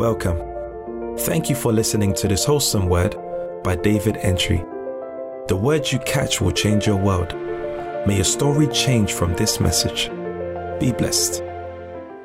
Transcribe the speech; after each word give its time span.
Welcome. 0.00 1.18
Thank 1.18 1.50
you 1.50 1.54
for 1.54 1.74
listening 1.74 2.14
to 2.14 2.26
this 2.26 2.46
wholesome 2.46 2.88
word 2.88 3.14
by 3.62 3.76
David 3.76 4.16
Entry. 4.16 4.64
The 5.48 5.60
words 5.60 5.92
you 5.92 5.98
catch 5.98 6.40
will 6.40 6.52
change 6.52 6.86
your 6.86 6.96
world. 6.96 7.34
May 8.06 8.14
your 8.14 8.24
story 8.24 8.66
change 8.68 9.12
from 9.12 9.34
this 9.34 9.60
message. 9.60 10.08
Be 10.80 10.90
blessed. 10.90 11.42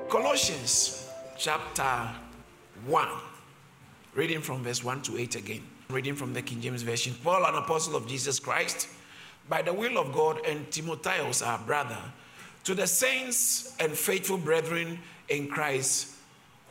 Colossians 0.08 1.12
chapter 1.38 2.12
1, 2.88 3.08
reading 4.14 4.40
from 4.40 4.64
verse 4.64 4.82
1 4.82 5.02
to 5.02 5.18
8 5.18 5.36
again. 5.36 5.64
Reading 5.90 6.16
from 6.16 6.32
the 6.32 6.42
King 6.42 6.62
James 6.62 6.82
Version. 6.82 7.14
Paul, 7.26 7.44
an 7.44 7.56
apostle 7.56 7.98
of 7.98 8.08
Jesus 8.08 8.40
Christ, 8.40 8.88
by 9.50 9.62
the 9.62 9.74
will 9.74 9.98
of 9.98 10.14
God, 10.14 10.40
and 10.46 10.72
Timotheus, 10.72 11.42
our 11.42 11.60
brother, 11.60 12.00
to 12.64 12.74
the 12.74 12.88
saints 12.88 13.76
and 13.82 13.92
faithful 13.92 14.38
brethren 14.38 14.98
in 15.28 15.50
Christ, 15.50 16.15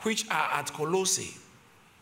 which 0.05 0.29
are 0.30 0.50
at 0.52 0.73
Colossae. 0.73 1.34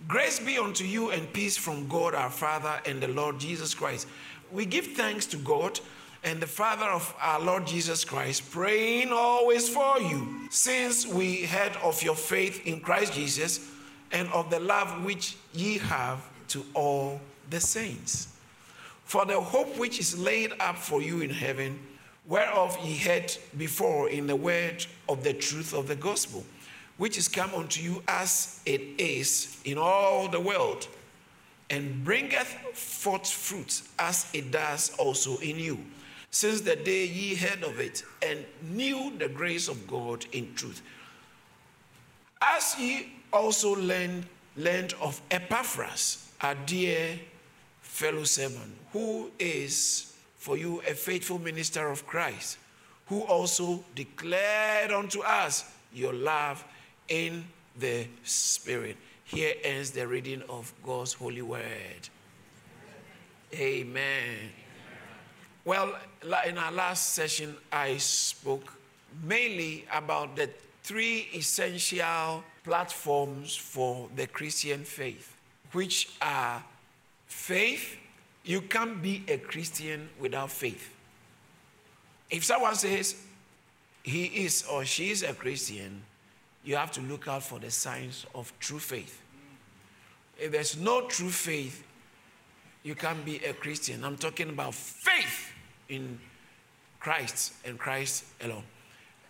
Grace 0.08 0.40
be 0.40 0.58
unto 0.58 0.84
you 0.84 1.10
and 1.10 1.32
peace 1.32 1.56
from 1.56 1.88
God 1.88 2.14
our 2.14 2.30
Father 2.30 2.80
and 2.86 3.00
the 3.00 3.08
Lord 3.08 3.38
Jesus 3.38 3.74
Christ 3.74 4.06
we 4.52 4.66
give 4.66 4.88
thanks 4.88 5.26
to 5.26 5.36
God 5.38 5.80
and 6.24 6.40
the 6.40 6.46
Father 6.46 6.84
of 6.84 7.14
our 7.20 7.40
Lord 7.40 7.66
Jesus 7.66 8.04
Christ, 8.04 8.50
praying 8.52 9.10
always 9.12 9.68
for 9.68 9.98
you, 9.98 10.46
since 10.50 11.06
we 11.06 11.46
heard 11.46 11.72
of 11.82 12.00
your 12.02 12.14
faith 12.14 12.64
in 12.66 12.80
Christ 12.80 13.14
Jesus 13.14 13.68
and 14.12 14.28
of 14.28 14.50
the 14.50 14.60
love 14.60 15.04
which 15.04 15.36
ye 15.52 15.78
have 15.78 16.22
to 16.48 16.64
all 16.74 17.20
the 17.50 17.58
saints. 17.58 18.28
For 19.04 19.24
the 19.24 19.40
hope 19.40 19.76
which 19.78 19.98
is 19.98 20.16
laid 20.16 20.52
up 20.60 20.76
for 20.76 21.02
you 21.02 21.22
in 21.22 21.30
heaven, 21.30 21.80
whereof 22.26 22.78
ye 22.84 22.96
heard 22.96 23.34
before 23.58 24.08
in 24.08 24.26
the 24.26 24.36
word 24.36 24.86
of 25.08 25.24
the 25.24 25.32
truth 25.32 25.74
of 25.74 25.88
the 25.88 25.96
gospel, 25.96 26.44
which 26.98 27.18
is 27.18 27.28
come 27.28 27.54
unto 27.54 27.80
you 27.80 28.02
as 28.08 28.60
it 28.66 28.80
is 28.98 29.60
in 29.64 29.78
all 29.78 30.28
the 30.28 30.40
world 30.40 30.86
and 31.70 32.04
bringeth 32.04 32.48
forth 32.74 33.28
fruit 33.28 33.82
as 33.98 34.28
it 34.34 34.50
does 34.50 34.94
also 34.98 35.38
in 35.38 35.58
you, 35.58 35.78
since 36.30 36.60
the 36.60 36.76
day 36.76 37.06
ye 37.06 37.34
heard 37.34 37.62
of 37.64 37.80
it 37.80 38.04
and 38.22 38.44
knew 38.62 39.12
the 39.18 39.28
grace 39.28 39.68
of 39.68 39.86
God 39.86 40.26
in 40.32 40.54
truth. 40.54 40.82
As 42.42 42.76
ye 42.78 43.14
also 43.32 43.74
learned, 43.74 44.26
learned 44.56 44.94
of 45.00 45.20
Epaphras, 45.30 46.32
our 46.42 46.54
dear 46.66 47.18
fellow 47.80 48.24
servant, 48.24 48.76
who 48.92 49.30
is 49.38 50.14
for 50.36 50.58
you 50.58 50.82
a 50.88 50.92
faithful 50.92 51.38
minister 51.38 51.88
of 51.88 52.06
Christ, 52.06 52.58
who 53.06 53.22
also 53.22 53.82
declared 53.94 54.90
unto 54.90 55.22
us 55.22 55.70
your 55.94 56.12
love 56.12 56.64
in 57.12 57.44
the 57.78 58.06
Spirit. 58.24 58.96
Here 59.24 59.54
ends 59.62 59.90
the 59.90 60.08
reading 60.08 60.42
of 60.48 60.72
God's 60.82 61.12
holy 61.12 61.42
word. 61.42 62.08
Amen. 63.54 64.48
Well, 65.62 65.94
in 66.46 66.56
our 66.56 66.72
last 66.72 67.12
session, 67.12 67.54
I 67.70 67.98
spoke 67.98 68.78
mainly 69.22 69.84
about 69.92 70.36
the 70.36 70.48
three 70.82 71.28
essential 71.34 72.42
platforms 72.64 73.54
for 73.54 74.08
the 74.16 74.26
Christian 74.26 74.82
faith, 74.82 75.36
which 75.72 76.16
are 76.22 76.64
faith. 77.26 77.96
You 78.42 78.62
can't 78.62 79.02
be 79.02 79.22
a 79.28 79.36
Christian 79.36 80.08
without 80.18 80.50
faith. 80.50 80.88
If 82.30 82.44
someone 82.44 82.74
says 82.74 83.16
he 84.02 84.24
is 84.24 84.64
or 84.64 84.86
she 84.86 85.10
is 85.10 85.22
a 85.22 85.34
Christian, 85.34 86.02
you 86.64 86.76
have 86.76 86.92
to 86.92 87.00
look 87.00 87.28
out 87.28 87.42
for 87.42 87.58
the 87.58 87.70
signs 87.70 88.26
of 88.34 88.52
true 88.60 88.78
faith. 88.78 89.20
If 90.38 90.52
there's 90.52 90.76
no 90.76 91.06
true 91.08 91.30
faith, 91.30 91.84
you 92.82 92.94
can't 92.94 93.24
be 93.24 93.36
a 93.44 93.52
Christian. 93.52 94.04
I'm 94.04 94.16
talking 94.16 94.48
about 94.48 94.74
faith 94.74 95.52
in 95.88 96.18
Christ 97.00 97.54
and 97.64 97.78
Christ 97.78 98.24
alone. 98.42 98.64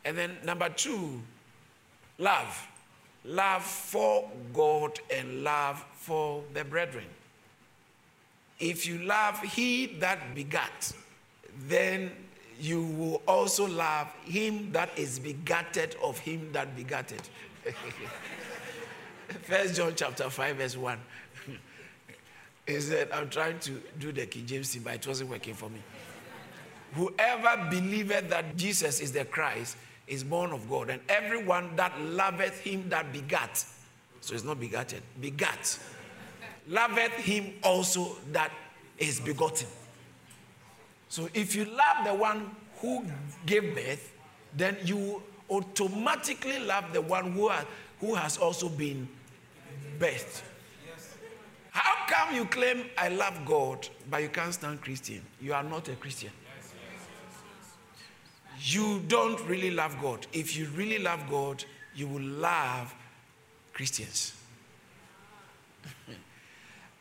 And 0.04 0.16
then 0.16 0.37
number 0.44 0.69
two, 0.69 1.22
love. 2.19 2.69
Love 3.25 3.62
for 3.62 4.28
God 4.53 4.98
and 5.10 5.44
love 5.44 5.84
for 5.94 6.42
the 6.54 6.65
brethren. 6.65 7.04
If 8.59 8.87
you 8.87 8.98
love 8.98 9.41
he 9.41 9.87
that 10.00 10.34
begat, 10.34 10.92
then 11.69 12.10
you 12.61 12.83
will 12.83 13.23
also 13.27 13.67
love 13.67 14.09
him 14.25 14.73
that 14.73 14.91
is 14.97 15.19
begatted 15.19 15.97
of 16.03 16.19
him 16.19 16.51
that 16.53 16.77
begatted. 16.77 17.21
First 19.43 19.77
John 19.77 19.93
chapter 19.97 20.29
5, 20.29 20.57
verse 20.57 20.77
1. 20.77 20.99
he 22.67 22.81
said, 22.81 23.09
I'm 23.13 23.31
trying 23.31 23.59
to 23.61 23.83
do 23.99 24.13
the 24.13 24.27
King 24.27 24.47
James 24.47 24.73
thing, 24.73 24.83
but 24.83 24.95
it 24.95 25.07
wasn't 25.07 25.31
working 25.31 25.55
for 25.55 25.69
me. 25.71 25.81
Whoever 26.95 27.69
believeth 27.71 28.29
that 28.29 28.57
Jesus 28.57 29.01
is 29.01 29.13
the 29.13 29.25
Christ 29.25 29.77
is 30.07 30.23
born 30.23 30.53
of 30.53 30.69
God, 30.69 30.91
and 30.91 31.01
everyone 31.09 31.75
that 31.77 31.99
loveth 32.01 32.61
him 32.61 32.89
that 32.91 33.13
begat, 33.13 33.65
so 34.21 34.34
it's 34.34 34.45
not 34.45 34.61
begotten, 34.61 35.01
begat, 35.21 35.79
loveth 36.69 37.13
him 37.13 37.55
also 37.63 38.17
that 38.33 38.53
is 38.99 39.21
begotten. 39.21 39.69
So 41.12 41.28
if 41.34 41.55
you 41.55 41.67
love 41.67 42.06
the 42.06 42.15
one 42.15 42.50
who 42.77 43.05
gave 43.45 43.75
birth, 43.75 44.15
then 44.56 44.78
you 44.83 45.23
automatically 45.50 46.59
love 46.61 46.91
the 46.95 47.03
one 47.03 47.33
who 47.33 47.49
has, 47.49 47.67
who 48.00 48.15
has 48.15 48.39
also 48.39 48.71
been 48.71 49.06
birthed. 49.99 50.41
How 51.71 52.06
come 52.09 52.34
you 52.34 52.47
claim 52.47 52.87
I 52.97 53.11
love 53.11 53.45
God, 53.45 53.87
but 54.09 54.22
you 54.22 54.31
can't 54.31 54.55
stand 54.55 54.81
Christian? 54.81 55.21
You 55.39 55.53
are 55.53 55.62
not 55.62 55.87
a 55.91 55.97
Christian. 55.97 56.31
You 58.62 59.03
don't 59.06 59.39
really 59.47 59.71
love 59.71 59.95
God. 60.01 60.27
If 60.33 60.56
you 60.56 60.67
really 60.69 60.99
love 60.99 61.21
God, 61.28 61.62
you 61.95 62.09
will 62.09 62.22
love 62.22 62.95
Christians. 63.75 64.33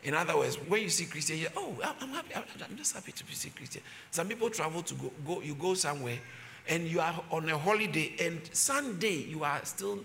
In 0.03 0.15
other 0.15 0.35
words, 0.35 0.55
when 0.67 0.81
you 0.81 0.89
see 0.89 1.05
Christian, 1.05 1.37
you 1.37 1.47
oh, 1.55 1.75
I'm 1.83 2.09
happy. 2.09 2.33
I'm 2.35 2.75
just 2.75 2.93
happy 2.93 3.11
to 3.11 3.23
see 3.35 3.49
Christian. 3.49 3.83
Some 4.09 4.27
people 4.27 4.49
travel 4.49 4.81
to 4.81 4.95
go, 4.95 5.11
go, 5.25 5.41
you 5.41 5.53
go 5.53 5.75
somewhere, 5.75 6.17
and 6.67 6.87
you 6.87 6.99
are 6.99 7.23
on 7.29 7.47
a 7.49 7.57
holiday, 7.57 8.13
and 8.19 8.41
Sunday 8.51 9.25
you 9.29 9.43
are 9.43 9.63
still 9.63 9.99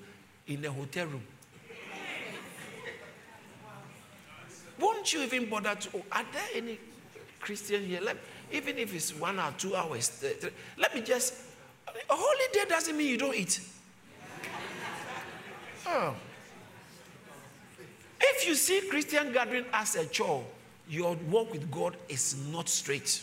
in 0.47 0.61
the 0.61 0.71
hotel 0.71 1.07
room. 1.07 1.23
Won't 4.79 5.11
you 5.15 5.23
even 5.23 5.49
bother 5.49 5.75
to? 5.75 5.89
Oh, 5.97 6.03
are 6.13 6.25
there 6.31 6.49
any 6.55 6.78
Christian 7.41 7.87
here? 7.87 8.01
Let, 8.03 8.19
even 8.53 8.77
if 8.77 8.95
it's 8.95 9.19
one 9.19 9.39
or 9.39 9.53
two 9.57 9.75
hours, 9.75 10.09
three, 10.09 10.51
let 10.77 10.95
me 10.95 11.01
just. 11.01 11.34
A 11.89 12.15
holiday 12.15 12.69
doesn't 12.69 12.97
mean 12.97 13.09
you 13.09 13.19
don't 13.19 13.34
eat. 13.34 13.61
Oh. 15.89 16.17
If 18.21 18.47
you 18.47 18.54
see 18.54 18.81
Christian 18.88 19.32
gathering 19.32 19.65
as 19.72 19.97
a 19.97 20.06
chore, 20.06 20.44
your 20.88 21.16
walk 21.31 21.53
with 21.53 21.71
God 21.71 21.97
is 22.09 22.37
not 22.53 22.69
straight. 22.69 23.22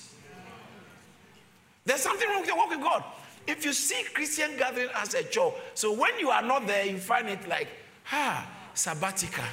There's 1.85 2.01
something 2.01 2.27
wrong 2.29 2.41
with 2.41 2.47
your 2.47 2.57
walk 2.57 2.69
with 2.69 2.81
God. 2.81 3.03
If 3.45 3.65
you 3.65 3.73
see 3.73 4.03
Christian 4.13 4.51
gathering 4.57 4.89
as 4.95 5.13
a 5.13 5.23
chore, 5.23 5.53
so 5.73 5.93
when 5.93 6.17
you 6.19 6.29
are 6.29 6.41
not 6.41 6.65
there, 6.65 6.85
you 6.85 6.97
find 6.97 7.27
it 7.27 7.47
like, 7.47 7.67
ah, 8.11 8.47
sabbatica. 8.73 9.43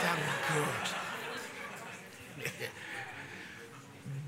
Thank 0.00 0.20
God. 0.48 0.90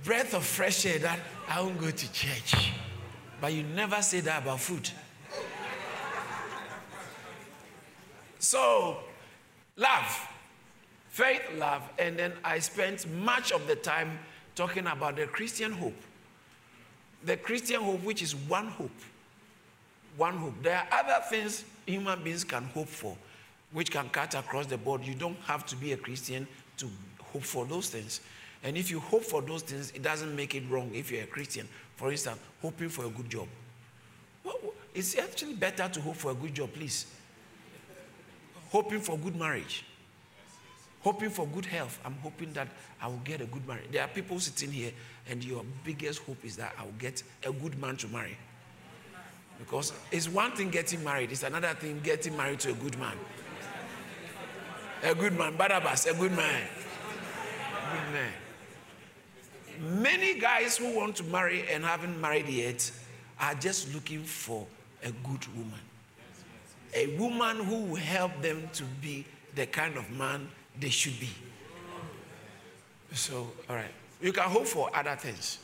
Breath 0.05 0.34
of 0.34 0.44
fresh 0.44 0.87
air 0.87 0.99
that 1.00 1.19
I 1.49 1.60
won't 1.60 1.78
go 1.78 1.91
to 1.91 2.12
church. 2.12 2.72
But 3.41 3.53
you 3.53 3.62
never 3.62 4.00
say 4.03 4.20
that 4.20 4.43
about 4.43 4.60
food. 4.60 4.88
So, 8.38 8.99
love, 9.76 10.27
faith, 11.08 11.43
love, 11.56 11.82
and 11.99 12.19
then 12.19 12.32
I 12.44 12.58
spent 12.58 13.10
much 13.10 13.52
of 13.52 13.66
the 13.66 13.76
time 13.76 14.19
talking 14.55 14.87
about 14.87 15.16
the 15.16 15.26
Christian 15.26 15.72
hope. 15.72 15.96
The 17.25 17.37
Christian 17.37 17.81
hope, 17.82 18.02
which 18.05 18.22
is 18.22 18.34
one 18.34 18.69
hope. 18.69 18.90
One 20.16 20.37
hope. 20.37 20.55
There 20.62 20.76
are 20.76 20.87
other 20.93 21.25
things 21.28 21.64
human 21.87 22.22
beings 22.22 22.44
can 22.44 22.64
hope 22.64 22.88
for, 22.88 23.16
which 23.72 23.90
can 23.90 24.08
cut 24.10 24.34
across 24.34 24.66
the 24.66 24.78
board. 24.78 25.05
You 25.05 25.14
don't 25.14 25.38
have 25.46 25.64
to 25.66 25.76
be 25.76 25.93
a 25.93 25.96
Christian 25.96 26.46
to 26.78 26.88
hope 27.20 27.43
for 27.43 27.64
those 27.64 27.88
things. 27.88 28.20
And 28.62 28.76
if 28.76 28.90
you 28.90 29.00
hope 29.00 29.22
for 29.22 29.43
those 29.43 29.62
things, 29.62 29.93
it 29.93 30.02
doesn't 30.02 30.34
make 30.34 30.54
it 30.54 30.64
wrong 30.69 30.90
if 30.93 31.11
you're 31.11 31.22
a 31.22 31.26
Christian. 31.26 31.69
For 31.96 32.11
instance, 32.11 32.38
hoping 32.61 32.88
for 32.88 33.04
a 33.04 33.08
good 33.08 33.31
job. 33.31 33.49
Well, 34.44 34.56
it's 34.94 35.16
actually 35.16 35.54
better 35.54 35.88
to 35.88 36.00
hope 36.00 36.16
for 36.16 36.32
a 36.32 36.34
good 36.34 36.54
job, 36.54 36.72
please. 36.72 37.06
Hoping 38.70 39.00
for 39.00 39.16
good 39.16 39.37
marriage. 39.37 39.84
Hoping 41.03 41.31
for 41.31 41.47
good 41.47 41.65
health. 41.65 41.99
I'm 42.05 42.15
hoping 42.15 42.53
that 42.55 42.69
I 43.00 43.06
will 43.06 43.21
get 43.25 43.41
a 43.41 43.47
good 43.47 43.67
marriage. 43.67 43.87
There 43.93 44.03
are 44.03 44.09
people 44.09 44.41
sitting 44.41 44.73
here, 44.73 44.93
and 45.29 45.43
your 45.45 45.65
biggest 45.85 46.21
hope 46.23 46.45
is 46.45 46.56
that 46.56 46.75
I 46.79 46.85
will 46.85 46.93
get 46.99 47.23
a 47.45 47.53
good 47.53 47.79
man 47.81 47.97
to 47.99 48.09
marry. 48.09 48.37
Because 49.59 49.93
it's 50.11 50.29
one 50.29 50.53
thing 50.53 50.71
getting 50.71 51.03
married, 51.03 51.33
it's 51.33 51.43
another 51.43 51.75
thing 51.75 52.00
getting 52.03 52.37
married 52.37 52.61
to 52.61 52.71
a 52.71 52.75
good 52.75 52.99
man. 52.99 53.17
A 55.03 55.15
good 55.15 55.37
man. 55.39 55.56
Barnabas, 55.56 56.06
a 56.06 56.15
good 56.15 56.33
man. 56.33 56.62
A 56.62 57.97
good 57.97 58.12
man. 58.12 60.03
Many 60.03 60.41
guys 60.41 60.77
who 60.77 60.97
want 60.97 61.15
to 61.17 61.25
marry 61.25 61.65
and 61.71 61.85
haven't 61.85 62.21
married 62.21 62.49
yet 62.49 62.91
are 63.41 63.55
just 63.55 63.95
looking 63.95 64.25
for 64.25 64.67
a 65.05 65.12
good 65.12 65.47
woman. 65.56 65.81
A 66.95 67.17
woman 67.17 67.65
who 67.65 67.85
will 67.85 67.95
help 67.97 68.43
them 68.43 68.69
to 68.73 68.83
be 69.00 69.25
the 69.55 69.67
kind 69.67 69.97
of 69.97 70.11
man 70.11 70.49
they 70.80 70.90
should 70.90 71.19
be. 71.19 71.30
So, 73.12 73.50
all 73.69 73.76
right. 73.76 73.92
You 74.20 74.32
can 74.32 74.44
hope 74.44 74.66
for 74.66 74.94
other 74.94 75.16
things. 75.16 75.58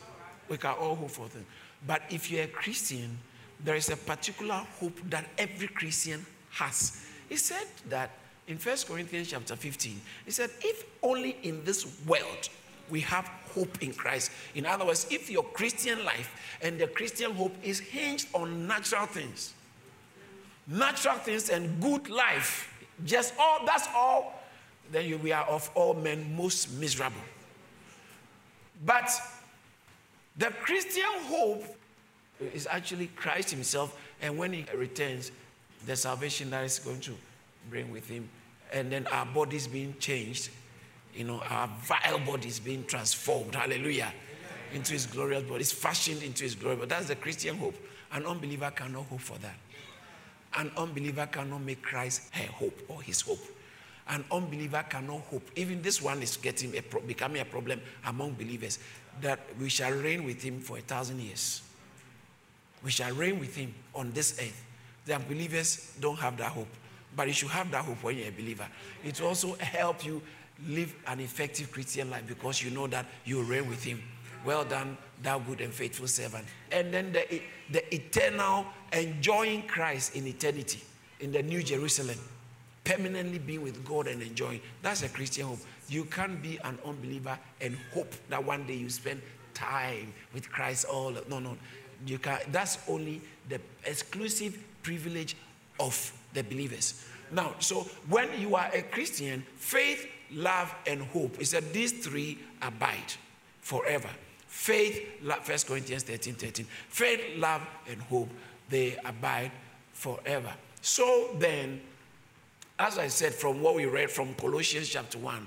We 0.48 0.56
can 0.56 0.70
all 0.70 0.94
hope 0.94 1.10
for 1.10 1.28
things. 1.28 1.46
But 1.86 2.02
if 2.10 2.30
you're 2.30 2.44
a 2.44 2.48
Christian, 2.48 3.18
there 3.62 3.74
is 3.74 3.90
a 3.90 3.96
particular 3.96 4.54
hope 4.80 4.98
that 5.10 5.26
every 5.38 5.68
Christian 5.68 6.24
has. 6.50 7.04
He 7.28 7.36
said 7.36 7.66
that 7.88 8.10
in 8.46 8.58
1 8.58 8.76
Corinthians 8.86 9.30
chapter 9.30 9.56
15, 9.56 10.00
he 10.24 10.30
said, 10.30 10.50
if 10.60 10.84
only 11.02 11.36
in 11.42 11.64
this 11.64 11.86
world 12.06 12.48
we 12.90 13.00
have 13.00 13.26
hope 13.54 13.82
in 13.82 13.92
Christ. 13.92 14.30
In 14.54 14.66
other 14.66 14.84
words, 14.84 15.06
if 15.10 15.30
your 15.30 15.44
Christian 15.44 16.04
life 16.04 16.58
and 16.62 16.78
the 16.78 16.86
Christian 16.86 17.32
hope 17.32 17.54
is 17.62 17.80
hinged 17.80 18.28
on 18.34 18.66
natural 18.66 19.06
things, 19.06 19.54
natural 20.66 21.16
things 21.16 21.48
and 21.48 21.80
good 21.80 22.10
life, 22.10 22.70
just 23.04 23.34
all 23.38 23.64
that's 23.64 23.88
all, 23.94 24.43
then 24.92 25.06
you, 25.06 25.18
we 25.18 25.32
are 25.32 25.44
of 25.44 25.70
all 25.74 25.94
men 25.94 26.36
most 26.36 26.72
miserable. 26.72 27.16
But 28.84 29.10
the 30.36 30.50
Christian 30.50 31.04
hope 31.24 31.64
is 32.52 32.66
actually 32.70 33.08
Christ 33.16 33.50
Himself, 33.50 33.98
and 34.20 34.36
when 34.36 34.52
He 34.52 34.66
returns, 34.76 35.30
the 35.86 35.96
salvation 35.96 36.50
that 36.50 36.64
is 36.64 36.78
going 36.78 37.00
to 37.00 37.12
bring 37.70 37.90
with 37.90 38.08
Him, 38.08 38.28
and 38.72 38.90
then 38.90 39.06
our 39.08 39.26
bodies 39.26 39.66
being 39.66 39.94
changed, 39.98 40.50
you 41.14 41.24
know, 41.24 41.40
our 41.48 41.68
vile 41.82 42.18
bodies 42.20 42.58
being 42.58 42.84
transformed, 42.84 43.54
hallelujah, 43.54 44.12
into 44.72 44.92
His 44.92 45.06
glorious 45.06 45.44
bodies, 45.44 45.72
fashioned 45.72 46.22
into 46.22 46.44
His 46.44 46.54
glory. 46.54 46.76
But 46.76 46.88
that's 46.88 47.06
the 47.06 47.16
Christian 47.16 47.56
hope. 47.56 47.76
An 48.12 48.26
unbeliever 48.26 48.70
cannot 48.70 49.06
hope 49.06 49.20
for 49.20 49.38
that. 49.38 49.56
An 50.56 50.70
unbeliever 50.76 51.26
cannot 51.26 51.62
make 51.62 51.82
Christ 51.82 52.32
her 52.32 52.46
hope 52.52 52.80
or 52.88 53.02
his 53.02 53.20
hope. 53.20 53.40
An 54.08 54.24
unbeliever 54.30 54.84
cannot 54.88 55.20
hope. 55.22 55.50
Even 55.56 55.80
this 55.80 56.02
one 56.02 56.22
is 56.22 56.36
getting 56.36 56.76
a 56.76 56.82
pro- 56.82 57.00
becoming 57.00 57.40
a 57.40 57.44
problem 57.44 57.80
among 58.06 58.32
believers 58.32 58.78
that 59.20 59.40
we 59.58 59.68
shall 59.68 59.92
reign 59.92 60.24
with 60.24 60.42
him 60.42 60.60
for 60.60 60.78
a 60.78 60.82
thousand 60.82 61.20
years. 61.20 61.62
We 62.82 62.90
shall 62.90 63.12
reign 63.14 63.40
with 63.40 63.56
him 63.56 63.74
on 63.94 64.12
this 64.12 64.38
earth. 64.38 64.64
The 65.06 65.14
unbelievers 65.14 65.94
don't 66.00 66.18
have 66.18 66.36
that 66.38 66.52
hope, 66.52 66.68
but 67.16 67.26
you 67.26 67.32
should 67.32 67.50
have 67.50 67.70
that 67.70 67.84
hope 67.84 68.02
when 68.02 68.18
you're 68.18 68.28
a 68.28 68.32
believer. 68.32 68.66
It 69.02 69.20
will 69.20 69.28
also 69.28 69.54
help 69.54 70.04
you 70.04 70.20
live 70.68 70.94
an 71.06 71.20
effective 71.20 71.72
Christian 71.72 72.10
life 72.10 72.26
because 72.26 72.62
you 72.62 72.70
know 72.70 72.86
that 72.88 73.06
you 73.24 73.42
reign 73.42 73.68
with 73.68 73.82
him. 73.82 74.02
Well 74.44 74.64
done, 74.64 74.98
thou 75.22 75.38
good 75.38 75.62
and 75.62 75.72
faithful 75.72 76.06
servant. 76.06 76.44
And 76.70 76.92
then 76.92 77.12
the, 77.12 77.40
the 77.70 77.94
eternal 77.94 78.66
enjoying 78.92 79.66
Christ 79.66 80.14
in 80.14 80.26
eternity 80.26 80.82
in 81.20 81.32
the 81.32 81.42
New 81.42 81.62
Jerusalem, 81.62 82.18
permanently 82.84 83.38
being 83.38 83.62
with 83.62 83.84
God 83.84 84.06
and 84.06 84.22
enjoying. 84.22 84.60
That's 84.82 85.02
a 85.02 85.08
Christian 85.08 85.46
hope. 85.46 85.58
You 85.88 86.04
can't 86.04 86.40
be 86.42 86.58
an 86.64 86.78
unbeliever 86.84 87.38
and 87.60 87.76
hope 87.92 88.12
that 88.28 88.44
one 88.44 88.66
day 88.66 88.74
you 88.74 88.90
spend 88.90 89.20
time 89.54 90.12
with 90.32 90.50
Christ 90.50 90.84
all. 90.84 91.16
No, 91.28 91.38
no. 91.38 91.56
You 92.06 92.18
can 92.18 92.38
that's 92.52 92.78
only 92.88 93.22
the 93.48 93.60
exclusive 93.84 94.58
privilege 94.82 95.36
of 95.80 96.12
the 96.34 96.42
believers. 96.42 97.06
Now, 97.30 97.54
so 97.58 97.86
when 98.08 98.28
you 98.38 98.56
are 98.56 98.70
a 98.72 98.82
Christian, 98.82 99.44
faith, 99.56 100.06
love, 100.30 100.74
and 100.86 101.02
hope, 101.02 101.40
it 101.40 101.46
said 101.46 101.72
these 101.72 101.92
three 101.92 102.38
abide 102.60 103.14
forever. 103.60 104.10
Faith, 104.46 105.02
love, 105.22 105.48
1 105.48 105.58
Corinthians 105.66 106.02
13 106.04 106.34
13. 106.34 106.66
Faith, 106.88 107.20
love, 107.36 107.62
and 107.88 108.00
hope, 108.02 108.28
they 108.68 108.96
abide 109.04 109.50
forever. 109.92 110.52
So 110.80 111.34
then, 111.38 111.80
as 112.78 112.98
I 112.98 113.08
said 113.08 113.34
from 113.34 113.60
what 113.62 113.74
we 113.74 113.86
read 113.86 114.10
from 114.10 114.34
Colossians 114.34 114.88
chapter 114.88 115.18
1, 115.18 115.46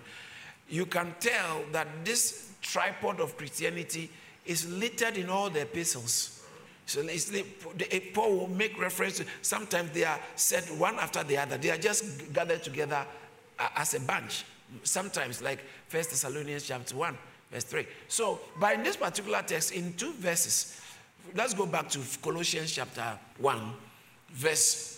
you 0.69 0.85
can 0.85 1.13
tell 1.19 1.63
that 1.71 1.87
this 2.03 2.53
tripod 2.61 3.19
of 3.19 3.37
Christianity 3.37 4.09
is 4.45 4.69
littered 4.69 5.17
in 5.17 5.29
all 5.29 5.49
the 5.49 5.61
epistles. 5.61 6.45
So 6.85 7.05
Paul 8.13 8.37
will 8.37 8.47
make 8.47 8.79
reference 8.79 9.17
to 9.17 9.25
sometimes 9.41 9.91
they 9.91 10.05
are 10.05 10.19
said 10.35 10.63
one 10.79 10.95
after 10.95 11.21
the 11.23 11.37
other. 11.37 11.57
They 11.57 11.69
are 11.69 11.77
just 11.77 12.31
gathered 12.31 12.63
together 12.63 13.05
uh, 13.59 13.67
as 13.75 13.93
a 13.93 13.99
bunch. 13.99 14.45
Sometimes, 14.83 15.41
like 15.41 15.59
First 15.87 16.11
Thessalonians 16.11 16.65
chapter 16.65 16.95
1, 16.95 17.17
verse 17.51 17.63
3. 17.65 17.87
So, 18.07 18.39
but 18.59 18.75
in 18.75 18.83
this 18.83 18.95
particular 18.95 19.41
text, 19.45 19.73
in 19.73 19.93
two 19.93 20.13
verses, 20.13 20.79
let's 21.35 21.53
go 21.53 21.65
back 21.65 21.89
to 21.89 21.99
Colossians 22.21 22.71
chapter 22.71 23.17
1, 23.39 23.73
verse 24.31 24.96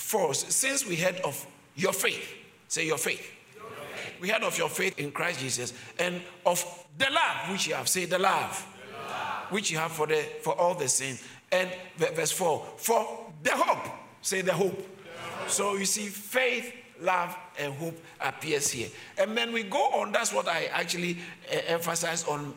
4. 0.00 0.34
Since 0.34 0.86
we 0.86 0.96
heard 0.96 1.16
of 1.20 1.46
your 1.76 1.92
faith, 1.92 2.34
say 2.68 2.86
your 2.86 2.98
faith. 2.98 3.30
Your 3.54 3.64
faith. 3.64 4.20
We 4.20 4.28
heard 4.28 4.42
of 4.42 4.56
your 4.58 4.68
faith 4.68 4.98
in 4.98 5.12
Christ 5.12 5.40
Jesus 5.40 5.72
and 5.98 6.20
of 6.44 6.64
the 6.98 7.06
love 7.10 7.50
which 7.50 7.66
you 7.68 7.74
have. 7.74 7.88
Say 7.88 8.06
the 8.06 8.18
love, 8.18 8.66
the 8.76 9.08
love. 9.08 9.50
which 9.50 9.70
you 9.70 9.78
have 9.78 9.92
for, 9.92 10.06
the, 10.06 10.22
for 10.42 10.58
all 10.58 10.74
the 10.74 10.88
saints. 10.88 11.24
And 11.52 11.70
verse 11.96 12.32
4, 12.32 12.64
for 12.76 13.32
the 13.42 13.52
hope. 13.52 13.92
Say 14.22 14.40
the 14.40 14.52
hope. 14.52 14.76
the 14.76 14.82
hope. 14.82 15.50
So 15.50 15.76
you 15.76 15.84
see, 15.84 16.06
faith, 16.06 16.72
love, 17.00 17.36
and 17.58 17.74
hope 17.74 18.00
appears 18.20 18.70
here. 18.70 18.88
And 19.18 19.36
then 19.36 19.52
we 19.52 19.62
go 19.62 19.90
on, 19.92 20.12
that's 20.12 20.32
what 20.32 20.48
I 20.48 20.66
actually 20.66 21.18
uh, 21.52 21.58
emphasized 21.66 22.28
on 22.28 22.54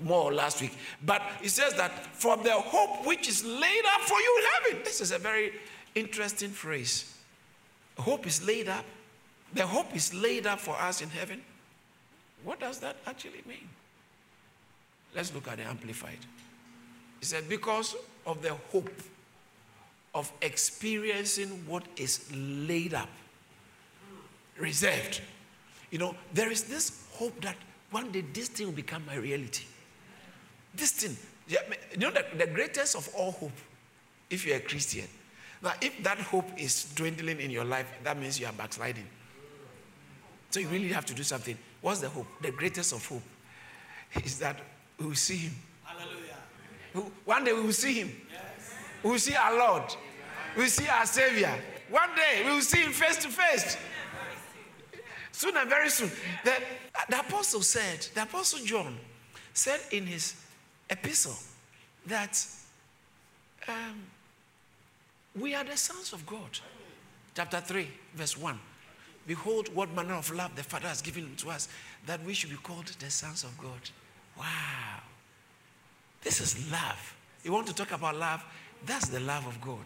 more 0.00 0.32
last 0.32 0.60
week. 0.60 0.76
But 1.04 1.22
it 1.42 1.50
says 1.50 1.74
that 1.74 2.06
for 2.14 2.36
the 2.36 2.52
hope 2.52 3.06
which 3.06 3.28
is 3.28 3.44
laid 3.44 3.82
up 3.94 4.00
for 4.02 4.18
you 4.18 4.40
in 4.40 4.72
heaven. 4.72 4.84
This 4.84 5.00
is 5.00 5.12
a 5.12 5.18
very 5.18 5.52
interesting 5.96 6.50
phrase. 6.50 7.12
Hope 7.98 8.26
is 8.26 8.46
laid 8.46 8.68
up. 8.68 8.84
The 9.54 9.66
hope 9.66 9.96
is 9.96 10.14
laid 10.14 10.46
up 10.46 10.60
for 10.60 10.76
us 10.76 11.00
in 11.00 11.08
heaven. 11.08 11.42
What 12.44 12.60
does 12.60 12.78
that 12.80 12.96
actually 13.06 13.42
mean? 13.48 13.68
Let's 15.14 15.34
look 15.34 15.48
at 15.48 15.56
the 15.56 15.64
Amplified. 15.64 16.18
He 17.18 17.24
said, 17.26 17.48
because 17.48 17.96
of 18.26 18.42
the 18.42 18.54
hope 18.70 18.90
of 20.14 20.30
experiencing 20.42 21.48
what 21.66 21.84
is 21.96 22.30
laid 22.34 22.94
up, 22.94 23.08
reserved. 24.58 25.22
You 25.90 25.98
know, 25.98 26.14
there 26.32 26.50
is 26.50 26.64
this 26.64 27.06
hope 27.12 27.40
that 27.42 27.56
one 27.90 28.12
day 28.12 28.24
this 28.32 28.48
thing 28.48 28.66
will 28.66 28.74
become 28.74 29.04
my 29.06 29.16
reality. 29.16 29.64
This 30.74 30.92
thing, 30.92 31.16
you 31.48 31.98
know, 31.98 32.10
the, 32.10 32.24
the 32.36 32.46
greatest 32.46 32.96
of 32.96 33.08
all 33.14 33.32
hope, 33.32 33.52
if 34.28 34.46
you're 34.46 34.56
a 34.56 34.60
Christian, 34.60 35.06
now 35.62 35.72
if 35.80 36.02
that 36.02 36.18
hope 36.18 36.48
is 36.56 36.84
dwindling 36.94 37.40
in 37.40 37.50
your 37.50 37.64
life, 37.64 37.86
that 38.04 38.18
means 38.18 38.38
you 38.38 38.46
are 38.46 38.52
backsliding. 38.52 39.06
So 40.50 40.60
you 40.60 40.68
really 40.68 40.88
have 40.88 41.06
to 41.06 41.14
do 41.14 41.22
something. 41.22 41.56
What's 41.80 42.00
the 42.00 42.08
hope? 42.08 42.26
The 42.40 42.50
greatest 42.50 42.92
of 42.92 43.06
hope 43.06 43.22
is 44.24 44.38
that 44.38 44.56
we 44.98 45.06
will 45.06 45.14
see 45.14 45.36
Him. 45.36 45.52
Hallelujah. 45.84 47.10
One 47.24 47.44
day 47.44 47.52
we 47.52 47.62
will 47.62 47.72
see 47.72 47.94
Him. 47.94 48.12
Yes. 48.32 48.74
We 49.02 49.10
will 49.10 49.18
see 49.18 49.34
our 49.34 49.56
Lord. 49.56 49.94
We 50.56 50.62
will 50.62 50.70
see 50.70 50.88
our 50.88 51.04
Savior. 51.04 51.52
One 51.90 52.10
day 52.16 52.42
we 52.44 52.50
will 52.52 52.62
see 52.62 52.82
Him 52.82 52.92
face 52.92 53.16
to 53.18 53.28
face. 53.28 53.76
Soon 55.32 55.54
and 55.58 55.68
very 55.68 55.90
soon. 55.90 56.10
The, 56.44 56.54
the 57.10 57.20
apostle 57.20 57.60
said, 57.60 58.06
the 58.14 58.22
apostle 58.22 58.64
John 58.64 58.96
said 59.52 59.80
in 59.90 60.06
his 60.06 60.34
epistle 60.88 61.36
that 62.06 62.42
um, 63.68 64.02
we 65.38 65.54
are 65.54 65.64
the 65.64 65.76
sons 65.76 66.12
of 66.12 66.24
God. 66.26 66.58
Chapter 67.34 67.60
3, 67.60 67.88
verse 68.14 68.36
1. 68.36 68.58
Behold, 69.26 69.74
what 69.74 69.92
manner 69.94 70.14
of 70.14 70.32
love 70.34 70.54
the 70.54 70.62
Father 70.62 70.88
has 70.88 71.02
given 71.02 71.34
to 71.36 71.50
us 71.50 71.68
that 72.06 72.22
we 72.24 72.32
should 72.32 72.50
be 72.50 72.56
called 72.56 72.86
the 72.86 73.10
sons 73.10 73.44
of 73.44 73.56
God. 73.58 73.90
Wow. 74.38 75.00
This 76.22 76.40
is 76.40 76.70
love. 76.70 77.14
You 77.42 77.52
want 77.52 77.66
to 77.66 77.74
talk 77.74 77.92
about 77.92 78.16
love? 78.16 78.44
That's 78.84 79.08
the 79.08 79.20
love 79.20 79.46
of 79.46 79.60
God. 79.60 79.84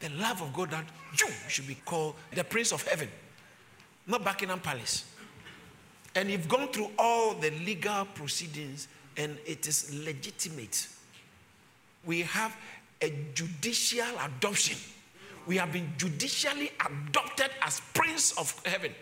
The 0.00 0.08
love 0.10 0.40
of 0.40 0.52
God 0.52 0.70
that 0.70 0.84
you 1.18 1.28
should 1.48 1.66
be 1.66 1.76
called 1.84 2.14
the 2.32 2.42
Prince 2.42 2.72
of 2.72 2.86
Heaven, 2.86 3.08
not 4.06 4.24
Buckingham 4.24 4.60
Palace. 4.60 5.04
And 6.14 6.30
you've 6.30 6.48
gone 6.48 6.68
through 6.68 6.90
all 6.98 7.34
the 7.34 7.50
legal 7.50 8.06
proceedings 8.06 8.88
and 9.16 9.36
it 9.46 9.66
is 9.66 9.94
legitimate. 10.04 10.88
We 12.06 12.22
have 12.22 12.56
a 13.02 13.12
judicial 13.34 14.06
adoption. 14.24 14.76
We 15.46 15.56
have 15.56 15.72
been 15.72 15.92
judicially 15.96 16.70
adopted 16.84 17.50
as 17.62 17.80
prince 17.94 18.32
of 18.38 18.54
heaven, 18.64 18.92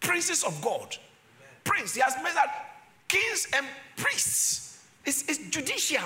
princes 0.00 0.42
of 0.42 0.60
God. 0.62 0.96
Prince, 1.64 1.94
he 1.94 2.00
has 2.00 2.16
made 2.22 2.34
that 2.34 2.80
kings 3.08 3.46
and 3.54 3.66
priests. 3.96 4.84
It's, 5.04 5.28
it's 5.28 5.50
judicial. 5.50 6.02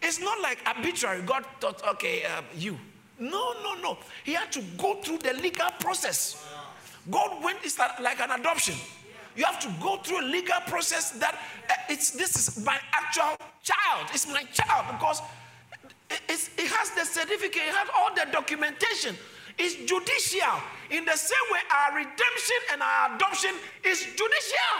It's 0.00 0.20
not 0.20 0.40
like 0.40 0.58
arbitrary. 0.66 1.22
God 1.22 1.44
thought, 1.60 1.86
okay, 1.94 2.24
uh, 2.24 2.42
you. 2.56 2.76
No, 3.18 3.54
no, 3.62 3.74
no. 3.80 3.98
He 4.24 4.32
had 4.32 4.50
to 4.52 4.62
go 4.76 5.00
through 5.00 5.18
the 5.18 5.32
legal 5.34 5.70
process 5.78 6.44
God 7.10 7.42
went, 7.42 7.58
it's 7.62 7.78
like 7.78 8.20
an 8.20 8.30
adoption. 8.30 8.76
You 9.34 9.44
have 9.44 9.58
to 9.60 9.74
go 9.82 9.96
through 9.96 10.20
a 10.20 10.26
legal 10.28 10.60
process 10.66 11.10
that 11.12 11.34
uh, 11.34 11.74
it's 11.88 12.10
this 12.10 12.36
is 12.36 12.64
my 12.64 12.78
actual 12.92 13.34
child. 13.62 14.08
It's 14.12 14.28
my 14.28 14.42
child 14.52 14.86
because 14.92 15.22
it, 16.28 16.50
it 16.58 16.68
has 16.68 16.90
the 16.90 17.04
certificate, 17.04 17.62
it 17.62 17.74
has 17.74 17.88
all 17.96 18.14
the 18.14 18.26
documentation. 18.30 19.16
It's 19.58 19.76
judicial. 19.88 20.60
In 20.90 21.04
the 21.04 21.16
same 21.16 21.46
way, 21.52 21.60
our 21.70 21.96
redemption 21.96 22.60
and 22.72 22.82
our 22.82 23.16
adoption 23.16 23.52
is 23.84 24.00
judicial. 24.00 24.74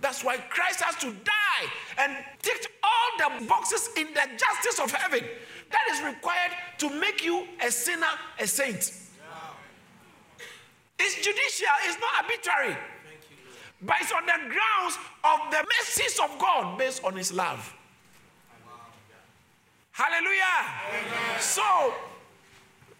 That's 0.00 0.22
why 0.22 0.36
Christ 0.36 0.80
has 0.82 0.94
to 0.96 1.06
die 1.06 1.64
and 1.98 2.16
tick 2.42 2.70
all 2.82 3.38
the 3.38 3.46
boxes 3.46 3.90
in 3.96 4.06
the 4.14 4.28
justice 4.36 4.78
of 4.78 4.92
heaven. 4.92 5.24
That 5.70 5.88
is 5.92 6.02
required 6.02 6.52
to 6.78 6.90
make 7.00 7.24
you 7.24 7.46
a 7.64 7.70
sinner, 7.70 8.06
a 8.38 8.46
saint. 8.46 8.92
It's 11.00 11.14
judicial, 11.16 11.68
it's 11.84 11.98
not 12.00 12.24
arbitrary. 12.24 12.76
But 13.82 13.96
it's 14.00 14.12
on 14.12 14.26
the 14.26 14.32
grounds 14.32 14.98
of 15.22 15.50
the 15.50 15.64
mercies 15.78 16.18
of 16.18 16.38
God 16.38 16.78
based 16.78 17.04
on 17.04 17.14
his 17.14 17.32
love. 17.32 17.74
Hallelujah. 19.98 20.64
Amen. 20.90 21.40
So 21.40 21.92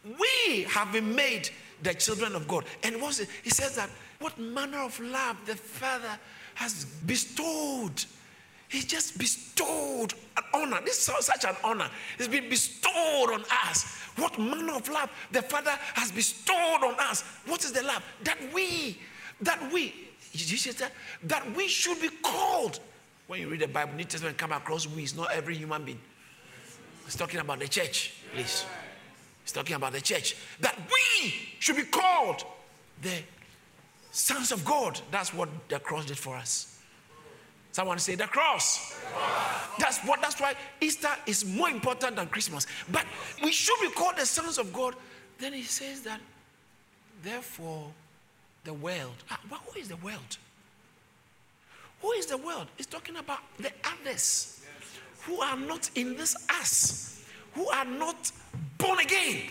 we 0.05 0.65
have 0.65 0.93
been 0.93 1.15
made 1.15 1.49
the 1.85 1.95
children 1.95 2.35
of 2.35 2.49
God. 2.49 2.65
And 2.83 3.01
what's 3.01 3.21
it? 3.21 3.29
He 3.45 3.51
says 3.51 3.77
that 3.77 3.89
what 4.19 4.37
manner 4.37 4.79
of 4.79 4.99
love 4.99 5.37
the 5.47 5.55
Father 5.55 6.19
has 6.57 6.87
bestowed. 7.07 8.05
He 8.69 8.81
just 8.81 9.17
bestowed 9.17 10.13
an 10.37 10.43
honor. 10.53 10.81
This 10.85 11.09
is 11.09 11.25
such 11.25 11.45
an 11.45 11.55
honor. 11.63 11.89
It's 12.19 12.27
been 12.27 12.49
bestowed 12.49 13.31
on 13.33 13.45
us. 13.65 13.85
What 14.17 14.37
manner 14.37 14.75
of 14.75 14.89
love 14.89 15.09
the 15.31 15.43
Father 15.43 15.79
has 15.95 16.11
bestowed 16.11 16.83
on 16.83 16.97
us. 16.99 17.23
What 17.47 17.65
is 17.65 17.71
the 17.71 17.85
love? 17.85 18.03
That 18.25 18.39
we, 18.53 18.99
that 19.43 19.73
we, 19.73 19.95
Jesus 20.33 20.77
said 20.77 20.91
that 21.23 21.57
we 21.57 21.69
should 21.69 22.01
be 22.03 22.09
called. 22.25 22.81
When 23.29 23.41
you 23.41 23.49
read 23.49 23.61
the 23.61 23.69
Bible, 23.69 23.95
New 23.95 24.03
Testament 24.03 24.37
come 24.37 24.51
across 24.51 24.89
we, 24.89 25.05
it's 25.05 25.15
not 25.15 25.31
every 25.31 25.55
human 25.55 25.85
being. 25.85 26.01
It's 27.09 27.17
talking 27.17 27.41
about 27.41 27.59
the 27.59 27.69
church, 27.69 28.13
please. 28.35 28.67
He's 29.43 29.53
talking 29.53 29.75
about 29.77 29.95
the 29.95 30.01
church. 30.03 30.37
That 30.61 30.77
we 30.77 31.33
should 31.59 31.77
be 31.77 31.85
called 31.85 32.45
the 33.01 33.23
sons 34.11 34.53
of 34.53 34.63
God. 34.63 35.01
That's 35.11 35.33
what 35.33 35.49
the 35.71 35.79
cross 35.79 36.05
did 36.05 36.19
for 36.19 36.37
us. 36.37 36.79
Someone 37.73 37.99
say 37.99 38.15
the 38.15 38.27
cross. 38.27 39.01
That's 39.79 40.01
what 40.01 40.21
that's 40.21 40.39
why 40.39 40.55
Easter 40.83 41.09
is 41.25 41.47
more 41.47 41.71
important 41.71 42.17
than 42.17 42.27
Christmas. 42.27 42.67
But 42.93 43.07
we 43.43 43.53
should 43.53 43.81
be 43.81 43.89
called 43.89 44.19
the 44.19 44.27
sons 44.27 44.59
of 44.59 44.71
God. 44.71 44.95
Then 45.39 45.55
he 45.55 45.63
says 45.63 46.03
that 46.03 46.21
therefore 47.23 47.89
the 48.65 48.75
world. 48.75 49.15
Ah, 49.31 49.41
but 49.49 49.61
who 49.67 49.81
is 49.81 49.89
the 49.89 49.97
world? 49.97 50.37
Who 52.03 52.13
is 52.13 52.27
the 52.27 52.37
world? 52.37 52.67
He's 52.77 52.85
talking 52.85 53.17
about 53.17 53.39
the 53.57 53.73
others 53.83 54.58
who 55.29 55.41
are 55.43 55.57
not 55.57 55.91
in 55.95 56.17
this 56.17 56.35
us, 56.61 57.23
who 57.53 57.69
are 57.69 57.85
not 57.85 58.33
born 58.79 58.99
again, 58.99 59.43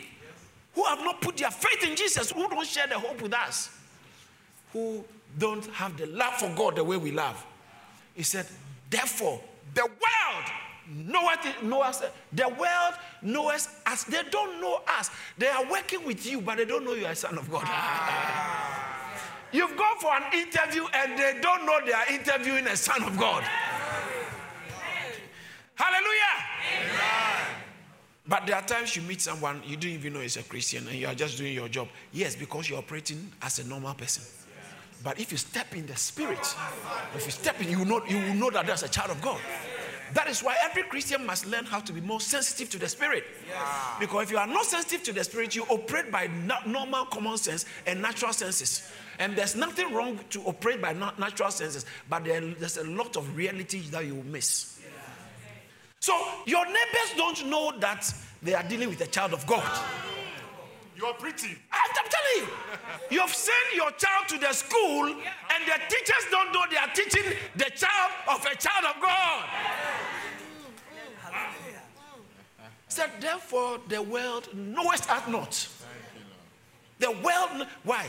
who 0.74 0.84
have 0.84 1.00
not 1.00 1.22
put 1.22 1.38
their 1.38 1.52
faith 1.52 1.88
in 1.88 1.96
Jesus, 1.96 2.32
who 2.32 2.50
don't 2.50 2.68
share 2.68 2.88
the 2.88 2.98
hope 2.98 3.22
with 3.22 3.34
us, 3.34 3.70
who 4.74 5.06
don't 5.38 5.66
have 5.68 5.96
the 5.98 6.08
love 6.08 6.34
for 6.34 6.50
God 6.56 6.76
the 6.76 6.84
way 6.84 6.98
we 6.98 7.12
love. 7.12 7.46
He 8.16 8.24
said, 8.24 8.48
therefore, 8.90 9.40
the 9.76 9.84
world 9.84 10.46
knoweth, 10.90 11.62
knoweth 11.62 12.12
the 12.34 12.48
world 12.48 12.94
knows 13.22 13.70
us. 13.86 14.04
They 14.06 14.24
don't 14.32 14.60
know 14.60 14.82
us. 14.98 15.12
They 15.38 15.48
are 15.48 15.70
working 15.70 16.06
with 16.06 16.26
you, 16.26 16.42
but 16.42 16.58
they 16.58 16.66
don't 16.66 16.86
know 16.86 16.94
you 16.94 17.06
are 17.06 17.12
a 17.12 17.16
son 17.16 17.38
of 17.38 17.52
God. 17.52 17.64
Ah. 17.66 18.78
You've 19.52 19.78
gone 19.78 19.98
for 20.00 20.12
an 20.14 20.24
interview 20.34 20.86
and 20.94 21.18
they 21.18 21.40
don't 21.42 21.66
know 21.66 21.80
they 21.86 21.94
are 21.94 22.08
interviewing 22.12 22.68
a 22.68 22.76
son 22.76 23.04
of 23.04 23.18
God. 23.18 23.44
Hallelujah. 25.78 26.36
Amen. 26.74 27.64
But 28.28 28.46
there 28.46 28.58
are 28.58 28.62
times 28.62 28.94
you 28.96 29.04
meet 29.04 29.22
someone 29.22 29.62
you 29.66 29.78
don't 29.78 29.92
even 29.92 30.14
know 30.14 30.20
is 30.20 30.36
a 30.36 30.44
Christian 30.44 30.86
and 30.88 30.98
you 30.98 31.08
are 31.08 31.16
just 31.16 31.38
doing 31.38 31.54
your 31.54 31.70
job. 31.70 31.88
Yes, 32.12 32.36
because 32.36 32.70
you're 32.70 32.80
operating 32.80 33.32
as 33.42 33.60
a 33.60 33.64
normal 33.66 33.94
person. 33.94 34.24
But 35.04 35.20
if 35.20 35.32
you 35.32 35.38
step 35.38 35.76
in 35.76 35.86
the 35.86 35.96
spirit, 35.96 36.46
if 37.16 37.26
you 37.26 37.32
step 37.32 37.62
in, 37.62 37.70
you 37.70 37.78
will 37.80 37.86
know, 37.86 38.06
you 38.06 38.18
will 38.18 38.34
know 38.34 38.50
that 38.50 38.66
there's 38.66 38.84
a 38.84 38.90
child 38.90 39.12
of 39.12 39.22
God. 39.22 39.40
That 40.14 40.28
is 40.28 40.42
why 40.42 40.56
every 40.64 40.84
Christian 40.84 41.26
must 41.26 41.46
learn 41.46 41.66
how 41.66 41.80
to 41.82 41.94
be 41.94 42.02
more 42.02 42.20
sensitive 42.20 42.70
to 42.72 42.80
the 42.80 42.90
spirit. 42.90 43.24
Because 44.00 44.24
if 44.24 44.32
you 44.32 44.38
are 44.40 44.48
not 44.48 44.66
sensitive 44.66 45.04
to 45.04 45.14
the 45.14 45.24
spirit, 45.24 45.56
you 45.56 45.64
operate 45.70 46.12
by 46.12 46.28
normal 46.66 47.06
common 47.06 47.38
sense 47.38 47.66
and 47.86 48.02
natural 48.02 48.34
senses. 48.34 48.90
And 49.20 49.36
there's 49.36 49.56
nothing 49.56 49.94
wrong 49.94 50.20
to 50.32 50.42
operate 50.44 50.82
by 50.82 50.94
natural 50.94 51.52
senses, 51.52 51.86
but 52.10 52.26
there's 52.26 52.78
a 52.78 52.84
lot 52.86 53.16
of 53.16 53.38
reality 53.38 53.82
that 53.92 54.06
you 54.06 54.16
miss. 54.26 54.77
So 56.00 56.14
your 56.46 56.66
neighbors 56.66 57.14
don't 57.16 57.48
know 57.48 57.74
that 57.80 58.14
they 58.42 58.54
are 58.54 58.64
dealing 58.64 58.90
with 58.90 59.02
a 59.02 59.08
child 59.08 59.34
of 59.34 59.46
God. 59.46 59.64
You're 60.96 61.14
pretty. 61.14 61.50
I'm, 61.72 61.92
I'm 62.00 62.10
telling 62.10 62.50
you. 62.50 63.18
You've 63.18 63.34
sent 63.34 63.76
your 63.76 63.92
child 63.92 64.28
to 64.30 64.38
the 64.40 64.52
school, 64.52 65.06
and 65.08 65.66
the 65.66 65.80
teachers 65.90 66.26
don't 66.32 66.52
know 66.52 66.62
they 66.72 66.78
are 66.78 66.90
teaching 66.94 67.24
the 67.56 67.70
child 67.76 68.12
of 68.30 68.46
a 68.46 68.56
child 68.56 68.86
of 68.96 69.02
God. 69.02 69.46
Said, 72.88 73.12
so 73.16 73.20
therefore, 73.20 73.80
the 73.90 74.02
world 74.02 74.50
knoweth 74.54 75.10
us 75.10 75.28
not. 75.28 75.68
The 77.00 77.12
world, 77.12 77.68
why? 77.84 78.08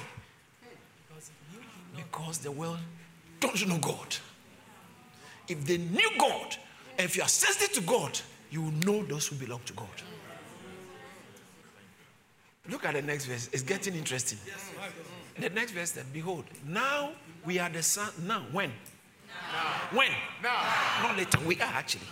Because 1.94 2.38
the 2.38 2.52
world 2.52 2.78
don't 3.40 3.68
know 3.68 3.78
God. 3.78 4.16
If 5.46 5.66
they 5.66 5.78
knew 5.78 6.10
God, 6.18 6.56
if 6.98 7.16
you 7.16 7.22
are 7.22 7.28
sensitive 7.28 7.72
to 7.74 7.80
God, 7.82 8.18
you 8.50 8.62
will 8.62 8.72
know 8.72 9.02
those 9.04 9.26
who 9.28 9.36
belong 9.36 9.60
to 9.66 9.72
God. 9.72 9.88
Look 12.68 12.84
at 12.84 12.94
the 12.94 13.02
next 13.02 13.26
verse. 13.26 13.48
It's 13.52 13.62
getting 13.62 13.94
interesting. 13.94 14.38
The 15.38 15.50
next 15.50 15.72
verse 15.72 15.92
that 15.92 16.12
behold, 16.12 16.44
now 16.66 17.12
we 17.44 17.58
are 17.58 17.70
the 17.70 17.82
son. 17.82 18.10
Now, 18.26 18.42
when? 18.52 18.72
Now. 19.52 19.96
When? 19.96 20.10
Now. 20.42 21.02
Not 21.02 21.16
later. 21.16 21.38
We 21.46 21.56
are 21.60 21.72
actually. 21.72 22.06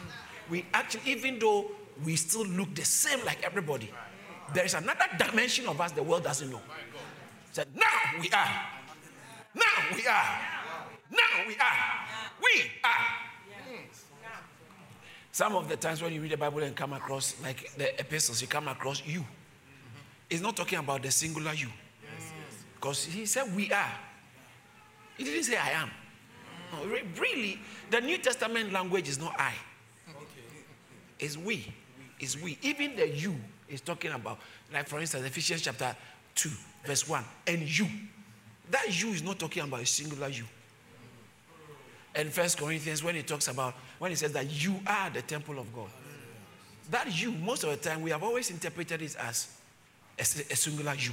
We 0.49 0.65
actually, 0.73 1.11
even 1.11 1.39
though 1.39 1.67
we 2.05 2.17
still 2.17 2.47
look 2.47 2.75
the 2.75 2.85
same 2.85 3.25
like 3.27 3.43
everybody, 3.43 3.91
there 4.55 4.65
is 4.65 4.75
another 4.75 5.07
dimension 5.19 5.67
of 5.67 5.81
us 5.81 5.93
the 5.93 6.03
world 6.03 6.25
doesn't 6.25 6.51
know. 6.51 6.61
Said, 7.53 7.69
now 7.75 8.21
we 8.21 8.31
are. 8.31 8.63
Now 9.55 9.95
we 9.95 10.07
are. 10.07 10.41
Now 11.11 11.47
we 11.49 11.55
are. 11.57 11.79
We 12.41 12.71
are. 12.85 13.26
Some 15.37 15.55
of 15.55 15.69
the 15.69 15.77
times 15.77 16.01
when 16.01 16.15
you 16.15 16.23
read 16.23 16.31
the 16.31 16.39
Bible 16.39 16.63
and 16.63 16.75
come 16.75 16.95
across, 16.95 17.35
like 17.43 17.71
the 17.77 18.01
epistles, 18.01 18.41
you 18.41 18.49
come 18.49 18.69
across 18.69 19.03
you. 19.05 19.23
It's 20.31 20.41
not 20.41 20.57
talking 20.57 20.79
about 20.79 21.03
the 21.03 21.11
singular 21.11 21.53
you. 21.53 21.69
Because 22.75 23.05
he 23.05 23.27
said 23.27 23.55
we 23.55 23.71
are. 23.71 23.93
He 25.19 25.25
didn't 25.25 25.45
say 25.45 25.59
I 25.59 25.73
am. 25.73 25.91
No, 26.73 26.87
really, 27.21 27.61
the 27.91 28.01
New 28.01 28.17
Testament 28.17 28.73
language 28.73 29.11
is 29.11 29.19
not 29.19 29.39
I. 29.39 29.53
It's 31.19 31.37
we. 31.37 31.71
It's 32.19 32.41
we. 32.41 32.57
Even 32.63 32.97
the 32.97 33.07
you 33.07 33.37
is 33.69 33.83
talking 33.83 34.13
about, 34.13 34.39
like 34.73 34.89
for 34.89 35.01
instance, 35.01 35.27
Ephesians 35.27 35.61
chapter 35.61 35.95
2, 36.35 36.49
verse 36.87 37.07
1, 37.07 37.23
and 37.49 37.79
you. 37.79 37.87
That 38.71 38.87
you 39.03 39.11
is 39.11 39.23
not 39.23 39.39
talking 39.39 39.65
about 39.65 39.83
a 39.83 39.87
singular 39.87 40.29
you. 40.29 40.45
And 42.15 42.33
First 42.33 42.57
Corinthians, 42.57 43.05
when 43.05 43.17
he 43.17 43.23
talks 43.23 43.49
about, 43.49 43.75
when 43.99 44.11
he 44.11 44.17
says 44.17 44.33
that 44.33 44.51
you 44.51 44.75
are 44.87 45.11
the 45.11 45.23
temple 45.23 45.59
of 45.59 45.75
God, 45.75 45.89
that 46.91 47.21
you, 47.21 47.33
most 47.33 47.65
of 47.65 47.71
the 47.71 47.77
time, 47.77 48.03
we 48.03 48.11
have 48.11 48.23
always 48.23 48.51
interpreted 48.51 49.03
it 49.03 49.17
as 49.17 49.49
a, 50.19 50.23
a 50.23 50.57
singular 50.57 50.95
you. 50.95 51.13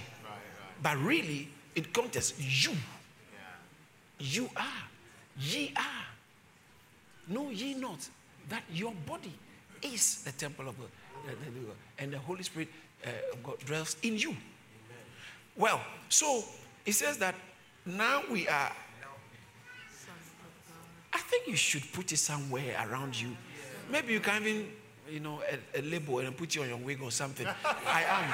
But 0.82 0.98
really, 0.98 1.50
in 1.76 1.86
context, 1.86 2.36
you. 2.40 2.76
You 4.20 4.50
are. 4.56 4.84
Ye 5.40 5.74
are. 5.76 6.06
Know 7.28 7.50
ye 7.50 7.74
not 7.74 8.08
that 8.50 8.64
your 8.72 8.94
body 9.08 9.34
is 9.82 10.24
the 10.24 10.32
temple 10.32 10.68
of 10.68 10.78
God. 10.78 10.90
And 11.98 12.14
the 12.14 12.20
Holy 12.20 12.44
Spirit 12.44 12.68
uh, 13.06 13.10
God 13.44 13.60
dwells 13.66 13.96
in 14.04 14.18
you. 14.18 14.36
Well, 15.56 15.82
so 16.10 16.44
it 16.86 16.94
says 16.94 17.18
that 17.20 17.36
now 17.86 18.24
we 18.32 18.48
are 18.48 18.72
I 21.14 21.20
think 21.20 21.48
you 21.48 21.56
should 21.56 21.92
put 21.94 22.12
it 22.12 22.18
somewhere 22.18 22.76
around 22.88 23.20
you. 23.20 23.36
Maybe 23.92 24.14
you 24.14 24.20
can 24.20 24.42
even, 24.42 24.68
you 25.10 25.20
know, 25.20 25.42
a, 25.52 25.80
a 25.80 25.82
label 25.82 26.20
and 26.20 26.36
put 26.36 26.56
it 26.56 26.60
on 26.60 26.70
your 26.70 26.78
wig 26.78 27.02
or 27.02 27.12
something. 27.12 27.48
I 27.86 28.04
am. 28.08 28.26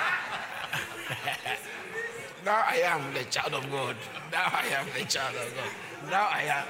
now 2.46 2.64
I 2.66 2.82
am 2.86 3.14
the 3.14 3.24
child 3.26 3.54
of 3.54 3.70
God. 3.70 3.96
Now 4.32 4.46
I 4.46 4.66
am 4.68 4.88
the 4.98 5.06
child 5.06 5.36
of 5.36 5.54
God. 5.56 6.12
Now 6.12 6.30
I 6.32 6.44
am. 6.44 6.66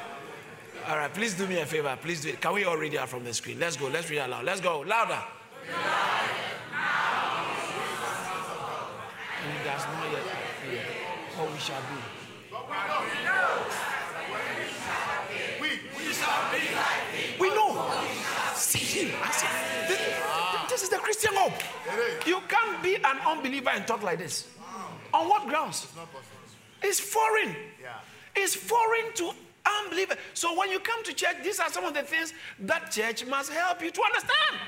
All 0.87 0.97
right, 0.97 1.13
please 1.13 1.35
do 1.35 1.45
me 1.45 1.59
a 1.59 1.65
favor. 1.65 1.95
Please 2.01 2.21
do 2.21 2.29
it. 2.29 2.41
Can 2.41 2.53
we 2.53 2.63
all 2.63 2.77
read 2.77 2.93
it 2.93 2.97
out 2.97 3.09
from 3.09 3.23
the 3.23 3.33
screen? 3.33 3.59
Let's 3.59 3.77
go. 3.77 3.87
Let's 3.87 4.09
read 4.09 4.19
it 4.19 4.29
loud. 4.29 4.45
Let's 4.45 4.61
go. 4.61 4.79
Louder. 4.79 5.21
And 9.41 9.65
that's 9.65 9.83
not 9.85 10.11
yet 10.11 10.23
what 11.37 11.51
we 11.51 11.59
shall. 11.59 11.81
We 17.39 17.49
know. 17.49 17.69
See. 18.69 19.11
I 19.19 19.31
say, 19.31 19.47
this, 19.87 20.69
this 20.69 20.83
is 20.83 20.89
the 20.89 20.97
Christian 20.97 21.31
hope. 21.33 21.53
You 22.27 22.39
can't 22.47 22.83
be 22.83 22.97
an 22.97 23.17
unbeliever 23.25 23.71
and 23.71 23.87
talk 23.87 24.03
like 24.03 24.19
this. 24.19 24.47
On 25.11 25.27
what 25.27 25.47
grounds? 25.47 25.87
It's 26.83 26.99
foreign. 26.99 27.55
It's 28.35 28.55
foreign 28.55 29.11
to 29.15 29.31
unbelievers. 29.65 30.17
So 30.35 30.55
when 30.55 30.69
you 30.69 30.79
come 30.79 31.03
to 31.03 31.13
church, 31.13 31.37
these 31.43 31.59
are 31.59 31.71
some 31.71 31.83
of 31.83 31.95
the 31.95 32.03
things 32.03 32.31
that 32.59 32.91
church 32.91 33.25
must 33.25 33.51
help 33.51 33.81
you 33.81 33.89
to 33.89 34.01
understand. 34.03 34.61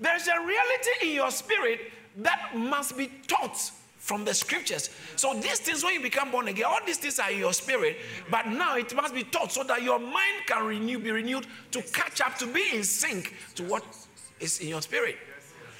There's 0.00 0.26
a 0.28 0.40
reality 0.40 0.90
in 1.02 1.14
your 1.14 1.30
spirit 1.30 1.92
that 2.16 2.52
must 2.56 2.96
be 2.96 3.10
taught 3.26 3.58
from 4.02 4.24
the 4.24 4.34
scriptures. 4.34 4.90
So 5.14 5.32
these 5.34 5.60
things, 5.60 5.84
when 5.84 5.94
you 5.94 6.00
become 6.00 6.32
born 6.32 6.48
again, 6.48 6.64
all 6.66 6.80
these 6.84 6.96
things 6.96 7.20
are 7.20 7.30
in 7.30 7.38
your 7.38 7.52
spirit, 7.52 7.98
but 8.32 8.48
now 8.48 8.76
it 8.76 8.92
must 8.96 9.14
be 9.14 9.22
taught 9.22 9.52
so 9.52 9.62
that 9.62 9.80
your 9.80 10.00
mind 10.00 10.42
can 10.46 10.66
renew, 10.66 10.98
be 10.98 11.12
renewed 11.12 11.46
to 11.70 11.80
catch 11.82 12.20
up, 12.20 12.36
to 12.38 12.46
be 12.52 12.64
in 12.74 12.82
sync 12.82 13.32
to 13.54 13.62
what 13.62 13.84
is 14.40 14.58
in 14.58 14.68
your 14.68 14.82
spirit. 14.82 15.16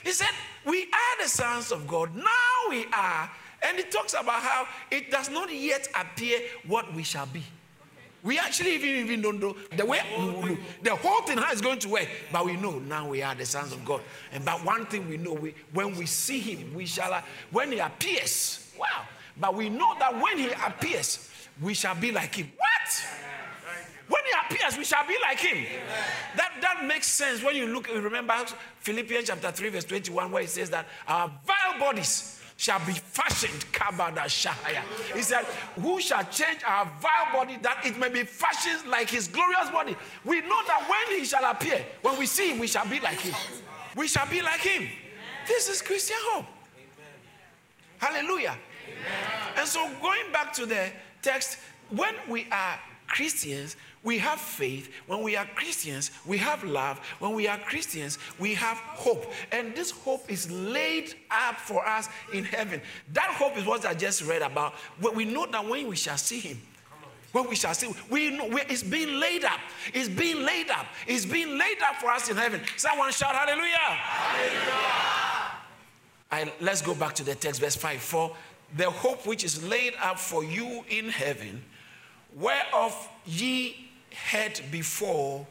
He 0.05 0.12
said, 0.12 0.31
We 0.64 0.83
are 0.85 1.23
the 1.23 1.29
sons 1.29 1.73
of 1.73 1.88
God. 1.88 2.14
Now 2.14 2.71
we 2.71 2.87
are. 2.97 3.29
And 3.64 3.76
he 3.76 3.83
talks 3.85 4.12
about 4.12 4.41
how 4.41 4.69
it 4.93 5.11
does 5.11 5.29
not 5.29 5.52
yet 5.52 5.88
appear 5.99 6.38
what 6.69 6.95
we 6.95 7.02
shall 7.02 7.26
be. 7.26 7.43
We 8.23 8.38
actually 8.38 8.76
even, 8.76 8.88
even 8.88 9.21
don't 9.21 9.41
know 9.41 9.57
the 9.76 9.85
way 9.85 10.00
the 10.83 10.95
whole 10.95 11.23
thing 11.23 11.38
how 11.38 11.50
it's 11.50 11.61
going 11.61 11.81
to 11.81 11.88
work, 11.88 12.09
but 12.31 12.45
we 12.45 12.57
know 12.57 12.79
now 12.79 13.09
we 13.09 13.21
are 13.21 13.35
the 13.35 13.45
sons 13.45 13.73
of 13.73 13.85
God. 13.85 14.00
And 14.33 14.45
but 14.45 14.64
one 14.64 14.87
thing 14.87 15.09
we 15.09 15.17
know, 15.17 15.33
we, 15.33 15.55
when 15.73 15.97
we 15.97 16.07
see 16.07 16.38
Him, 16.38 16.73
we 16.73 16.87
shall 16.87 17.21
when 17.50 17.73
He 17.73 17.81
appears. 17.81 18.73
Wow! 18.79 19.07
But 19.37 19.57
we 19.57 19.69
know 19.69 19.97
that 19.99 20.21
when 20.21 20.38
He 20.38 20.50
appears, 20.50 21.29
we 21.61 21.75
shall 21.75 21.97
be 21.97 22.12
like 22.12 22.35
Him. 22.37 22.52
What? 22.57 23.07
When 24.09 24.23
He 24.25 24.55
appears, 24.55 24.79
we 24.79 24.85
shall 24.85 25.07
be 25.07 25.17
like 25.21 25.41
Him. 25.41 25.67
That 26.37 26.52
that 26.61 26.85
makes 26.85 27.09
sense 27.09 27.43
when 27.43 27.57
you 27.57 27.67
look. 27.67 27.88
Remember 27.88 28.35
Philippians 28.81 29.26
chapter 29.26 29.50
three 29.50 29.71
verse 29.71 29.85
twenty-one, 29.85 30.31
where 30.31 30.45
it 30.45 30.50
says 30.50 30.71
that 30.71 30.87
our 31.09 31.29
vile 31.45 31.81
bodies 31.81 32.41
shall 32.62 32.78
be 32.87 32.92
fashioned. 32.92 33.64
Kabada 33.73 34.26
Shahaya. 34.31 34.85
He 35.16 35.23
said, 35.23 35.45
Who 35.81 36.00
shall 36.00 36.23
change 36.25 36.61
our 36.64 36.85
vile 37.00 37.33
body 37.33 37.59
that 37.61 37.85
it 37.85 37.99
may 37.99 38.09
be 38.09 38.23
fashioned 38.23 38.88
like 38.88 39.11
his 39.11 39.26
glorious 39.26 39.69
body? 39.71 39.97
We 40.25 40.42
know 40.42 40.62
that 40.69 40.87
when 40.88 41.19
he 41.19 41.25
shall 41.25 41.45
appear, 41.50 41.85
when 42.02 42.16
we 42.21 42.26
see 42.26 42.52
him, 42.52 42.61
we 42.61 42.69
shall 42.69 42.87
be 42.87 43.00
like 43.00 43.19
him. 43.19 43.35
We 43.97 44.07
shall 44.07 44.28
be 44.28 44.40
like 44.42 44.61
him. 44.61 44.88
This 45.49 45.69
is 45.69 45.83
Christian 45.83 46.19
hope. 46.21 46.47
Hallelujah. 47.99 48.57
And 49.57 49.66
so, 49.66 49.90
going 50.00 50.31
back 50.33 50.52
to 50.52 50.64
the 50.64 50.88
text, 51.21 51.59
when 51.90 52.14
we 52.28 52.47
are 52.52 52.78
Christians, 53.12 53.76
we 54.02 54.16
have 54.19 54.40
faith. 54.40 54.90
When 55.07 55.23
we 55.23 55.37
are 55.37 55.45
Christians, 55.54 56.11
we 56.25 56.38
have 56.38 56.64
love. 56.64 56.99
When 57.19 57.35
we 57.35 57.47
are 57.47 57.59
Christians, 57.59 58.19
we 58.38 58.54
have 58.54 58.78
hope. 58.78 59.31
And 59.52 59.76
this 59.76 59.90
hope 59.90 60.33
is 60.33 60.50
laid 60.50 61.14
up 61.31 61.57
for 61.57 61.87
us 61.87 62.09
in 62.33 62.42
heaven. 62.45 62.81
That 63.12 63.28
hope 63.37 63.59
is 63.59 63.66
what 63.66 63.85
I 63.85 63.92
just 63.92 64.23
read 64.23 64.40
about. 64.40 64.73
We 65.14 65.26
know 65.26 65.47
that 65.47 65.69
when 65.69 65.88
we 65.88 65.97
shall 65.97 66.16
see 66.16 66.40
Him, 66.40 66.59
when 67.33 67.49
we 67.49 67.54
shall 67.54 67.75
see, 67.75 67.92
we 68.11 68.31
know 68.31 68.49
it's 68.69 68.83
being 68.83 69.21
laid 69.21 69.45
up. 69.45 69.61
It's 69.92 70.09
being 70.09 70.42
laid 70.42 70.71
up. 70.71 70.87
It's 71.07 71.26
being 71.26 71.59
laid 71.59 71.83
up 71.83 71.97
for 71.97 72.11
us 72.11 72.31
in 72.31 72.37
heaven. 72.37 72.62
Someone 72.78 73.12
shout 73.12 73.35
hallelujah. 73.35 73.76
Hallelujah. 73.76 75.02
I, 76.31 76.52
let's 76.62 76.81
go 76.81 76.95
back 76.95 77.14
to 77.16 77.25
the 77.25 77.35
text, 77.35 77.61
verse 77.61 77.76
5. 77.76 78.00
For 78.00 78.35
the 78.75 78.90
hope 78.90 79.26
which 79.26 79.45
is 79.45 79.62
laid 79.69 79.92
up 80.00 80.19
for 80.19 80.42
you 80.42 80.83
in 80.88 81.11
heaven, 81.11 81.62
whereof 82.37 83.09
ye 83.27 83.91
heard 84.31 84.61
before 84.71 85.47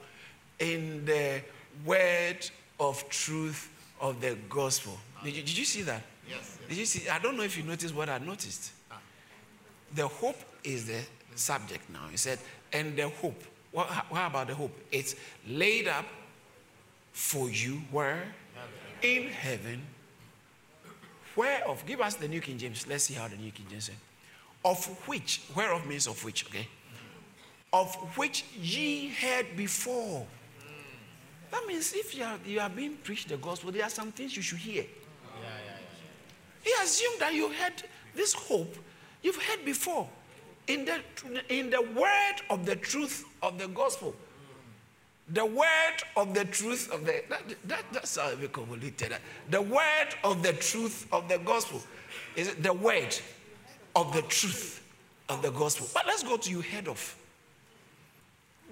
in 0.60 1.06
the 1.06 1.42
word 1.86 2.50
of 2.80 3.08
truth 3.10 3.70
of 4.00 4.22
the 4.22 4.38
gospel. 4.50 4.98
Did 5.24 5.36
you, 5.36 5.42
did 5.44 5.58
you 5.58 5.66
see 5.66 5.82
that? 5.84 6.02
Yes, 6.30 6.58
Did 6.68 6.78
you 6.78 6.86
see? 6.86 7.10
I 7.10 7.20
don't 7.20 7.38
know 7.38 7.44
if 7.44 7.58
you 7.58 7.64
noticed 7.64 7.94
what 7.94 8.10
I 8.10 8.18
noticed. 8.20 8.72
Ah. 8.92 9.00
The 9.94 10.08
hope 10.08 10.38
is 10.64 10.86
the 10.86 11.00
subject 11.36 11.90
now. 11.90 12.08
He 12.10 12.18
said, 12.18 12.40
and 12.72 12.96
the 12.96 13.10
hope. 13.10 13.44
What, 13.72 13.88
what 14.10 14.26
about 14.26 14.48
the 14.48 14.56
hope? 14.56 14.72
It's 14.92 15.16
laid 15.48 15.88
up 15.88 16.06
for 17.12 17.50
you 17.50 17.82
where? 17.92 18.24
In 19.02 19.28
heaven. 19.30 19.82
Whereof, 21.36 21.84
give 21.86 22.02
us 22.02 22.16
the 22.16 22.28
New 22.28 22.42
King 22.42 22.58
James. 22.58 22.86
Let's 22.88 23.06
see 23.06 23.14
how 23.14 23.28
the 23.28 23.38
New 23.38 23.52
King 23.52 23.66
James 23.70 23.86
says. 23.86 23.96
Of 24.64 24.86
which, 25.08 25.42
whereof 25.56 25.86
means 25.86 26.08
of 26.08 26.24
which, 26.24 26.46
okay? 26.46 26.68
of 27.74 27.96
which 28.18 28.44
ye 28.60 29.10
heard 29.10 29.56
before. 29.56 30.26
That 31.52 31.66
means 31.68 31.94
if 31.94 32.16
you 32.16 32.24
are, 32.24 32.38
you 32.46 32.60
are 32.60 32.70
being 32.70 32.98
preached 32.98 33.30
the 33.30 33.38
gospel, 33.38 33.72
there 33.72 33.84
are 33.84 33.90
some 33.90 34.12
things 34.12 34.36
you 34.36 34.42
should 34.42 34.60
hear. 34.60 34.84
Yeah, 34.84 35.40
yeah, 35.42 35.78
yeah. 36.64 36.78
He 36.78 36.84
assumed 36.84 37.20
that 37.20 37.34
you 37.34 37.50
had 37.50 37.84
this 38.16 38.34
hope 38.34 38.76
you've 39.22 39.42
heard 39.42 39.64
before 39.66 40.08
in 40.68 40.86
the, 40.86 41.00
in 41.50 41.70
the 41.70 41.82
word 41.82 42.36
of 42.50 42.66
the 42.66 42.76
truth 42.76 43.26
of 43.42 43.58
the 43.58 43.68
gospel. 43.68 44.16
The 45.30 45.46
word 45.46 45.98
of 46.18 46.34
the 46.34 46.44
truth 46.44 46.92
of 46.92 47.06
the 47.06 47.24
that, 47.30 47.42
that, 47.66 47.84
that's 47.94 48.18
how 48.18 48.36
we 48.36 48.50
convoluted 48.50 49.12
that. 49.12 49.14
Eh? 49.14 49.18
The 49.50 49.62
word 49.62 50.10
of 50.26 50.44
the 50.44 50.52
truth 50.54 51.08
of 51.14 51.30
the 51.30 51.38
gospel. 51.38 51.82
Is 52.36 52.50
it 52.50 52.64
the 52.64 52.74
word 52.74 53.16
of 53.96 54.14
the 54.14 54.22
truth 54.24 54.84
of 55.30 55.42
the 55.42 55.52
gospel? 55.52 55.88
But 55.94 56.06
let's 56.08 56.24
go 56.24 56.38
to 56.38 56.50
you 56.50 56.62
head 56.62 56.88
of. 56.88 57.16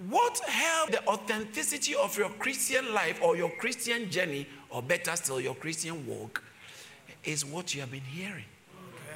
What 0.08 0.40
helped 0.40 0.94
the 0.94 1.06
authenticity 1.08 1.94
of 1.96 2.18
your 2.18 2.30
Christian 2.30 2.94
life 2.94 3.22
or 3.22 3.36
your 3.36 3.50
Christian 3.50 4.10
journey, 4.10 4.48
or 4.70 4.82
better 4.82 5.16
still, 5.16 5.42
your 5.42 5.56
Christian 5.56 6.08
walk, 6.08 6.42
is 7.26 7.46
what 7.46 7.76
you 7.76 7.82
have 7.82 7.92
been 7.92 8.00
hearing. 8.02 8.46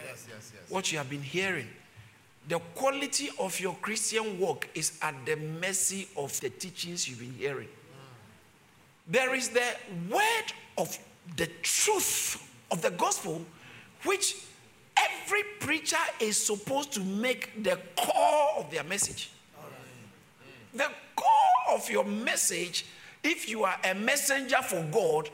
Yes, 0.05 0.27
yes, 0.29 0.51
yes. 0.53 0.69
What 0.69 0.91
you 0.91 0.97
have 0.97 1.09
been 1.09 1.21
hearing. 1.21 1.67
The 2.49 2.59
quality 2.75 3.29
of 3.39 3.57
your 3.61 3.75
Christian 3.75 4.37
walk 4.37 4.67
is 4.75 4.99
at 5.01 5.15
the 5.25 5.37
mercy 5.37 6.09
of 6.17 6.37
the 6.41 6.49
teachings 6.49 7.07
you've 7.07 7.19
been 7.19 7.33
hearing. 7.33 7.69
There 9.07 9.33
is 9.33 9.49
the 9.49 9.75
word 10.09 10.53
of 10.77 10.97
the 11.37 11.47
truth 11.61 12.45
of 12.71 12.81
the 12.81 12.91
gospel, 12.91 13.45
which 14.03 14.35
every 15.23 15.43
preacher 15.59 15.97
is 16.19 16.37
supposed 16.37 16.91
to 16.93 16.99
make 17.01 17.63
the 17.63 17.79
core 17.95 18.53
of 18.57 18.69
their 18.71 18.83
message. 18.83 19.29
The 20.73 20.89
core 21.15 21.75
of 21.75 21.89
your 21.89 22.03
message, 22.03 22.85
if 23.23 23.47
you 23.47 23.63
are 23.63 23.77
a 23.83 23.93
messenger 23.93 24.61
for 24.61 24.83
God, 24.91 25.29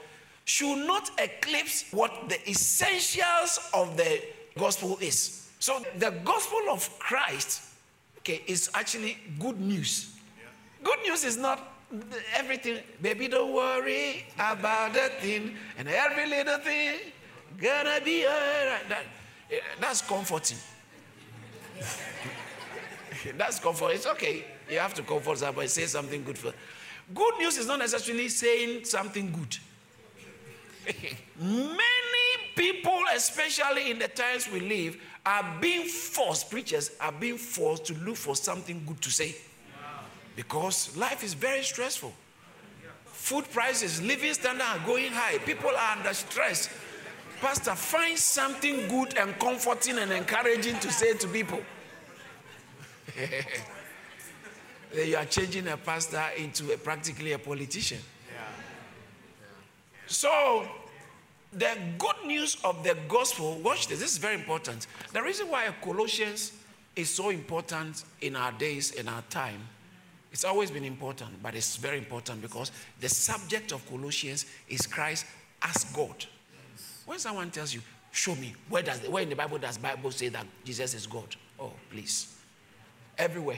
should 0.46 0.86
not 0.86 1.10
eclipse 1.20 1.86
what 1.92 2.30
the 2.30 2.50
essentials 2.50 3.60
of 3.74 3.96
the 3.98 4.22
gospel 4.58 4.98
is. 5.02 5.50
So 5.60 5.84
the 5.98 6.12
gospel 6.24 6.72
of 6.72 6.88
Christ, 7.00 7.62
okay, 8.20 8.42
is 8.48 8.70
actually 8.74 9.18
good 9.40 9.60
news. 9.60 10.16
Good 10.84 11.00
news 11.04 11.24
is 11.24 11.38
not 11.38 11.74
everything, 12.36 12.80
baby, 13.02 13.28
don't 13.28 13.54
worry 13.54 14.26
about 14.36 14.94
that 14.94 15.20
thing, 15.20 15.56
and 15.78 15.88
every 15.88 16.28
little 16.28 16.60
thing 16.60 17.00
gonna 17.58 18.00
be 18.04 18.26
alright. 18.26 19.08
That, 19.50 19.60
that's 19.80 20.02
comforting. 20.02 20.58
that's 23.38 23.60
comforting. 23.60 23.98
It's 23.98 24.08
okay. 24.08 24.46
You 24.70 24.80
have 24.80 24.94
to 24.96 25.04
comfort 25.04 25.38
somebody, 25.40 25.68
say 25.68 25.86
something 25.86 26.24
good 26.24 26.38
for. 26.38 26.54
Good 27.14 27.40
news 27.40 27.58
is 27.58 27.68
not 27.68 27.80
necessarily 27.80 28.30
saying 28.30 28.86
something 28.86 29.32
good. 29.32 29.58
Many 31.40 31.80
people, 32.56 33.00
especially 33.16 33.90
in 33.92 34.00
the 34.00 34.08
times 34.08 34.50
we 34.52 34.60
live, 34.60 34.98
are 35.26 35.58
being 35.60 35.88
forced, 35.88 36.50
preachers 36.50 36.92
are 37.02 37.12
being 37.12 37.38
forced 37.38 37.86
to 37.86 37.94
look 37.96 38.16
for 38.16 38.36
something 38.36 38.84
good 38.86 39.02
to 39.02 39.12
say. 39.12 39.36
Because 40.36 40.96
life 40.96 41.24
is 41.24 41.34
very 41.34 41.64
stressful. 41.64 42.14
Food 43.06 43.52
prices, 43.52 44.02
living 44.02 44.34
standard 44.34 44.64
are 44.64 44.80
going 44.86 45.12
high. 45.12 45.38
People 45.40 45.72
are 45.72 45.98
under 45.98 46.14
stress. 46.14 46.70
Pastor, 47.42 47.76
find 47.76 48.18
something 48.18 48.88
good 48.88 49.18
and 49.18 49.38
comforting 49.40 49.98
and 49.98 50.12
encouraging 50.12 50.78
to 50.80 50.92
say 50.92 51.14
to 51.14 51.28
people. 51.28 51.62
you 54.94 55.16
are 55.16 55.26
changing 55.26 55.68
a 55.70 55.78
pastor 55.78 56.24
into 56.38 56.74
a, 56.74 56.78
practically 56.78 57.32
a 57.32 57.40
politician. 57.40 58.00
Yeah. 58.28 58.42
So, 60.08 60.68
the 61.54 61.78
good 61.98 62.26
news 62.26 62.58
of 62.64 62.84
the 62.84 62.98
gospel, 63.08 63.58
watch 63.60 63.88
this, 63.88 64.00
this 64.00 64.12
is 64.12 64.18
very 64.18 64.36
important. 64.36 64.88
The 65.14 65.22
reason 65.22 65.50
why 65.50 65.68
Colossians 65.82 66.52
is 66.96 67.10
so 67.10 67.30
important 67.30 68.04
in 68.22 68.36
our 68.36 68.52
days, 68.52 68.92
in 68.92 69.08
our 69.08 69.22
time, 69.30 69.62
it's 70.32 70.44
always 70.44 70.70
been 70.70 70.86
important, 70.86 71.42
but 71.42 71.56
it's 71.56 71.78
very 71.78 71.98
important 71.98 72.42
because 72.42 72.72
the 73.00 73.10
subject 73.10 73.72
of 73.72 73.88
Colossians 73.90 74.46
is 74.68 74.86
Christ 74.86 75.26
as 75.62 75.86
God. 75.86 76.26
When 77.10 77.18
someone 77.18 77.50
tells 77.50 77.74
you, 77.74 77.82
show 78.12 78.36
me, 78.36 78.54
where 78.70 78.84
does 78.84 79.00
where 79.10 79.24
in 79.24 79.30
the 79.30 79.36
Bible 79.36 79.58
does 79.58 79.80
Bible 79.80 80.12
say 80.12 80.30
that 80.30 80.46
Jesus 80.64 80.94
is 80.94 81.08
God? 81.08 81.36
Oh, 81.60 81.72
please. 81.90 82.38
Everywhere. 83.18 83.58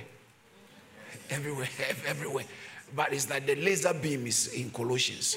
Everywhere, 1.29 1.67
everywhere. 2.07 2.45
But 2.95 3.11
it's 3.11 3.29
like 3.29 3.45
the 3.45 3.55
laser 3.55 3.93
beam 3.93 4.25
is 4.25 4.53
in 4.53 4.69
Colossians. 4.69 5.35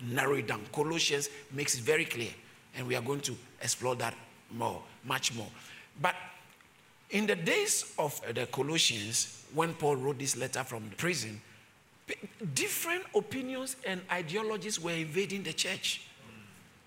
Narrow 0.00 0.34
it 0.34 0.46
down. 0.46 0.60
Colossians 0.72 1.28
makes 1.50 1.74
it 1.74 1.80
very 1.80 2.04
clear. 2.04 2.30
And 2.76 2.86
we 2.86 2.94
are 2.94 3.02
going 3.02 3.18
to 3.22 3.36
explore 3.60 3.96
that 3.96 4.14
more, 4.52 4.80
much 5.04 5.34
more. 5.34 5.48
But 6.00 6.14
in 7.10 7.26
the 7.26 7.34
days 7.34 7.94
of 7.98 8.20
the 8.32 8.46
Colossians, 8.46 9.44
when 9.52 9.74
Paul 9.74 9.96
wrote 9.96 10.20
this 10.20 10.36
letter 10.36 10.62
from 10.62 10.88
prison, 10.96 11.40
different 12.54 13.02
opinions 13.12 13.74
and 13.84 14.02
ideologies 14.08 14.78
were 14.78 14.92
invading 14.92 15.42
the 15.42 15.52
church. 15.52 16.02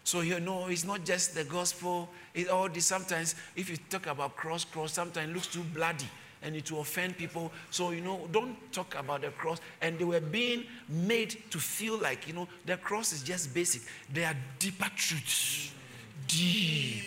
So 0.10 0.22
you 0.22 0.40
know, 0.40 0.66
it's 0.66 0.86
not 0.86 1.06
just 1.06 1.36
the 1.36 1.44
gospel. 1.44 2.10
It 2.34 2.50
all 2.50 2.68
this 2.68 2.88
sometimes, 2.88 3.36
if 3.56 3.70
you 3.70 3.78
talk 3.92 4.08
about 4.08 4.36
cross, 4.36 4.66
cross 4.66 4.94
sometimes 4.94 5.32
looks 5.32 5.46
too 5.46 5.62
bloody 5.62 6.08
and 6.42 6.56
it 6.56 6.72
will 6.72 6.82
offend 6.82 7.16
people. 7.16 7.52
So 7.70 7.92
you 7.92 8.02
know, 8.02 8.28
don't 8.32 8.58
talk 8.72 8.96
about 8.96 9.22
the 9.22 9.30
cross. 9.30 9.60
And 9.84 10.00
they 10.00 10.06
were 10.06 10.20
being 10.20 10.64
made 10.88 11.38
to 11.52 11.60
feel 11.60 12.00
like 12.00 12.28
you 12.28 12.34
know 12.34 12.48
the 12.66 12.78
cross 12.78 13.14
is 13.14 13.22
just 13.22 13.54
basic. 13.54 13.84
There 14.12 14.26
are 14.26 14.36
deeper 14.58 14.90
truths, 14.96 15.74
deep, 16.28 17.04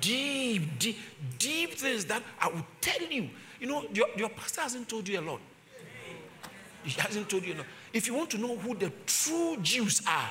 deep, 0.00 0.78
deep, 0.78 0.98
deep 1.40 1.74
things 1.74 2.04
that 2.04 2.22
I 2.40 2.46
will 2.46 2.66
tell 2.80 3.02
you. 3.10 3.28
You 3.58 3.66
know, 3.66 3.86
your, 3.92 4.06
your 4.16 4.28
pastor 4.28 4.60
hasn't 4.60 4.88
told 4.88 5.08
you 5.08 5.18
a 5.18 5.20
lot. 5.20 5.40
He 6.84 6.92
hasn't 7.00 7.28
told 7.28 7.44
you 7.44 7.54
enough. 7.54 7.66
If 7.92 8.06
you 8.06 8.14
want 8.14 8.30
to 8.30 8.38
know 8.38 8.56
who 8.56 8.76
the 8.76 8.92
true 9.04 9.56
Jews 9.62 10.00
are, 10.06 10.28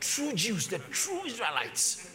true 0.00 0.32
Jews, 0.32 0.66
the 0.68 0.78
true 0.78 1.24
Israelites. 1.26 2.10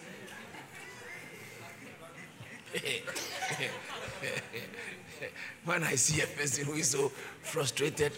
when 5.65 5.83
I 5.83 5.95
see 5.95 6.21
a 6.21 6.27
person 6.27 6.65
who 6.65 6.73
is 6.73 6.89
so 6.89 7.09
frustrated 7.41 8.13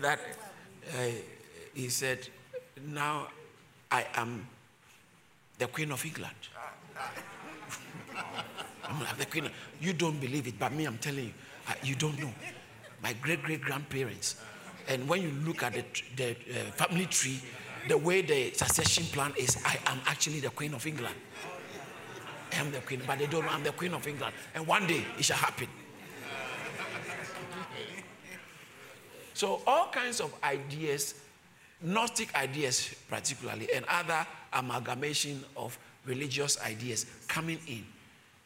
that 0.00 0.18
uh, 0.94 1.10
he 1.74 1.88
said, 1.88 2.28
Now 2.86 3.28
I 3.90 4.06
am 4.14 4.46
the 5.58 5.66
Queen 5.66 5.92
of 5.92 6.04
England. 6.04 6.34
I'm 8.84 9.18
the 9.18 9.26
Queen. 9.26 9.50
you 9.80 9.92
don't 9.92 10.18
believe 10.18 10.46
it, 10.48 10.58
but 10.58 10.72
me, 10.72 10.86
I'm 10.86 10.98
telling 10.98 11.26
you, 11.26 11.32
you 11.82 11.94
don't 11.94 12.18
know. 12.18 12.32
My 13.02 13.12
great 13.12 13.42
great 13.42 13.60
grandparents 13.60 14.36
and 14.88 15.06
when 15.06 15.22
you 15.22 15.30
look 15.46 15.62
at 15.62 15.74
the, 15.74 15.84
the 16.16 16.30
uh, 16.30 16.70
family 16.72 17.04
tree, 17.06 17.40
the 17.88 17.98
way 17.98 18.22
the 18.22 18.52
succession 18.52 19.04
plan 19.04 19.32
is, 19.36 19.56
I 19.64 19.78
am 19.86 20.00
actually 20.06 20.40
the 20.40 20.50
Queen 20.50 20.74
of 20.74 20.86
England. 20.86 21.14
I 22.52 22.56
am 22.56 22.70
the 22.70 22.80
Queen, 22.80 23.02
but 23.06 23.18
they 23.18 23.26
don't 23.26 23.44
know 23.44 23.50
I'm 23.50 23.62
the 23.62 23.72
Queen 23.72 23.94
of 23.94 24.06
England. 24.06 24.34
And 24.54 24.66
one 24.66 24.86
day 24.86 25.04
it 25.18 25.24
shall 25.24 25.36
happen. 25.36 25.68
So, 29.34 29.60
all 29.66 29.88
kinds 29.92 30.20
of 30.20 30.34
ideas, 30.42 31.14
Gnostic 31.80 32.34
ideas 32.34 32.92
particularly, 33.08 33.68
and 33.72 33.84
other 33.88 34.26
amalgamation 34.52 35.44
of 35.56 35.78
religious 36.04 36.60
ideas 36.62 37.06
coming 37.28 37.58
in 37.68 37.84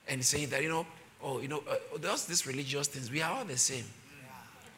and 0.06 0.22
saying 0.22 0.50
that, 0.50 0.62
you 0.62 0.68
know, 0.68 0.86
oh, 1.22 1.40
you 1.40 1.48
know, 1.48 1.62
uh, 1.70 1.76
those 1.98 2.26
these 2.26 2.46
religious 2.46 2.88
things, 2.88 3.10
we 3.10 3.22
are 3.22 3.32
all 3.32 3.44
the 3.44 3.56
same 3.56 3.84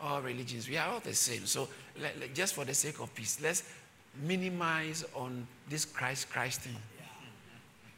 all 0.04 0.20
religions. 0.20 0.68
We 0.68 0.76
are 0.76 0.88
all 0.88 1.00
the 1.00 1.14
same. 1.14 1.46
So 1.46 1.68
let, 2.00 2.18
let, 2.20 2.34
just 2.34 2.54
for 2.54 2.64
the 2.64 2.74
sake 2.74 3.00
of 3.00 3.14
peace, 3.14 3.38
let's 3.42 3.62
minimize 4.22 5.04
on 5.14 5.46
this 5.68 5.84
Christ 5.84 6.30
Christ 6.30 6.60
thing. 6.62 6.76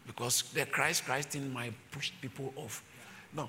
Because 0.06 0.42
the 0.54 0.66
Christ 0.66 1.04
Christ 1.04 1.30
thing 1.30 1.52
might 1.52 1.74
push 1.90 2.12
people 2.20 2.52
off. 2.56 2.82
Now, 3.34 3.48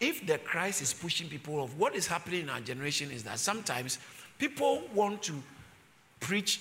If 0.00 0.26
the 0.26 0.38
Christ 0.38 0.80
is 0.80 0.94
pushing 0.94 1.28
people 1.28 1.58
off, 1.58 1.74
what 1.74 1.94
is 1.94 2.06
happening 2.06 2.42
in 2.42 2.50
our 2.50 2.60
generation 2.60 3.10
is 3.10 3.24
that 3.24 3.38
sometimes 3.38 3.98
people 4.38 4.82
want 4.94 5.22
to 5.22 5.34
preach 6.20 6.60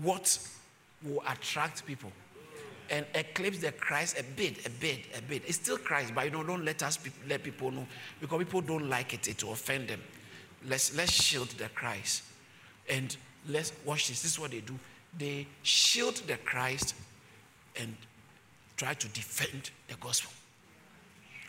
what 0.00 0.38
will 1.02 1.22
attract 1.28 1.84
people 1.84 2.12
and 2.90 3.04
eclipse 3.14 3.58
the 3.58 3.72
Christ 3.72 4.18
a 4.18 4.22
bit, 4.22 4.64
a 4.66 4.70
bit, 4.70 5.00
a 5.18 5.22
bit. 5.22 5.42
It's 5.46 5.56
still 5.56 5.78
Christ, 5.78 6.14
but 6.14 6.26
you 6.26 6.30
know, 6.30 6.44
don't 6.44 6.64
let 6.64 6.82
us 6.82 6.98
let 7.28 7.42
people 7.42 7.70
know 7.70 7.86
because 8.20 8.38
people 8.38 8.60
don't 8.60 8.88
like 8.88 9.12
it. 9.12 9.26
It 9.26 9.42
will 9.42 9.52
offend 9.52 9.88
them. 9.88 10.00
Let's 10.66 10.96
let's 10.96 11.12
shield 11.12 11.48
the 11.48 11.68
Christ, 11.70 12.22
and 12.88 13.14
let's 13.48 13.72
watch 13.84 14.08
this. 14.08 14.22
This 14.22 14.32
is 14.32 14.38
what 14.38 14.50
they 14.50 14.60
do. 14.60 14.78
They 15.16 15.46
shield 15.62 16.16
the 16.26 16.36
Christ 16.38 16.94
and 17.80 17.96
try 18.76 18.94
to 18.94 19.08
defend 19.08 19.70
the 19.88 19.94
gospel. 19.96 20.32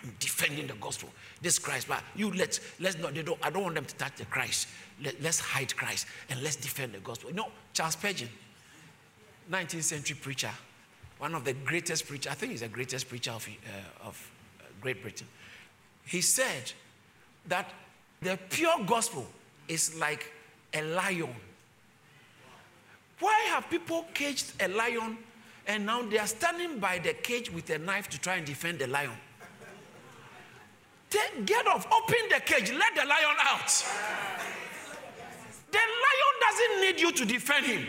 I'm 0.04 0.16
defending 0.20 0.68
the 0.68 0.76
gospel. 0.76 1.10
This 1.42 1.58
Christ, 1.58 1.88
but 1.88 2.04
you 2.16 2.32
let's 2.32 2.60
let's 2.80 2.98
not. 2.98 3.16
They 3.16 3.24
don't. 3.24 3.40
I 3.44 3.50
don't 3.50 3.64
want 3.64 3.76
them 3.76 3.86
to 3.86 3.96
touch 3.96 4.16
the 4.18 4.26
Christ. 4.26 4.68
Let, 5.04 5.22
let's 5.22 5.40
hide 5.40 5.76
Christ 5.76 6.06
and 6.30 6.42
let's 6.44 6.56
defend 6.56 6.94
the 6.94 7.00
gospel. 7.00 7.32
You 7.32 7.36
know, 7.36 7.48
Charles 7.74 7.94
Spurgeon, 7.94 8.30
19th 9.52 9.84
century 9.84 10.18
preacher 10.22 10.52
one 11.18 11.34
of 11.34 11.46
the 11.46 11.54
greatest 11.54 12.08
preachers, 12.08 12.32
I 12.32 12.36
think 12.36 12.52
he's 12.52 12.62
the 12.62 12.68
greatest 12.68 13.08
preacher 13.08 13.32
of, 13.32 13.48
uh, 13.48 14.08
of 14.08 14.32
Great 14.82 15.02
Britain. 15.02 15.28
He 16.06 16.22
said 16.22 16.72
that 17.48 17.72
the 18.22 18.38
pure 18.50 18.84
gospel 18.86 19.26
is 19.68 19.98
like 19.98 20.32
a 20.74 20.82
lion. 20.82 21.34
Why 23.20 23.40
have 23.50 23.70
people 23.70 24.06
caged 24.14 24.54
a 24.62 24.68
lion 24.68 25.18
and 25.68 25.86
now 25.86 26.04
they 26.04 26.18
are 26.18 26.28
standing 26.28 26.80
by 26.80 27.00
the 27.00 27.14
cage 27.14 27.52
with 27.52 27.70
a 27.70 27.78
knife 27.78 28.10
to 28.10 28.20
try 28.20 28.36
and 28.36 28.46
defend 28.46 28.80
the 28.80 28.88
lion? 28.88 29.12
Take, 31.10 31.46
get 31.46 31.66
off, 31.68 31.88
open 31.92 32.18
the 32.30 32.42
cage, 32.42 32.72
let 32.72 32.96
the 32.96 33.06
lion 33.06 33.38
out. 33.42 33.86
The 35.72 35.78
lion 35.78 36.34
doesn't 36.42 36.82
need 36.82 37.02
you 37.02 37.12
to 37.12 37.26
defend 37.26 37.66
him. 37.66 37.88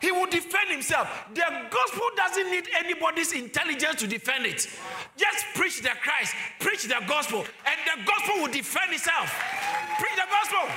He 0.00 0.12
will 0.12 0.26
defend 0.26 0.70
himself. 0.70 1.08
The 1.34 1.46
gospel 1.70 2.08
doesn't 2.16 2.50
need 2.50 2.68
anybody's 2.78 3.32
intelligence 3.32 3.96
to 4.00 4.06
defend 4.06 4.46
it. 4.46 4.68
Just 5.16 5.46
preach 5.54 5.80
the 5.80 5.90
Christ, 6.02 6.34
preach 6.60 6.84
the 6.84 7.00
gospel, 7.08 7.40
and 7.40 7.78
the 7.86 8.04
gospel 8.04 8.42
will 8.42 8.52
defend 8.52 8.92
itself. 8.92 9.32
Preach 9.98 10.14
the 10.16 10.28
gospel, 10.30 10.68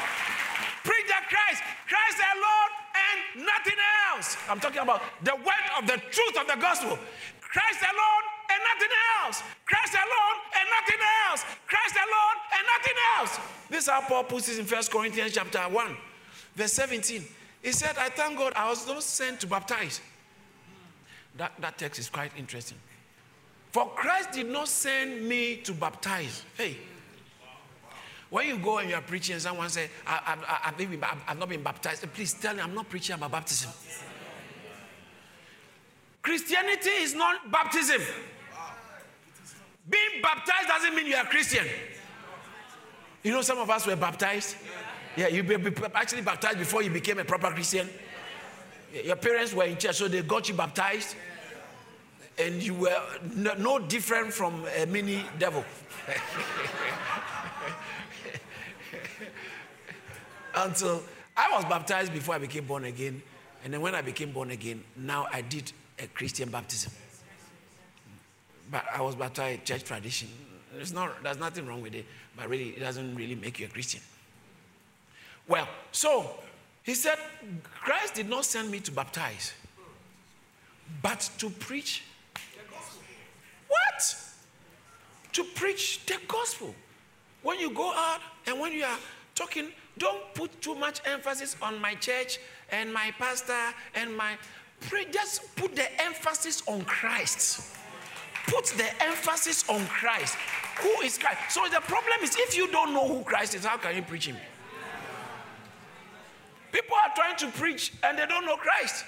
preach 0.89 1.05
the 1.05 1.21
Christ, 1.29 1.61
Christ 1.85 2.17
alone, 2.33 2.71
and 2.97 3.45
nothing 3.45 3.79
else. 4.09 4.37
I'm 4.49 4.59
talking 4.59 4.81
about 4.81 5.05
the 5.21 5.35
word 5.37 5.65
of 5.77 5.85
the 5.85 6.01
truth 6.09 6.35
of 6.41 6.47
the 6.49 6.57
gospel. 6.57 6.97
Christ 7.41 7.81
alone 7.85 8.25
and 8.49 8.59
nothing 8.73 8.93
else. 9.21 9.43
Christ 9.65 9.93
alone 9.93 10.37
and 10.57 10.65
nothing 10.73 11.01
else. 11.29 11.41
Christ 11.69 11.95
alone 11.95 12.37
and 12.57 12.63
nothing 12.73 12.97
else. 13.17 13.39
This 13.69 13.83
is 13.83 13.89
how 13.89 14.01
Paul 14.01 14.23
puts 14.23 14.49
it 14.49 14.57
in 14.59 14.65
First 14.65 14.91
Corinthians 14.91 15.33
chapter 15.33 15.59
1, 15.59 15.97
verse 16.55 16.73
17. 16.73 17.23
He 17.61 17.71
said, 17.71 17.95
I 17.97 18.09
thank 18.09 18.37
God 18.37 18.53
I 18.55 18.69
was 18.69 18.87
not 18.87 19.03
sent 19.03 19.41
to 19.41 19.47
baptize. 19.47 20.01
That, 21.37 21.53
that 21.59 21.77
text 21.77 21.99
is 21.99 22.09
quite 22.09 22.31
interesting. 22.37 22.77
For 23.71 23.87
Christ 23.95 24.31
did 24.31 24.47
not 24.47 24.67
send 24.67 25.27
me 25.27 25.57
to 25.57 25.73
baptize. 25.73 26.43
Hey, 26.57 26.77
when 28.29 28.47
you 28.47 28.57
go 28.59 28.77
and 28.77 28.89
you 28.89 28.95
are 28.95 29.01
preaching 29.01 29.33
and 29.33 29.41
someone 29.41 29.69
says, 29.69 29.89
I, 30.05 30.19
I, 30.25 30.69
I, 30.69 31.23
I've 31.27 31.39
not 31.39 31.49
been 31.49 31.63
baptized, 31.63 32.11
please 32.13 32.33
tell 32.33 32.53
me 32.53 32.61
I'm 32.61 32.75
not 32.75 32.87
preaching 32.89 33.15
about 33.15 33.31
baptism. 33.31 33.71
Christianity 36.21 36.89
is 36.89 37.15
not 37.15 37.51
baptism. 37.51 38.01
Being 39.89 40.21
baptized 40.21 40.67
doesn't 40.67 40.95
mean 40.95 41.07
you 41.07 41.15
are 41.15 41.25
Christian. 41.25 41.65
You 43.23 43.31
know, 43.31 43.41
some 43.41 43.57
of 43.57 43.69
us 43.69 43.87
were 43.87 43.95
baptized. 43.95 44.55
Yeah, 45.15 45.27
you 45.27 45.43
actually 45.95 46.21
baptized 46.21 46.59
before 46.59 46.83
you 46.83 46.91
became 46.91 47.17
a 47.17 47.25
proper 47.25 47.49
Christian. 47.49 47.89
Your 49.03 49.15
parents 49.15 49.53
were 49.53 49.65
in 49.65 49.77
church, 49.77 49.95
so 49.95 50.07
they 50.07 50.21
got 50.21 50.47
you 50.47 50.55
baptized, 50.55 51.15
and 52.37 52.61
you 52.61 52.75
were 52.75 53.01
no 53.57 53.79
different 53.79 54.31
from 54.33 54.65
a 54.77 54.85
mini 54.85 55.23
devil. 55.37 55.65
Until 60.55 61.03
I 61.37 61.55
was 61.55 61.65
baptized 61.65 62.13
before 62.13 62.35
I 62.35 62.39
became 62.39 62.65
born 62.65 62.85
again, 62.85 63.21
and 63.63 63.73
then 63.73 63.81
when 63.81 63.95
I 63.95 64.01
became 64.01 64.31
born 64.31 64.51
again, 64.51 64.83
now 64.95 65.27
I 65.31 65.41
did 65.41 65.71
a 65.97 66.07
Christian 66.07 66.49
baptism. 66.49 66.91
But 68.71 68.85
I 68.93 69.01
was 69.01 69.15
baptized 69.15 69.65
church 69.65 69.83
tradition. 69.83 70.29
There's, 70.73 70.93
not, 70.93 71.23
there's 71.23 71.39
nothing 71.39 71.65
wrong 71.65 71.81
with 71.81 71.95
it, 71.95 72.05
but 72.37 72.47
really, 72.47 72.69
it 72.69 72.79
doesn't 72.79 73.15
really 73.15 73.35
make 73.35 73.59
you 73.59 73.65
a 73.65 73.69
Christian. 73.69 74.01
Well, 75.47 75.67
so 75.91 76.35
he 76.83 76.93
said, 76.93 77.17
Christ 77.63 78.15
did 78.15 78.29
not 78.29 78.45
send 78.45 78.69
me 78.69 78.79
to 78.81 78.91
baptize, 78.91 79.53
but 81.01 81.29
to 81.39 81.49
preach. 81.49 82.03
What? 83.67 84.15
To 85.33 85.43
preach 85.55 86.05
the 86.05 86.17
gospel. 86.27 86.75
When 87.41 87.59
you 87.59 87.71
go 87.71 87.91
out 87.93 88.19
and 88.45 88.59
when 88.59 88.73
you 88.73 88.83
are 88.83 88.97
talking, 89.33 89.67
don't 89.99 90.33
put 90.33 90.61
too 90.61 90.75
much 90.75 91.01
emphasis 91.05 91.55
on 91.61 91.79
my 91.79 91.93
church 91.95 92.39
and 92.71 92.91
my 92.91 93.11
pastor 93.19 93.75
and 93.95 94.15
my. 94.15 94.37
Pray, 94.81 95.05
just 95.11 95.55
put 95.55 95.75
the 95.75 96.01
emphasis 96.01 96.63
on 96.67 96.83
Christ. 96.85 97.75
Put 98.47 98.65
the 98.65 99.03
emphasis 99.03 99.69
on 99.69 99.85
Christ. 99.87 100.35
Who 100.81 101.01
is 101.01 101.17
Christ? 101.17 101.39
So 101.49 101.61
the 101.71 101.81
problem 101.81 102.19
is 102.23 102.35
if 102.39 102.55
you 102.55 102.71
don't 102.71 102.93
know 102.93 103.07
who 103.07 103.23
Christ 103.23 103.53
is, 103.53 103.65
how 103.65 103.77
can 103.77 103.95
you 103.95 104.01
preach 104.01 104.25
him? 104.25 104.37
People 106.71 106.95
are 106.95 107.13
trying 107.15 107.35
to 107.37 107.47
preach 107.59 107.93
and 108.03 108.17
they 108.17 108.25
don't 108.25 108.45
know 108.45 108.55
Christ. 108.55 109.03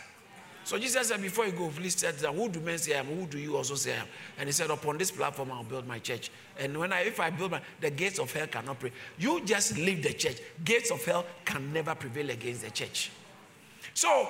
So 0.64 0.78
Jesus 0.78 1.08
said, 1.08 1.22
Before 1.22 1.46
you 1.46 1.52
go, 1.52 1.70
please 1.70 1.96
tell 1.96 2.12
them, 2.12 2.36
Who 2.36 2.50
do 2.50 2.60
men 2.60 2.78
say 2.78 2.96
I 2.96 3.00
am? 3.00 3.08
Who 3.08 3.26
do 3.26 3.38
you 3.38 3.58
also 3.58 3.76
say 3.76 3.94
I 3.94 4.02
am? 4.02 4.08
And 4.38 4.48
he 4.48 4.54
said, 4.54 4.70
Upon 4.70 4.98
this 4.98 5.12
platform, 5.12 5.52
I'll 5.52 5.64
build 5.64 5.88
my 5.88 6.00
church. 6.00 6.32
And 6.60 6.78
when 6.78 6.94
I, 6.94 7.02
if 7.02 7.20
I 7.20 7.30
build 7.30 7.52
my, 7.52 7.62
the 7.80 7.90
gates 7.90 8.20
of 8.20 8.32
hell 8.32 8.48
cannot 8.48 8.80
prevail. 8.80 8.98
You 9.18 9.42
just 9.44 9.78
leave 9.78 10.04
the 10.04 10.14
church. 10.14 10.38
Gates 10.64 10.92
of 10.92 11.04
hell 11.04 11.26
can 11.46 11.74
never 11.74 11.96
prevail 11.96 12.30
against 12.30 12.64
the 12.64 12.72
church. 12.72 13.12
So 13.94 14.30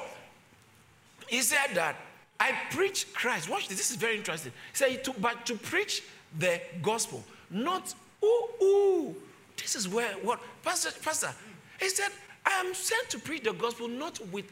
he 1.27 1.41
said 1.41 1.75
that 1.75 1.95
I 2.39 2.53
preach 2.71 3.13
Christ. 3.13 3.49
Watch 3.49 3.67
this. 3.67 3.77
This 3.77 3.91
is 3.91 3.97
very 3.97 4.17
interesting. 4.17 4.51
He 4.71 4.77
said, 4.77 5.03
to, 5.03 5.13
but 5.19 5.45
to 5.45 5.55
preach 5.55 6.03
the 6.39 6.59
gospel, 6.81 7.23
not 7.49 7.93
ooh 8.23 8.47
ooh. 8.63 9.15
This 9.57 9.75
is 9.75 9.87
where 9.87 10.11
what 10.23 10.39
Pastor 10.63 10.91
Pastor. 11.03 11.31
He 11.79 11.89
said, 11.89 12.09
I 12.45 12.51
am 12.65 12.73
sent 12.73 13.09
to 13.09 13.19
preach 13.19 13.43
the 13.43 13.53
gospel 13.53 13.87
not 13.87 14.19
with 14.31 14.45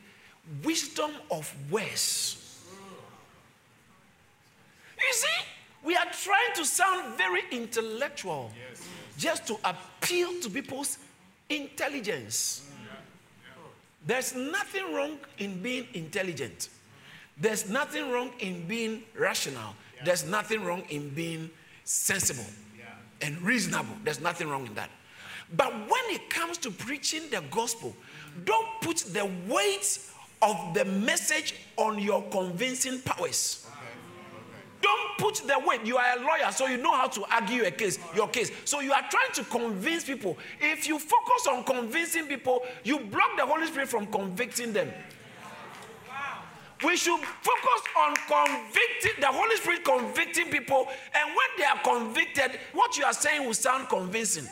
wisdom 0.64 1.12
of 1.32 1.54
words. 1.72 2.38
You 4.98 5.14
see, 5.14 5.46
we 5.84 5.96
are 5.96 6.06
trying 6.12 6.54
to 6.56 6.66
sound 6.66 7.16
very 7.18 7.42
intellectual 7.52 8.52
yes. 8.70 8.88
just 9.18 9.48
to 9.48 9.58
appeal 9.64 10.40
to 10.42 10.50
people's 10.50 10.98
intelligence. 11.50 12.66
There's 14.06 14.36
nothing 14.36 14.94
wrong 14.94 15.18
in 15.38 15.62
being 15.62 15.88
intelligent. 15.94 16.70
There's 17.38 17.70
nothing 17.70 18.12
wrong 18.12 18.32
in 18.40 18.66
being 18.68 19.04
rational. 19.18 19.76
There's 20.04 20.26
nothing 20.26 20.64
wrong 20.64 20.84
in 20.90 21.10
being 21.10 21.50
sensible 21.84 22.46
and 23.22 23.42
reasonable. 23.42 23.96
There's 24.04 24.22
nothing 24.22 24.50
wrong 24.50 24.66
in 24.66 24.74
that. 24.76 24.90
But 25.56 25.74
when 25.74 26.04
it 26.08 26.30
comes 26.30 26.58
to 26.60 26.72
preaching 26.72 27.24
the 27.30 27.44
gospel, 27.50 27.96
don't 28.46 28.68
put 28.82 28.98
the 28.98 29.30
weight 29.48 30.00
of 30.42 30.74
the 30.74 30.86
message 30.86 31.56
on 31.78 32.00
your 32.00 32.24
convincing 32.30 33.00
powers. 33.02 33.66
Don't 34.82 35.18
put 35.18 35.36
the 35.46 35.60
weight. 35.66 35.86
You 35.86 35.98
are 35.98 36.18
a 36.18 36.22
lawyer, 36.22 36.52
so 36.52 36.68
you 36.68 36.78
know 36.78 36.96
how 36.96 37.08
to 37.08 37.26
argue 37.34 37.66
a 37.66 37.72
case, 37.72 38.00
your 38.16 38.30
case. 38.30 38.50
So 38.64 38.80
you 38.80 38.94
are 38.94 39.04
trying 39.10 39.34
to 39.34 39.44
convince 39.44 40.06
people. 40.06 40.38
If 40.62 40.88
you 40.88 40.98
focus 40.98 41.48
on 41.50 41.66
convincing 41.66 42.28
people, 42.28 42.62
you 42.84 43.00
block 43.00 43.36
the 43.38 43.46
Holy 43.46 43.68
Spirit 43.68 43.90
from 43.90 44.08
convicting 44.08 44.72
them. 44.72 44.90
We 46.82 46.96
should 46.96 47.20
focus 47.20 47.82
on 47.98 48.16
convicting 48.16 49.20
the 49.20 49.28
Holy 49.28 49.58
Spirit 49.58 49.84
convicting 49.84 50.48
people, 50.48 50.88
and 51.14 51.28
when 51.28 51.50
they 51.58 51.66
are 51.66 51.80
convicted, 51.84 52.58
what 52.72 52.98
you 52.98 53.04
are 53.04 53.12
saying 53.12 53.46
will 53.46 53.54
sound 53.54 53.90
convincing. 53.90 54.48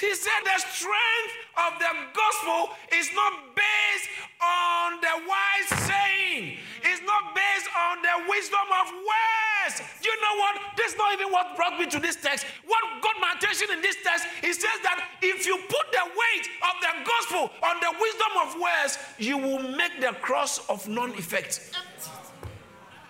He 0.00 0.14
said 0.14 0.40
the 0.44 0.58
strength 0.62 1.34
of 1.58 1.78
the 1.82 1.92
gospel 2.14 2.70
is 2.94 3.10
not 3.14 3.32
based 3.54 4.08
on 4.38 5.00
the 5.02 5.14
wise 5.26 5.68
saying, 5.90 6.58
it's 6.86 7.02
not 7.02 7.34
based 7.34 7.66
on 7.74 8.02
the 8.02 8.30
wisdom 8.30 8.68
of 8.78 8.86
words. 8.94 9.82
You 10.02 10.14
know 10.22 10.34
what? 10.38 10.54
This 10.76 10.92
is 10.92 10.98
not 10.98 11.12
even 11.14 11.32
what 11.32 11.56
brought 11.56 11.78
me 11.78 11.86
to 11.86 11.98
this 11.98 12.14
text. 12.14 12.46
What 12.66 12.80
got 13.02 13.16
my 13.20 13.34
attention 13.36 13.74
in 13.74 13.82
this 13.82 13.96
text, 14.04 14.26
he 14.40 14.52
says 14.52 14.78
that 14.86 15.02
if 15.20 15.46
you 15.46 15.56
put 15.66 15.86
the 15.90 16.04
weight 16.06 16.46
of 16.62 16.74
the 16.78 16.92
gospel 17.02 17.50
on 17.66 17.76
the 17.80 17.92
wisdom 18.00 18.32
of 18.42 18.54
words, 18.54 18.98
you 19.18 19.36
will 19.36 19.76
make 19.76 20.00
the 20.00 20.14
cross 20.22 20.62
of 20.68 20.86
non 20.88 21.10
effect. 21.18 21.74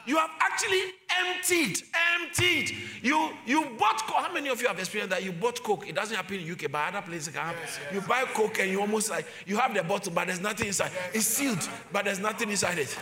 You 0.07 0.17
have 0.17 0.31
actually 0.41 0.95
emptied, 1.27 1.83
emptied. 2.15 2.75
You 3.03 3.31
you 3.47 3.65
bought 3.79 4.07
coke. 4.07 4.25
How 4.25 4.33
many 4.33 4.49
of 4.49 4.61
you 4.61 4.69
have 4.69 4.79
experienced 4.79 5.11
that? 5.11 5.23
You 5.23 5.33
bought 5.33 5.63
coke. 5.63 5.89
It 5.89 5.95
doesn't 5.95 6.17
happen 6.17 6.41
in 6.41 6.51
UK, 6.51 6.71
but 6.71 6.95
other 6.95 7.03
places 7.03 7.29
it 7.29 7.35
can 7.35 7.45
happen. 7.45 7.61
Yes, 7.65 7.79
yes. 7.83 7.95
You 7.95 8.01
buy 8.03 8.25
coke 8.35 8.59
and 8.61 8.71
you 8.71 8.81
almost 8.81 9.11
like 9.11 9.27
you 9.47 9.57
have 9.57 9.75
the 9.75 9.83
bottle, 9.83 10.13
but 10.13 10.27
there's 10.27 10.41
nothing 10.41 10.69
inside. 10.69 10.91
It's 11.13 11.27
sealed, 11.27 11.69
but 11.93 12.05
there's 12.05 12.19
nothing 12.21 12.51
inside 12.51 12.79
it. 12.79 12.97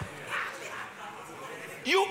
You 1.85 2.07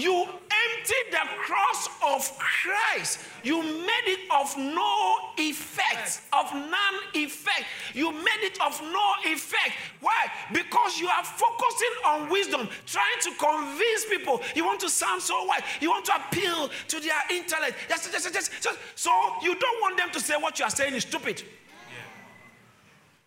you 0.00 0.22
emptied 0.22 1.10
the 1.10 1.26
cross 1.38 1.88
of 2.04 2.38
Christ. 2.38 3.20
You 3.42 3.62
made 3.62 4.06
it 4.06 4.20
of 4.30 4.56
no 4.56 5.16
effect, 5.38 6.22
of 6.32 6.52
none 6.52 6.96
effect. 7.14 7.64
You 7.94 8.12
made 8.12 8.42
it 8.42 8.60
of 8.60 8.80
no 8.82 9.12
effect. 9.24 9.72
Why? 10.00 10.30
Because 10.52 10.98
you 10.98 11.08
are 11.08 11.24
focusing 11.24 11.94
on 12.06 12.30
wisdom, 12.30 12.68
trying 12.86 13.20
to 13.22 13.30
convince 13.38 14.04
people. 14.06 14.40
You 14.54 14.64
want 14.64 14.80
to 14.80 14.88
sound 14.88 15.22
so 15.22 15.44
wise. 15.44 15.62
You 15.80 15.90
want 15.90 16.04
to 16.06 16.14
appeal 16.16 16.70
to 16.88 17.00
their 17.00 17.20
intellect. 17.30 17.76
Yes, 17.88 18.08
yes, 18.12 18.28
yes, 18.32 18.50
yes. 18.62 18.78
So 18.94 19.10
you 19.42 19.54
don't 19.54 19.80
want 19.80 19.96
them 19.96 20.10
to 20.12 20.20
say 20.20 20.34
what 20.38 20.58
you 20.58 20.64
are 20.64 20.70
saying 20.70 20.94
is 20.94 21.02
stupid. 21.02 21.42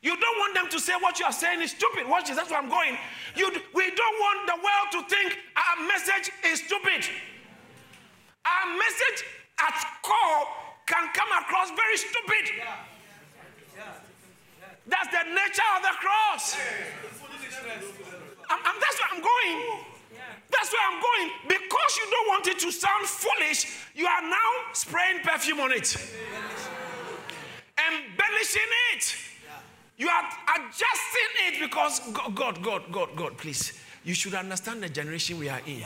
You 0.04 0.20
don't 0.20 0.38
want 0.38 0.54
them 0.54 0.68
to 0.70 0.80
say 0.80 0.94
what 1.00 1.18
you 1.18 1.26
are 1.26 1.32
saying 1.32 1.62
is 1.62 1.72
stupid. 1.72 2.08
Watch 2.08 2.28
this, 2.28 2.36
that's 2.36 2.52
where 2.52 2.60
I'm 2.60 2.68
going. 2.68 2.98
You, 3.36 3.50
we 3.74 3.90
don't 3.96 4.20
want 4.20 4.46
the 4.46 4.60
world 4.60 4.88
to 4.92 5.16
think 5.16 5.40
our 5.56 5.88
message 5.88 6.30
is 6.44 6.60
stupid. 6.60 7.08
Our 8.44 8.76
message 8.76 9.24
at 9.64 9.80
core 10.04 10.44
can 10.86 11.08
come 11.16 11.32
across 11.40 11.72
very 11.72 11.96
stupid. 11.96 12.52
That's 14.86 15.08
the 15.08 15.24
nature 15.24 15.70
of 15.78 15.82
the 15.82 15.96
cross. 15.96 16.58
I'm, 18.50 18.60
I'm, 18.60 18.76
that's 18.84 19.00
where 19.00 19.10
I'm 19.16 19.24
going. 19.24 19.80
That's 20.52 20.74
where 20.74 20.84
I'm 20.92 21.00
going. 21.00 21.32
Because 21.48 21.98
you 21.98 22.12
don't 22.12 22.28
want 22.28 22.48
it 22.48 22.60
to 22.60 22.72
sound 22.74 23.06
foolish, 23.06 23.72
you 23.96 24.06
are 24.06 24.22
now 24.22 24.52
spraying 24.74 25.20
perfume 25.24 25.62
on 25.62 25.72
it, 25.72 25.96
embellishing 27.80 28.72
it. 28.94 29.33
You 29.98 30.10
are 30.10 30.24
adjusting 30.56 31.32
it 31.48 31.60
because 31.60 32.00
God, 32.36 32.64
God, 32.64 32.92
God, 32.92 33.10
God, 33.16 33.38
please. 33.38 33.80
You 34.04 34.14
should 34.14 34.34
understand 34.34 34.84
the 34.84 34.90
generation 34.90 35.40
we 35.40 35.50
are 35.50 35.62
in. 35.66 35.84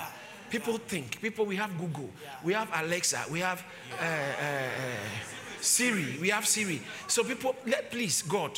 People 0.50 0.78
think, 0.78 1.22
people, 1.22 1.46
we 1.46 1.58
have 1.58 1.78
Google, 1.78 2.10
we 2.44 2.54
have 2.54 2.70
Alexa, 2.74 3.26
we 3.30 3.42
have 3.42 3.66
uh, 4.00 4.04
uh, 4.04 4.06
uh, 4.06 5.60
Siri, 5.60 6.18
we 6.22 6.30
have 6.30 6.48
Siri. 6.48 6.82
So, 7.08 7.24
people, 7.24 7.54
let 7.66 7.92
please, 7.92 8.22
God, 8.22 8.58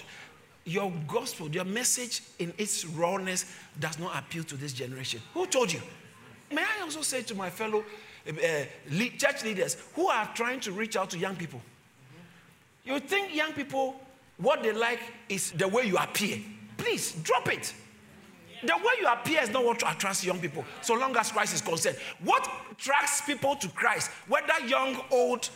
your 0.66 0.94
gospel, 1.08 1.50
your 1.50 1.66
message 1.66 2.22
in 2.38 2.54
its 2.60 2.86
rawness 2.86 3.46
does 3.80 3.98
not 3.98 4.16
appeal 4.18 4.44
to 4.44 4.56
this 4.56 4.72
generation. 4.72 5.20
Who 5.34 5.48
told 5.48 5.74
you? 5.74 5.82
May 6.52 6.62
I 6.62 6.84
also 6.84 7.02
say 7.02 7.24
to 7.24 7.36
my 7.36 7.50
fellow 7.50 7.84
uh, 8.28 8.34
church 9.18 9.44
leaders 9.44 9.78
who 9.96 10.08
are 10.08 10.30
trying 10.36 10.60
to 10.62 10.72
reach 10.72 10.96
out 10.96 11.10
to 11.10 11.18
young 11.18 11.36
people? 11.36 11.62
You 12.86 13.00
think 13.00 13.36
young 13.36 13.54
people 13.54 14.00
what 14.40 14.64
they 14.64 14.72
like 14.72 15.00
is 15.28 15.52
the 15.52 15.68
way 15.68 15.84
you 15.84 15.98
appear. 15.98 16.40
Please 16.78 17.12
drop 17.24 17.52
it. 17.52 17.74
The 18.64 18.76
way 18.76 18.94
you 19.00 19.08
appear 19.08 19.42
is 19.42 19.50
not 19.50 19.64
what 19.64 19.78
attracts 19.78 20.24
young 20.24 20.40
people, 20.40 20.66
so 20.82 20.94
long 20.96 21.16
as 21.16 21.32
Christ 21.32 21.54
is 21.54 21.62
concerned. 21.62 21.98
What 22.24 22.50
attracts 22.72 23.22
people 23.22 23.56
to 23.56 23.70
Christ, 23.70 24.12
whether 24.28 24.66
young, 24.66 24.98
old, 25.12 25.50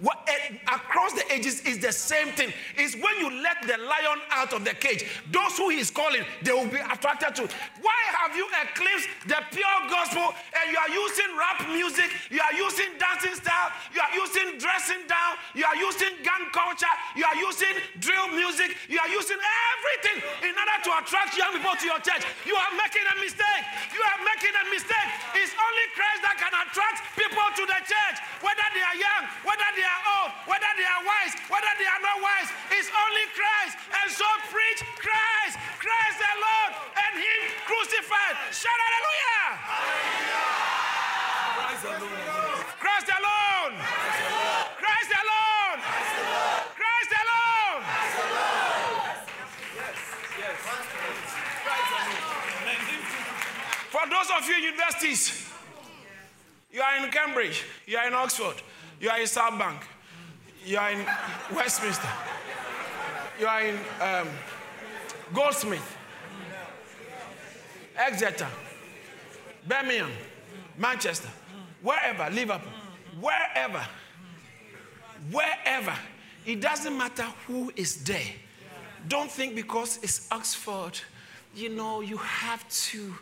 what, 0.00 0.18
uh, 0.26 0.74
across 0.74 1.12
the 1.12 1.22
ages 1.32 1.60
is 1.62 1.78
the 1.78 1.92
same 1.92 2.28
thing. 2.34 2.52
Is 2.76 2.94
when 2.96 3.14
you 3.22 3.30
let 3.42 3.62
the 3.62 3.78
lion 3.78 4.18
out 4.30 4.52
of 4.52 4.64
the 4.64 4.74
cage, 4.74 5.06
those 5.30 5.56
who 5.56 5.70
he's 5.70 5.90
calling, 5.90 6.22
they 6.42 6.50
will 6.50 6.66
be 6.66 6.82
attracted 6.82 7.34
to. 7.36 7.42
Why 7.80 8.00
have 8.18 8.34
you 8.34 8.46
eclipsed 8.66 9.08
the 9.26 9.38
pure 9.54 9.78
gospel 9.86 10.34
and 10.58 10.66
you 10.72 10.78
are 10.78 10.90
using 10.90 11.30
rap 11.38 11.62
music, 11.70 12.10
you 12.30 12.40
are 12.42 12.56
using 12.58 12.98
dancing 12.98 13.34
style, 13.38 13.70
you 13.94 14.00
are 14.02 14.14
using 14.18 14.58
dressing 14.58 15.06
down, 15.06 15.38
you 15.54 15.64
are 15.64 15.76
using 15.76 16.18
gang 16.26 16.50
culture, 16.50 16.94
you 17.14 17.22
are 17.22 17.38
using 17.38 17.78
drill 18.02 18.28
music, 18.34 18.74
you 18.90 18.98
are 18.98 19.10
using 19.10 19.38
everything 19.38 20.18
in 20.50 20.54
order 20.54 20.78
to 20.82 20.90
attract 20.98 21.38
young 21.38 21.54
people 21.54 21.78
to 21.78 21.86
your 21.86 22.02
church. 22.02 22.26
You 22.42 22.58
are 22.58 22.72
making 22.74 23.06
a 23.06 23.16
mistake. 23.22 23.64
You 23.94 24.02
are 24.02 24.20
making 24.26 24.54
a 24.54 24.64
mistake. 24.66 25.10
It's 25.38 25.54
only 25.54 25.86
Christ 25.94 26.20
that 26.26 26.36
can 26.42 26.50
attract 26.50 27.06
people 27.14 27.46
to 27.54 27.62
the 27.62 27.80
church, 27.86 28.16
whether 28.42 28.66
they 28.74 28.82
are 28.82 28.98
young, 28.98 29.22
whether 29.44 29.70
they 29.76 29.84
are 29.84 30.02
old, 30.18 30.32
whether 30.48 30.72
they 30.74 30.88
are 30.88 31.04
wise, 31.04 31.36
whether 31.52 31.72
they 31.76 31.86
are 31.86 32.02
not 32.02 32.18
wise, 32.18 32.48
it's 32.72 32.88
only 32.88 33.24
Christ. 33.36 33.76
And 33.92 34.08
so 34.10 34.24
preach 34.48 34.80
Christ, 34.98 35.60
Christ 35.78 36.16
the 36.18 36.32
Lord, 36.40 36.72
and 36.96 37.12
Him 37.20 37.40
crucified. 37.68 38.34
Shout 38.50 38.72
hallelujah! 38.74 39.84
Christ 41.74 41.84
alone. 41.84 42.14
Christ 42.80 43.08
alone. 43.12 43.74
Christ 44.80 45.12
alone. 45.12 45.78
Christ 46.72 47.12
alone. 47.12 47.80
Yes, 49.76 49.96
yes. 50.40 50.56
For 53.90 54.04
those 54.08 54.30
of 54.36 54.48
you 54.48 54.56
in 54.56 54.62
universities, 54.64 55.50
you 56.72 56.80
are 56.80 57.04
in 57.04 57.10
Cambridge, 57.10 57.64
you 57.86 57.96
are 57.98 58.06
in 58.06 58.14
Oxford, 58.14 58.56
you 59.00 59.10
are 59.10 59.20
in 59.20 59.26
South 59.26 59.58
Bank. 59.58 59.80
You 60.64 60.78
are 60.78 60.90
in 60.90 61.06
Westminster. 61.54 62.08
You 63.38 63.46
are 63.46 63.62
in 63.62 63.76
um, 64.00 64.28
Goldsmith, 65.32 65.96
Exeter, 67.96 68.48
Birmingham, 69.66 70.10
Manchester. 70.78 71.28
wherever, 71.84 72.30
Liverpool, 72.30 72.72
wherever, 73.20 73.86
wherever. 75.30 75.94
It 76.46 76.60
doesn't 76.60 76.96
matter 76.96 77.26
who 77.46 77.72
is 77.76 78.02
there. 78.04 78.32
Don't 79.06 79.30
think 79.30 79.54
because 79.54 79.98
it's 80.02 80.26
Oxford, 80.32 80.98
you 81.54 81.68
know, 81.68 82.00
you 82.00 82.16
have 82.16 82.66
to, 82.68 83.14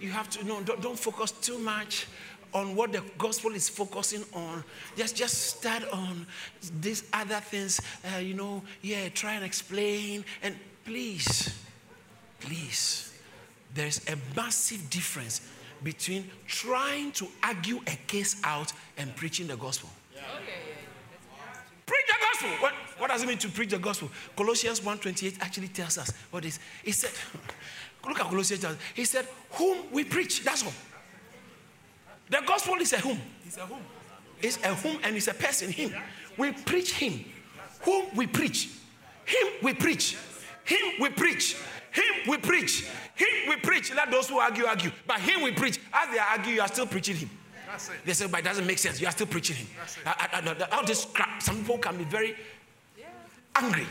you 0.00 0.10
have 0.10 0.28
to, 0.30 0.44
no, 0.44 0.60
don't, 0.62 0.82
don't 0.82 0.98
focus 0.98 1.30
too 1.30 1.58
much 1.58 2.06
on 2.52 2.74
what 2.74 2.92
the 2.92 3.02
gospel 3.18 3.52
is 3.52 3.68
focusing 3.68 4.24
on. 4.32 4.64
Just, 4.96 5.16
just 5.16 5.58
start 5.58 5.84
on 5.92 6.26
these 6.80 7.04
other 7.12 7.40
things, 7.40 7.80
uh, 8.14 8.18
you 8.18 8.34
know, 8.34 8.62
yeah, 8.82 9.08
try 9.08 9.34
and 9.34 9.44
explain. 9.44 10.24
And 10.42 10.56
please, 10.84 11.54
please, 12.40 13.12
there's 13.74 14.00
a 14.08 14.16
massive 14.36 14.88
difference 14.90 15.40
between 15.82 16.28
trying 16.46 17.12
to 17.12 17.26
argue 17.42 17.80
a 17.86 17.96
case 18.06 18.40
out 18.44 18.72
and 18.98 19.14
preaching 19.16 19.46
the 19.46 19.56
gospel. 19.56 19.88
Yeah. 20.14 20.22
Okay. 20.36 20.70
Preach 21.86 22.06
the 22.06 22.14
gospel. 22.20 22.62
What, 22.62 22.72
what 22.98 23.10
does 23.10 23.22
it 23.22 23.26
mean 23.26 23.38
to 23.38 23.48
preach 23.48 23.70
the 23.70 23.78
gospel? 23.78 24.10
Colossians 24.36 24.80
1.28 24.80 25.40
actually 25.40 25.68
tells 25.68 25.98
us 25.98 26.12
what 26.30 26.44
is. 26.44 26.58
He 26.84 26.92
said, 26.92 27.10
look 28.06 28.20
at 28.20 28.26
Colossians. 28.26 28.66
He 28.94 29.04
said, 29.04 29.26
whom 29.52 29.78
we 29.90 30.04
preach. 30.04 30.44
That's 30.44 30.64
all. 30.64 30.72
The 32.30 32.40
gospel 32.46 32.76
is 32.76 32.92
a 32.92 32.98
whom. 32.98 33.18
It's 33.44 33.56
a 33.56 33.66
whom. 33.66 33.80
It's 34.40 34.56
a 34.64 34.74
whom 34.74 34.98
and 35.02 35.16
it's 35.16 35.28
a 35.28 35.34
person, 35.34 35.70
him. 35.70 35.92
We 36.36 36.52
preach 36.52 36.92
him. 36.94 37.24
Whom 37.82 38.06
we 38.14 38.26
preach. 38.26 38.70
Him 39.24 39.48
we 39.62 39.74
preach. 39.74 40.16
Him 40.64 40.78
we 41.00 41.08
preach. 41.10 41.56
Him 41.90 42.28
we 42.28 42.38
preach. 42.38 42.86
Him 43.16 43.28
we 43.48 43.56
preach. 43.56 43.92
Let 43.92 44.10
those 44.10 44.28
who 44.28 44.38
argue 44.38 44.64
argue. 44.64 44.92
But 45.06 45.20
him 45.20 45.42
we 45.42 45.50
preach. 45.52 45.78
As 45.92 46.12
they 46.12 46.18
argue, 46.18 46.54
you 46.54 46.60
are 46.60 46.68
still 46.68 46.86
preaching 46.86 47.16
him. 47.16 47.30
They 48.04 48.12
say, 48.12 48.26
but 48.26 48.40
it 48.40 48.44
doesn't 48.44 48.66
make 48.66 48.78
sense. 48.78 49.00
You 49.00 49.06
are 49.06 49.12
still 49.12 49.26
preaching 49.26 49.56
him. 49.56 49.66
I, 50.06 50.28
I, 50.32 50.66
I, 50.70 50.76
all 50.76 50.84
this 50.84 51.04
crap. 51.04 51.42
Some 51.42 51.58
people 51.58 51.78
can 51.78 51.96
be 51.96 52.04
very 52.04 52.36
angry. 53.56 53.86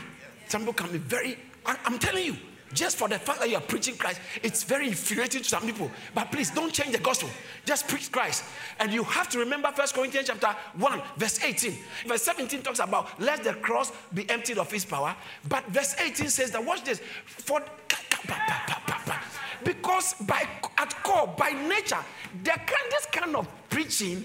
Some 0.48 0.62
people 0.62 0.74
can 0.74 0.92
be 0.92 0.98
very. 0.98 1.38
I, 1.64 1.76
I'm 1.84 1.98
telling 1.98 2.24
you, 2.24 2.36
just 2.72 2.96
for 2.96 3.08
the 3.08 3.18
fact 3.18 3.40
that 3.40 3.50
you 3.50 3.56
are 3.56 3.62
preaching 3.62 3.96
Christ, 3.96 4.20
it's 4.42 4.62
very 4.62 4.88
infuriating 4.88 5.42
to 5.42 5.48
some 5.48 5.62
people. 5.62 5.90
But 6.14 6.30
please 6.30 6.50
don't 6.50 6.72
change 6.72 6.92
the 6.92 6.98
gospel. 6.98 7.28
Just 7.64 7.88
preach 7.88 8.12
Christ. 8.12 8.44
And 8.78 8.92
you 8.92 9.02
have 9.04 9.28
to 9.30 9.38
remember 9.38 9.70
1 9.74 9.88
Corinthians 9.94 10.28
chapter 10.28 10.56
1, 10.76 11.02
verse 11.16 11.42
18. 11.42 11.76
Verse 12.06 12.22
17 12.22 12.62
talks 12.62 12.78
about 12.78 13.20
let 13.20 13.42
the 13.42 13.54
cross 13.54 13.92
be 14.14 14.28
emptied 14.30 14.58
of 14.58 14.72
its 14.72 14.84
power. 14.84 15.14
But 15.48 15.66
verse 15.66 15.96
18 15.98 16.28
says 16.28 16.50
that 16.52 16.64
watch 16.64 16.84
this. 16.84 17.00
For 17.24 17.60
because 19.64 20.14
by 20.20 20.42
at 20.78 21.02
core, 21.02 21.26
by 21.36 21.50
nature, 21.50 21.98
the 22.42 22.50
kind 22.50 22.90
this 22.90 23.06
kind 23.12 23.36
of 23.36 23.46
preaching 23.68 24.24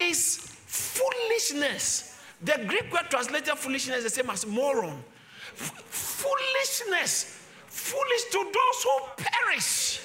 is 0.00 0.38
foolishness. 0.66 2.20
The 2.42 2.64
Greek 2.66 2.92
word 2.92 3.06
translated 3.10 3.54
foolishness 3.56 3.98
is 3.98 4.04
the 4.04 4.10
same 4.10 4.30
as 4.30 4.46
moron. 4.46 5.02
F- 5.52 5.82
foolishness. 5.86 7.33
Foolish 7.74 8.24
to 8.30 8.38
those 8.38 8.84
who 8.84 9.00
perish. 9.16 10.00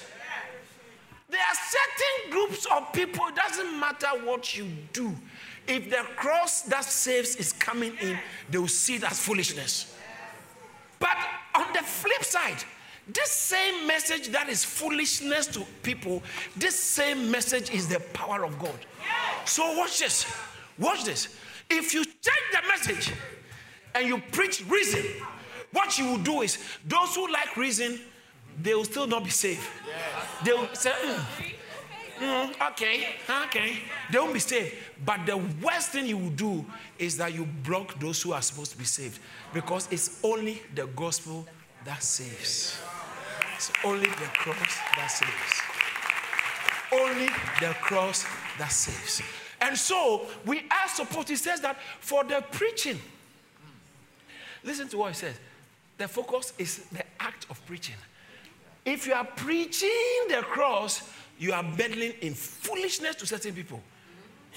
There 1.30 1.40
are 1.40 1.56
certain 1.56 2.32
groups 2.32 2.66
of 2.76 2.92
people, 2.92 3.28
it 3.28 3.36
doesn't 3.36 3.80
matter 3.80 4.08
what 4.24 4.58
you 4.58 4.66
do. 4.92 5.16
If 5.68 5.92
the 5.92 6.04
cross 6.16 6.64
that 6.64 6.84
saves 6.84 7.36
is 7.36 7.54
coming 7.54 7.94
in, 8.02 8.18
they 8.50 8.58
will 8.58 8.68
see 8.68 8.96
it 8.96 9.04
as 9.04 9.20
foolishness. 9.20 9.96
But 10.98 11.16
on 11.54 11.72
the 11.74 11.84
flip 11.84 12.24
side, 12.24 12.64
this 13.08 13.30
same 13.30 13.86
message 13.86 14.30
that 14.30 14.50
is 14.50 14.66
foolishness 14.66 15.46
to 15.48 15.64
people, 15.84 16.24
this 16.58 16.78
same 16.78 17.30
message 17.30 17.70
is 17.70 17.88
the 17.88 18.00
power 18.14 18.44
of 18.44 18.58
God. 18.58 18.80
So 19.46 19.78
watch 19.78 20.00
this. 20.00 20.26
Watch 20.80 21.04
this. 21.04 21.36
If 21.70 21.94
you 21.94 22.04
change 22.04 22.50
the 22.52 22.68
message 22.68 23.14
and 23.94 24.08
you 24.08 24.24
preach 24.32 24.66
reason, 24.68 25.06
what 25.72 25.98
you 25.98 26.06
will 26.06 26.18
do 26.18 26.42
is 26.42 26.58
those 26.86 27.16
who 27.16 27.32
like 27.32 27.56
reason, 27.56 28.00
they 28.62 28.74
will 28.74 28.86
still 28.86 29.08
not 29.08 29.24
be 29.24 29.30
saved. 29.30 29.66
They 30.44 30.54
will 30.54 30.68
say, 30.74 30.92
"Mm, 30.92 31.26
mm, 32.20 32.72
okay, 32.72 33.16
okay. 33.46 33.78
They 34.12 34.20
won't 34.20 34.34
be 34.34 34.40
saved. 34.40 34.76
But 35.06 35.26
the 35.26 35.38
worst 35.38 35.90
thing 35.90 36.08
you 36.08 36.18
will 36.18 36.32
do 36.32 36.66
is 36.98 37.18
that 37.18 37.34
you 37.34 37.46
block 37.46 38.00
those 38.00 38.22
who 38.22 38.34
are 38.34 38.42
supposed 38.42 38.72
to 38.72 38.78
be 38.78 38.86
saved 38.86 39.20
because 39.54 39.88
it's 39.92 40.20
only 40.24 40.62
the 40.76 40.88
gospel 40.88 41.48
that 41.86 42.04
saves. 42.04 42.78
It's 43.56 43.72
only 43.84 44.08
the 44.08 44.30
cross 44.34 44.78
that 44.96 45.08
saves. 45.08 45.62
Only 46.92 47.28
the 47.60 47.74
cross 47.82 48.26
that 48.58 48.72
saves. 48.72 49.22
And 49.62 49.78
so 49.78 50.26
we 50.46 50.60
are 50.60 50.88
supposed, 50.88 51.30
he 51.30 51.36
says 51.36 51.62
that 51.62 51.78
for 52.00 52.24
the 52.24 52.44
preaching, 52.52 53.00
listen 54.64 54.88
to 54.90 54.98
what 54.98 55.10
he 55.10 55.16
says. 55.16 55.36
The 56.00 56.08
focus 56.08 56.54
is 56.58 56.78
the 56.94 57.04
act 57.20 57.46
of 57.50 57.64
preaching. 57.66 57.96
If 58.86 59.06
you 59.06 59.14
are 59.14 59.26
preaching 59.26 60.28
the 60.30 60.42
cross, 60.42 61.02
you 61.38 61.52
are 61.52 61.62
meddling 61.62 62.14
in 62.22 62.34
foolishness 62.34 63.18
to 63.18 63.26
certain 63.28 63.54
people. 63.54 63.82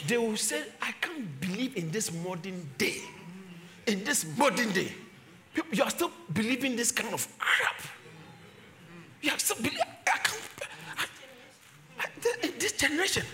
They 0.07 0.19
will 0.19 0.37
say, 0.37 0.63
I 0.81 0.93
can't 0.93 1.41
believe 1.41 1.77
in 1.77 1.91
this 1.91 2.13
modern 2.13 2.71
day. 2.79 2.99
In 3.89 4.05
this 4.05 4.25
modern 4.39 4.71
day, 4.71 4.93
people, 5.53 5.75
you 5.75 5.83
are 5.83 5.91
still 5.91 6.13
believing 6.33 6.77
this 6.77 6.93
kind 6.93 7.13
of 7.13 7.27
crap. 7.41 7.83
You 9.21 9.33
are 9.33 9.39
still 9.41 9.57
believing, 9.57 9.81
I 9.81 10.19
can't, 10.19 10.43
I, 10.97 12.05
I, 12.05 12.47
in 12.47 12.53
this 12.61 12.73
generation. 12.73 13.25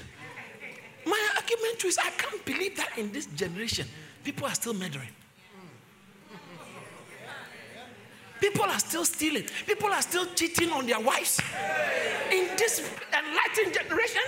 My 1.05 1.29
argument 1.37 1.85
is, 1.85 1.99
I 1.99 2.09
can't 2.17 2.43
believe 2.47 2.75
that 2.79 2.97
in 2.97 3.13
this 3.13 3.27
generation, 3.27 3.87
people 4.25 4.47
are 4.47 4.55
still 4.55 4.73
murdering. 4.73 5.11
People 8.41 8.65
are 8.65 8.79
still 8.79 9.05
stealing. 9.05 9.45
People 9.67 9.89
are 9.89 10.03
still 10.03 10.27
cheating 10.35 10.71
on 10.71 10.87
their 10.87 11.01
wives. 11.01 11.41
In 12.33 12.49
this 12.57 12.89
enlightened 13.13 13.75
generation, 13.75 14.23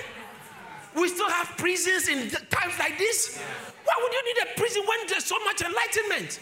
we 0.97 1.09
still 1.09 1.29
have 1.29 1.57
prisons 1.57 2.09
in 2.09 2.31
times 2.31 2.79
like 2.79 2.99
this. 2.99 3.39
Why 3.85 3.95
would 4.03 4.13
you 4.13 4.23
need 4.25 4.43
a 4.51 4.59
prison 4.59 4.83
when 4.87 5.07
there's 5.09 5.25
so 5.25 5.39
much 5.45 5.63
enlightenment? 5.63 6.41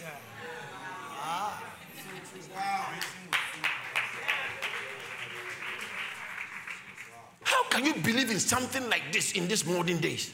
How 7.43 7.63
can 7.69 7.85
you 7.85 7.93
believe 7.93 8.31
in 8.31 8.39
something 8.39 8.89
like 8.89 9.13
this 9.13 9.33
in 9.33 9.47
these 9.47 9.65
modern 9.65 9.97
days? 9.97 10.33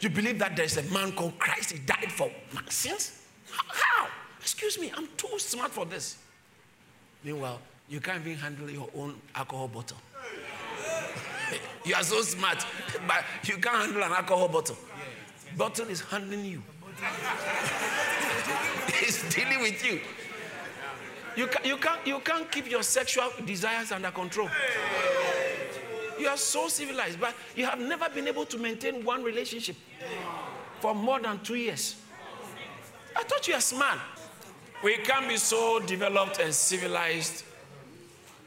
You 0.00 0.10
believe 0.10 0.38
that 0.40 0.56
there's 0.56 0.76
a 0.76 0.82
man 0.92 1.12
called 1.12 1.38
Christ, 1.38 1.72
he 1.72 1.78
died 1.78 2.12
for 2.12 2.30
my 2.52 2.62
sins? 2.68 3.22
How? 3.50 4.08
Excuse 4.40 4.78
me, 4.78 4.92
I'm 4.94 5.08
too 5.16 5.38
smart 5.38 5.70
for 5.70 5.86
this. 5.86 6.18
Meanwhile, 7.24 7.60
you 7.88 8.00
can't 8.00 8.20
even 8.26 8.36
handle 8.38 8.70
your 8.70 8.88
own 8.96 9.16
alcohol 9.34 9.68
bottle. 9.68 9.96
you 11.84 11.94
are 11.94 12.02
so 12.02 12.22
smart, 12.22 12.64
but 13.06 13.24
you 13.44 13.56
can't 13.58 13.76
handle 13.76 14.02
an 14.02 14.12
alcohol 14.12 14.48
bottle. 14.48 14.76
Bottle 15.56 15.88
is 15.88 16.00
handling 16.00 16.44
you. 16.44 16.62
it's 18.88 19.34
dealing 19.34 19.60
with 19.60 19.84
you. 19.84 20.00
You, 21.36 21.46
can, 21.46 21.64
you, 21.64 21.76
can't, 21.76 22.06
you 22.06 22.18
can't 22.20 22.50
keep 22.50 22.70
your 22.70 22.82
sexual 22.82 23.30
desires 23.44 23.92
under 23.92 24.10
control. 24.10 24.48
You 26.18 26.28
are 26.28 26.36
so 26.38 26.68
civilized, 26.68 27.20
but 27.20 27.34
you 27.54 27.66
have 27.66 27.78
never 27.78 28.08
been 28.08 28.26
able 28.26 28.46
to 28.46 28.58
maintain 28.58 29.04
one 29.04 29.22
relationship 29.22 29.76
for 30.80 30.94
more 30.94 31.20
than 31.20 31.38
two 31.40 31.56
years. 31.56 31.96
I 33.14 33.22
thought 33.22 33.46
you 33.46 33.54
were 33.54 33.60
smart. 33.60 33.98
We 34.82 34.98
can't 34.98 35.28
be 35.28 35.36
so 35.36 35.80
developed 35.80 36.38
and 36.38 36.54
civilized 36.54 37.44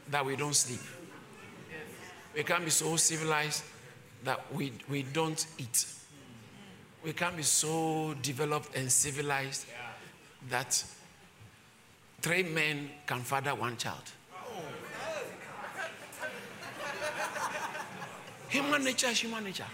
that 0.08 0.24
we 0.24 0.36
don't 0.36 0.54
sleep. 0.54 0.80
We 2.34 2.44
can't 2.44 2.64
be 2.64 2.70
so 2.70 2.96
civilized 2.96 3.64
that 4.24 4.40
we, 4.54 4.72
we 4.88 5.02
don't 5.02 5.44
eat. 5.58 5.86
We 7.04 7.12
can't 7.12 7.36
be 7.36 7.42
so 7.42 8.14
developed 8.22 8.76
and 8.76 8.90
civilized 8.90 9.66
that 10.48 10.84
three 12.20 12.42
men 12.42 12.90
can 13.06 13.20
father 13.20 13.54
one 13.54 13.76
child. 13.76 14.02
Human 18.50 18.84
nature 18.84 19.06
is 19.08 19.20
human 19.20 19.44
nature. 19.44 19.66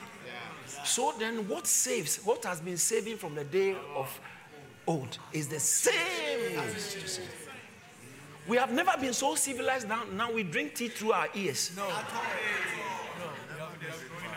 So 0.85 1.15
then, 1.19 1.49
what 1.49 1.67
saves, 1.67 2.19
what 2.25 2.45
has 2.45 2.61
been 2.61 2.77
saving 2.77 3.17
from 3.17 3.35
the 3.35 3.45
day 3.45 3.75
of 3.95 4.21
old, 4.87 5.19
is 5.33 5.49
the 5.49 5.61
same. 5.61 5.95
We 8.49 8.57
have 8.57 8.73
never 8.73 8.93
been 9.01 9.13
so 9.13 9.35
civilized 9.35 9.89
now. 9.89 10.05
Now 10.13 10.31
we 10.33 10.43
drink 10.45 10.75
tea 10.77 10.89
through 10.89 11.13
our 11.13 11.29
ears. 11.35 11.73
No. 11.77 11.87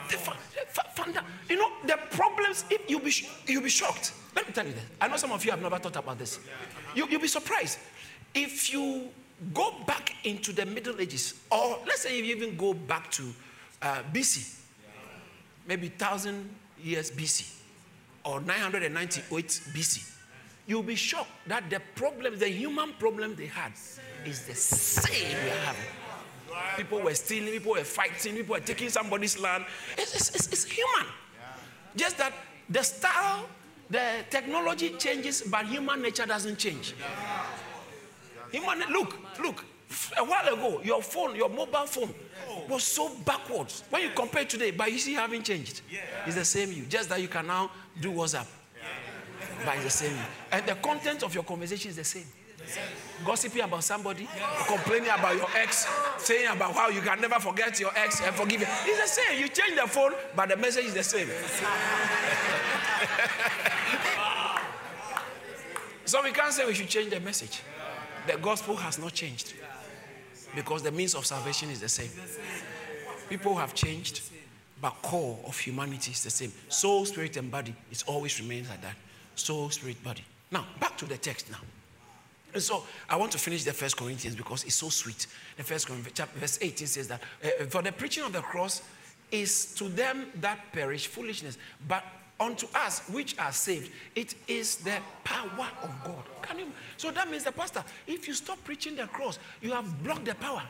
The 0.10 0.18
fa- 0.18 0.38
fa- 0.70 0.90
funda- 0.96 1.24
you 1.50 1.58
know 1.58 1.72
the 1.86 1.98
problems. 2.12 2.66
If 2.70 2.90
you 2.90 3.00
be 3.00 3.12
sh- 3.12 3.30
you'll 3.46 3.62
be 3.62 3.70
shocked. 3.70 4.14
Let 4.36 4.48
me 4.48 4.54
tell 4.54 4.66
you 4.66 4.74
this. 4.74 4.84
I 5.00 5.08
know 5.08 5.18
some 5.18 5.32
of 5.32 5.44
you 5.46 5.52
have 5.52 5.62
never 5.62 5.78
thought 5.78 5.96
about 5.96 6.18
this. 6.18 6.40
You, 6.96 7.08
you'll 7.08 7.22
be 7.22 7.28
surprised 7.28 7.78
if 8.34 8.74
you 8.74 9.10
go 9.54 9.74
back 9.86 10.14
into 10.24 10.52
the 10.52 10.66
Middle 10.66 11.00
Ages, 11.00 11.36
or 11.52 11.78
let's 11.86 12.02
say 12.02 12.18
you 12.18 12.36
even 12.36 12.58
go 12.58 12.74
back 12.74 13.12
to 13.12 13.24
uh, 13.84 14.02
BC, 14.12 14.56
maybe 15.68 15.90
thousand 15.90 16.50
years 16.82 17.12
BC 17.12 17.56
or 18.24 18.42
998 18.42 19.48
BC, 19.74 20.12
you'll 20.70 20.84
be 20.84 20.96
shocked 20.96 21.32
that 21.48 21.68
the 21.70 21.82
problem, 21.96 22.38
the 22.38 22.48
human 22.48 22.94
problem 22.94 23.36
they 23.36 23.48
had, 23.48 23.74
is 24.24 24.46
the 24.46 24.54
same 24.54 25.36
we 25.44 25.50
are 25.50 25.66
having. 25.66 26.78
People 26.78 27.02
were 27.02 27.16
stealing, 27.16 27.52
people 27.52 27.72
were 27.72 27.84
fighting, 27.84 28.36
people 28.36 28.54
were 28.54 28.62
taking 28.62 28.90
somebody's 28.90 29.40
land. 29.40 29.66
It's, 29.98 30.14
it's, 30.16 30.36
it's, 30.36 30.48
it's 30.48 30.66
human. 30.66 31.08
Just 31.96 32.20
that 32.20 32.34
the 32.70 32.84
style, 32.84 33.50
the 33.90 34.24
technology 34.30 34.92
changes, 34.92 35.42
but 35.42 35.66
human 35.66 36.04
nature 36.04 36.28
doesn't 36.28 36.60
change. 36.60 36.94
Human, 38.52 38.80
look, 38.92 39.18
look. 39.42 39.66
A 40.18 40.24
while 40.24 40.54
ago, 40.54 40.82
your 40.84 41.02
phone, 41.02 41.36
your 41.36 41.50
mobile 41.50 41.88
phone, 41.88 42.14
was 42.70 42.84
so 42.84 43.10
backwards. 43.26 43.84
When 43.90 44.04
you 44.04 44.10
compare 44.16 44.46
today, 44.46 44.70
but 44.70 44.92
you 44.92 45.00
see, 45.00 45.14
you 45.14 45.18
haven't 45.18 45.44
changed. 45.44 45.82
It's 46.28 46.36
the 46.36 46.46
same 46.46 46.72
you. 46.72 46.84
Just 46.86 47.10
that 47.10 47.20
you 47.20 47.28
can 47.28 47.48
now 47.48 47.72
do 48.00 48.12
WhatsApp. 48.12 48.46
But 49.66 49.82
the 49.84 49.90
same. 49.90 50.18
And 50.52 50.66
the 50.66 50.76
content 50.76 51.24
of 51.24 51.34
your 51.34 51.44
conversation 51.44 51.90
is 51.90 51.96
the 51.98 52.04
same. 52.04 52.26
Gossiping 53.26 53.62
about 53.62 53.84
somebody, 53.84 54.28
complaining 54.68 55.10
about 55.10 55.36
your 55.36 55.48
ex, 55.58 55.88
saying 56.18 56.48
about 56.48 56.74
how 56.74 56.90
you 56.90 57.02
can 57.02 57.20
never 57.20 57.40
forget 57.40 57.80
your 57.80 57.92
ex 57.96 58.22
and 58.22 58.36
forgive 58.36 58.62
him. 58.62 58.70
It's 58.86 59.02
the 59.02 59.22
same. 59.22 59.40
You 59.40 59.48
change 59.50 59.80
the 59.80 59.88
phone, 59.88 60.14
but 60.36 60.50
the 60.50 60.58
message 60.58 60.86
is 60.86 60.94
the 60.94 61.04
same. 61.04 61.28
so 66.06 66.24
we 66.24 66.32
can't 66.32 66.54
say 66.54 66.66
we 66.66 66.74
should 66.74 66.90
change 66.90 67.10
the 67.10 67.20
message. 67.20 67.62
The 68.28 68.38
gospel 68.38 68.76
has 68.76 69.00
not 69.00 69.14
changed 69.14 69.54
because 70.56 70.84
the 70.84 70.92
means 70.92 71.16
of 71.16 71.26
salvation 71.26 71.70
is 71.70 71.80
the 71.82 71.90
same. 71.90 72.12
People 73.30 73.56
have 73.56 73.74
changed, 73.74 74.22
but 74.82 74.92
core 75.02 75.40
of 75.46 75.58
humanity 75.58 76.12
is 76.12 76.24
the 76.24 76.30
same. 76.30 76.52
Soul, 76.70 77.06
spirit, 77.06 77.36
and 77.38 77.50
body, 77.52 77.76
it 77.92 78.04
always 78.08 78.40
remains 78.40 78.70
like 78.70 78.82
that. 78.82 78.96
Soul, 79.40 79.70
spirit, 79.70 80.04
body. 80.04 80.24
Now, 80.52 80.66
back 80.80 80.98
to 80.98 81.06
the 81.06 81.18
text 81.18 81.50
now. 81.52 81.60
And 82.54 82.62
so 82.62 82.84
I 83.08 83.16
want 83.16 83.32
to 83.34 83.38
finish 83.38 83.64
the 83.64 83.74
First 83.74 83.96
Corinthians 83.98 84.36
because 84.36 84.64
it's 84.64 84.76
so 84.76 84.90
sweet. 84.90 85.28
The 85.58 85.64
First 85.64 85.88
Corinthians, 85.88 86.14
chapter, 86.16 86.40
verse 86.40 86.58
18 86.62 86.88
says 86.88 87.08
that 87.08 87.22
uh, 87.44 87.66
for 87.66 87.82
the 87.82 87.92
preaching 87.92 88.24
of 88.24 88.34
the 88.34 88.42
cross 88.42 88.82
is 89.32 89.74
to 89.76 89.88
them 89.88 90.28
that 90.36 90.60
perish 90.74 91.08
foolishness, 91.08 91.58
but 91.88 92.04
unto 92.40 92.68
us 92.74 93.08
which 93.10 93.38
are 93.38 93.52
saved, 93.52 93.92
it 94.16 94.34
is 94.48 94.78
the 94.78 94.98
power 95.24 95.68
of 95.84 95.92
God. 96.04 96.24
Can 96.42 96.60
you? 96.60 96.72
So 96.98 97.12
that 97.12 97.30
means 97.30 97.44
the 97.44 97.52
pastor, 97.52 97.84
if 98.08 98.28
you 98.28 98.34
stop 98.34 98.64
preaching 98.64 98.96
the 98.96 99.08
cross, 99.08 99.38
you 99.62 99.72
have 99.72 100.04
blocked 100.04 100.26
the 100.26 100.36
power. 100.36 100.64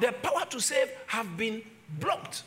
The 0.00 0.12
power 0.12 0.44
to 0.50 0.60
save 0.60 0.90
have 1.06 1.36
been 1.36 1.62
blocked. 1.98 2.44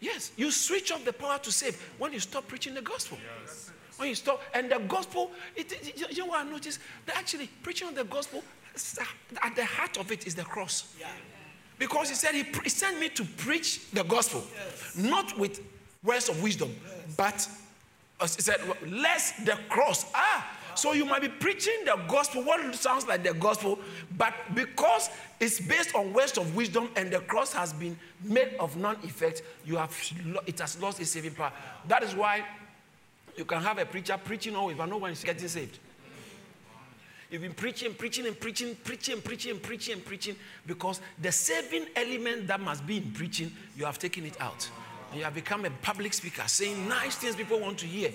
Yes, 0.00 0.32
you 0.36 0.50
switch 0.50 0.92
off 0.92 1.04
the 1.04 1.12
power 1.12 1.38
to 1.38 1.50
save 1.50 1.80
when 1.98 2.12
you 2.12 2.20
stop 2.20 2.46
preaching 2.46 2.74
the 2.74 2.82
gospel. 2.82 3.18
When 3.96 4.10
you 4.10 4.14
stop, 4.14 4.42
and 4.52 4.70
the 4.70 4.78
gospel, 4.80 5.30
it, 5.54 5.72
it, 5.72 6.12
you 6.12 6.18
know 6.18 6.26
what 6.26 6.46
I 6.46 6.50
noticed? 6.50 6.80
That 7.06 7.16
actually, 7.16 7.48
preaching 7.62 7.94
the 7.94 8.04
gospel, 8.04 8.42
at 9.42 9.56
the 9.56 9.64
heart 9.64 9.96
of 9.96 10.12
it 10.12 10.26
is 10.26 10.34
the 10.34 10.44
cross. 10.44 10.94
Because 11.78 12.10
he 12.10 12.14
said, 12.14 12.34
He, 12.34 12.44
he 12.62 12.68
sent 12.68 13.00
me 13.00 13.08
to 13.10 13.24
preach 13.24 13.90
the 13.92 14.04
gospel, 14.04 14.44
not 14.96 15.38
with 15.38 15.60
words 16.02 16.28
of 16.28 16.42
wisdom, 16.42 16.74
but 17.16 17.48
he 18.20 18.26
said, 18.26 18.60
less 18.86 19.32
the 19.44 19.58
cross. 19.68 20.06
Ah, 20.14 20.55
so 20.76 20.92
you 20.92 21.04
might 21.04 21.22
be 21.22 21.28
preaching 21.28 21.84
the 21.84 21.98
gospel, 22.08 22.42
what 22.42 22.74
sounds 22.74 23.06
like 23.06 23.22
the 23.22 23.34
gospel, 23.34 23.78
but 24.16 24.34
because 24.54 25.10
it's 25.40 25.60
based 25.60 25.94
on 25.94 26.12
words 26.12 26.38
of 26.38 26.54
wisdom 26.54 26.88
and 26.96 27.10
the 27.10 27.20
cross 27.20 27.52
has 27.52 27.72
been 27.72 27.98
made 28.22 28.54
of 28.60 28.76
non-effect, 28.76 29.42
you 29.64 29.76
have 29.76 29.94
it 30.46 30.58
has 30.58 30.80
lost 30.80 31.00
its 31.00 31.10
saving 31.10 31.34
power. 31.34 31.52
That 31.88 32.02
is 32.02 32.14
why 32.14 32.44
you 33.36 33.44
can 33.44 33.60
have 33.62 33.78
a 33.78 33.84
preacher 33.84 34.18
preaching 34.22 34.56
always, 34.56 34.76
but 34.76 34.86
no 34.86 34.98
one 34.98 35.12
is 35.12 35.22
getting 35.24 35.48
saved. 35.48 35.78
You've 37.30 37.42
been 37.42 37.54
preaching, 37.54 37.92
preaching, 37.92 38.26
and 38.26 38.38
preaching, 38.38 38.76
preaching, 38.84 39.20
preaching, 39.20 39.58
preaching, 39.58 39.94
and 39.94 40.04
preaching, 40.04 40.36
because 40.64 41.00
the 41.20 41.32
saving 41.32 41.86
element 41.96 42.46
that 42.46 42.60
must 42.60 42.86
be 42.86 42.98
in 42.98 43.10
preaching, 43.10 43.50
you 43.76 43.84
have 43.84 43.98
taken 43.98 44.24
it 44.24 44.40
out. 44.40 44.68
You 45.14 45.22
have 45.24 45.34
become 45.34 45.64
a 45.64 45.70
public 45.70 46.12
speaker 46.12 46.42
saying 46.46 46.88
nice 46.88 47.16
things 47.16 47.36
people 47.36 47.58
want 47.60 47.78
to 47.78 47.86
hear. 47.86 48.12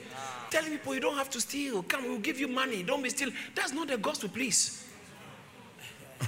Telling 0.50 0.72
people 0.72 0.94
you 0.94 1.00
don't 1.00 1.18
have 1.18 1.30
to 1.32 1.42
steal. 1.42 1.84
Come, 1.84 2.04
we'll 2.04 2.20
give 2.20 2.39
you 2.39 2.48
money. 2.48 2.84
Don't 2.84 3.02
be 3.02 3.10
stealing. 3.10 3.34
That's 3.56 3.74
not 3.74 3.88
the 3.88 3.98
gospel, 3.98 4.30
please. 4.30 4.88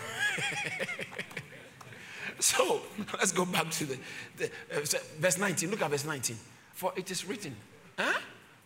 so 2.40 2.82
let's 3.14 3.32
go 3.32 3.46
back 3.46 3.70
to 3.72 3.86
the, 3.86 4.00
the 4.38 4.46
uh, 4.46 4.80
verse 5.20 5.38
19. 5.38 5.70
Look 5.70 5.82
at 5.82 5.92
verse 5.92 6.06
19. 6.06 6.38
For 6.74 6.94
it 6.96 7.12
is 7.12 7.26
written, 7.26 7.56
huh? 7.98 8.20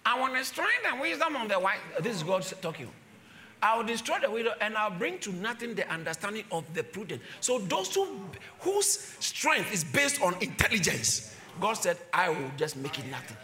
I 0.06 0.20
want 0.20 0.36
to 0.36 0.46
strength 0.46 0.86
and 0.90 1.02
wisdom 1.02 1.36
on 1.36 1.48
the 1.48 1.60
wise. 1.60 1.80
This 2.00 2.16
is 2.16 2.24
God 2.24 2.44
talking. 2.62 2.90
I 3.62 3.76
will 3.76 3.84
destroy 3.84 4.20
the 4.20 4.30
widow 4.30 4.54
and 4.62 4.78
I'll 4.78 4.92
bring 4.92 5.20
to 5.20 5.32
nothing 5.34 5.74
the 5.74 5.92
understanding 5.92 6.46
of 6.52 6.72
the 6.74 6.84
prudent. 6.84 7.22
So 7.42 7.60
those 7.60 7.94
who 7.94 8.08
whose 8.60 8.88
strength 9.20 9.74
is 9.74 9.84
based 9.84 10.22
on 10.22 10.36
intelligence, 10.42 11.36
God 11.60 11.74
said, 11.74 11.98
I 12.14 12.30
will 12.30 12.52
just 12.58 12.78
make 12.78 13.00
it 13.00 13.06
nothing. 13.10 13.38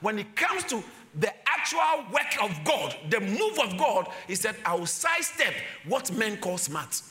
When 0.00 0.18
it 0.18 0.34
comes 0.34 0.64
to 0.64 0.82
the 1.18 1.32
actual 1.48 2.04
work 2.12 2.42
of 2.42 2.56
God, 2.64 2.96
the 3.10 3.20
move 3.20 3.58
of 3.58 3.76
God, 3.78 4.08
He 4.26 4.34
said, 4.34 4.56
I 4.64 4.74
will 4.74 4.86
sidestep 4.86 5.52
what 5.86 6.12
men 6.12 6.36
call 6.38 6.58
smart. 6.58 7.02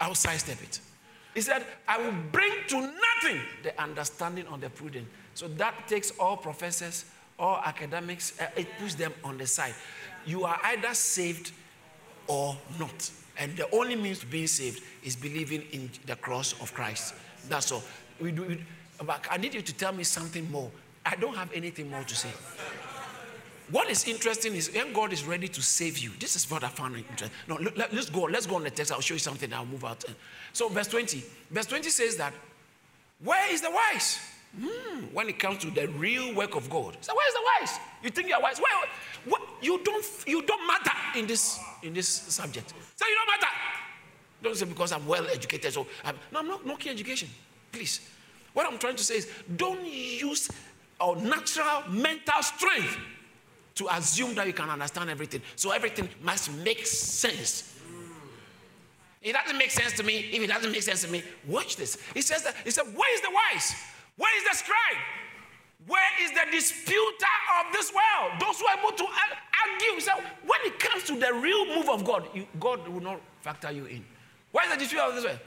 I 0.00 0.08
will 0.08 0.14
sidestep 0.14 0.62
it. 0.62 0.80
He 1.34 1.40
said, 1.40 1.64
I 1.86 1.98
will 1.98 2.14
bring 2.32 2.52
to 2.68 2.80
nothing 2.80 3.40
the 3.62 3.80
understanding 3.80 4.46
of 4.46 4.60
the 4.60 4.70
prudent. 4.70 5.06
So 5.34 5.48
that 5.48 5.86
takes 5.86 6.10
all 6.18 6.36
professors, 6.36 7.04
all 7.38 7.60
academics, 7.64 8.40
uh, 8.40 8.48
it 8.56 8.66
puts 8.78 8.94
them 8.94 9.12
on 9.22 9.38
the 9.38 9.46
side. 9.46 9.74
You 10.26 10.44
are 10.44 10.58
either 10.64 10.94
saved 10.94 11.52
or 12.26 12.56
not. 12.78 13.10
And 13.38 13.56
the 13.56 13.70
only 13.70 13.94
means 13.94 14.18
to 14.20 14.26
being 14.26 14.48
saved 14.48 14.82
is 15.04 15.14
believing 15.14 15.62
in 15.70 15.90
the 16.06 16.16
cross 16.16 16.60
of 16.60 16.74
Christ. 16.74 17.14
That's 17.48 17.70
all. 17.70 17.82
We 18.20 18.32
do, 18.32 18.44
we, 18.44 18.64
but 19.04 19.26
I 19.30 19.36
need 19.36 19.54
you 19.54 19.62
to 19.62 19.74
tell 19.74 19.92
me 19.92 20.04
something 20.04 20.50
more. 20.50 20.70
I 21.04 21.16
don't 21.16 21.34
have 21.34 21.50
anything 21.52 21.90
more 21.90 22.02
to 22.02 22.14
say. 22.14 22.30
What 23.70 23.90
is 23.90 24.08
interesting 24.08 24.54
is 24.54 24.72
when 24.72 24.92
God 24.92 25.12
is 25.12 25.24
ready 25.24 25.46
to 25.48 25.62
save 25.62 25.98
you. 25.98 26.10
This 26.18 26.36
is 26.36 26.50
what 26.50 26.64
I 26.64 26.68
found 26.68 26.96
interesting. 26.96 27.30
No, 27.46 27.56
let, 27.76 27.92
us 27.92 28.08
go. 28.08 28.22
Let's 28.22 28.46
go 28.46 28.56
on 28.56 28.64
the 28.64 28.70
text. 28.70 28.92
I'll 28.92 29.00
show 29.00 29.14
you 29.14 29.20
something. 29.20 29.52
I'll 29.52 29.66
move 29.66 29.84
out. 29.84 30.04
So, 30.52 30.68
verse 30.68 30.88
20. 30.88 31.22
Verse 31.50 31.66
20 31.66 31.90
says 31.90 32.16
that, 32.16 32.32
Where 33.22 33.52
is 33.52 33.60
the 33.60 33.70
wise? 33.70 34.18
Hmm, 34.58 35.04
when 35.12 35.28
it 35.28 35.38
comes 35.38 35.58
to 35.58 35.70
the 35.70 35.86
real 35.88 36.34
work 36.34 36.56
of 36.56 36.70
God. 36.70 36.96
So, 37.02 37.14
where 37.14 37.28
is 37.28 37.34
the 37.34 37.40
wise? 37.60 37.80
You 38.02 38.10
think 38.10 38.28
you're 38.28 38.40
wise? 38.40 38.58
Where, 38.58 38.88
what, 39.26 39.42
you, 39.60 39.78
don't, 39.84 40.04
you 40.26 40.42
don't 40.42 40.66
matter 40.66 41.18
in 41.18 41.26
this, 41.26 41.60
in 41.82 41.92
this 41.92 42.08
subject. 42.08 42.70
So, 42.70 43.06
you 43.06 43.14
don't 43.16 43.40
matter. 43.40 43.54
Don't 44.42 44.56
say 44.56 44.64
because 44.64 44.92
I'm 44.92 45.06
well 45.06 45.26
educated. 45.26 45.74
So, 45.74 45.86
I'm, 46.04 46.16
no, 46.32 46.38
I'm 46.38 46.48
not 46.48 46.66
knocking 46.66 46.90
education. 46.90 47.28
Please. 47.70 48.00
What 48.52 48.66
I'm 48.66 48.78
trying 48.78 48.96
to 48.96 49.04
say 49.04 49.16
is 49.18 49.28
don't 49.56 49.84
use 49.84 50.50
our 51.00 51.16
natural 51.16 51.88
mental 51.88 52.42
strength 52.42 52.96
to 53.76 53.86
assume 53.94 54.34
that 54.34 54.46
you 54.46 54.52
can 54.52 54.68
understand 54.68 55.10
everything. 55.10 55.40
So 55.54 55.70
everything 55.70 56.08
must 56.22 56.52
make 56.52 56.84
sense. 56.86 57.74
It 59.22 59.32
doesn't 59.32 59.58
make 59.58 59.70
sense 59.70 59.92
to 59.94 60.02
me. 60.02 60.30
If 60.32 60.42
it 60.42 60.48
doesn't 60.48 60.70
make 60.72 60.82
sense 60.82 61.02
to 61.02 61.08
me, 61.08 61.22
watch 61.46 61.76
this. 61.76 61.98
He 62.14 62.22
says 62.22 62.42
that 62.44 62.54
he 62.64 62.70
said, 62.70 62.84
Where 62.94 63.14
is 63.14 63.20
the 63.20 63.30
wise? 63.30 63.74
Where 64.16 64.36
is 64.38 64.48
the 64.50 64.56
scribe? 64.56 65.02
Where 65.86 66.10
is 66.22 66.30
the 66.32 66.50
disputer 66.50 67.34
of 67.60 67.72
this 67.72 67.92
world? 67.92 68.40
Those 68.40 68.60
who 68.60 68.66
are 68.66 68.78
able 68.78 68.96
to 68.96 69.04
argue. 69.04 70.00
So 70.00 70.12
when 70.46 70.60
it 70.64 70.78
comes 70.78 71.04
to 71.04 71.18
the 71.18 71.32
real 71.34 71.66
move 71.66 71.88
of 71.88 72.04
God, 72.04 72.28
you, 72.34 72.46
God 72.58 72.86
will 72.88 73.00
not 73.00 73.20
factor 73.40 73.70
you 73.70 73.86
in. 73.86 74.04
Where 74.52 74.64
is 74.66 74.72
the 74.72 74.78
disputer 74.78 75.04
of 75.04 75.14
this 75.14 75.24
world? 75.24 75.38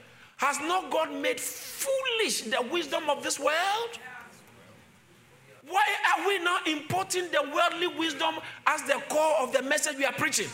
Has 0.41 0.59
not 0.61 0.89
God 0.89 1.13
made 1.13 1.39
foolish 1.39 2.41
the 2.41 2.63
wisdom 2.71 3.11
of 3.11 3.21
this 3.21 3.39
world? 3.39 3.91
Why 5.69 5.83
are 6.17 6.27
we 6.27 6.39
now 6.39 6.57
importing 6.65 7.29
the 7.29 7.43
worldly 7.53 7.95
wisdom 7.95 8.33
as 8.65 8.81
the 8.81 8.99
core 9.07 9.35
of 9.39 9.53
the 9.53 9.61
message 9.61 9.97
we 9.97 10.05
are 10.05 10.13
preaching? 10.13 10.47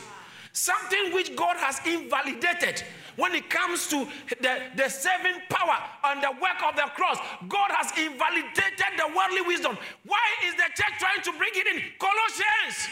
Something 0.52 1.14
which 1.14 1.34
God 1.38 1.56
has 1.56 1.80
invalidated 1.88 2.84
when 3.16 3.34
it 3.34 3.50
comes 3.50 3.88
to 3.88 4.06
the, 4.42 4.60
the 4.76 4.90
saving 4.90 5.40
power 5.50 5.78
and 6.08 6.22
the 6.22 6.32
work 6.32 6.62
of 6.68 6.76
the 6.76 6.92
cross. 6.94 7.18
God 7.48 7.72
has 7.72 7.98
invalidated 7.98 8.92
the 8.98 9.08
worldly 9.16 9.42
wisdom. 9.48 9.78
Why 10.06 10.28
is 10.48 10.54
the 10.56 10.68
church 10.76 11.00
trying 11.00 11.24
to 11.24 11.32
bring 11.38 11.52
it 11.54 11.66
in? 11.66 11.82
Colossians. 11.98 12.90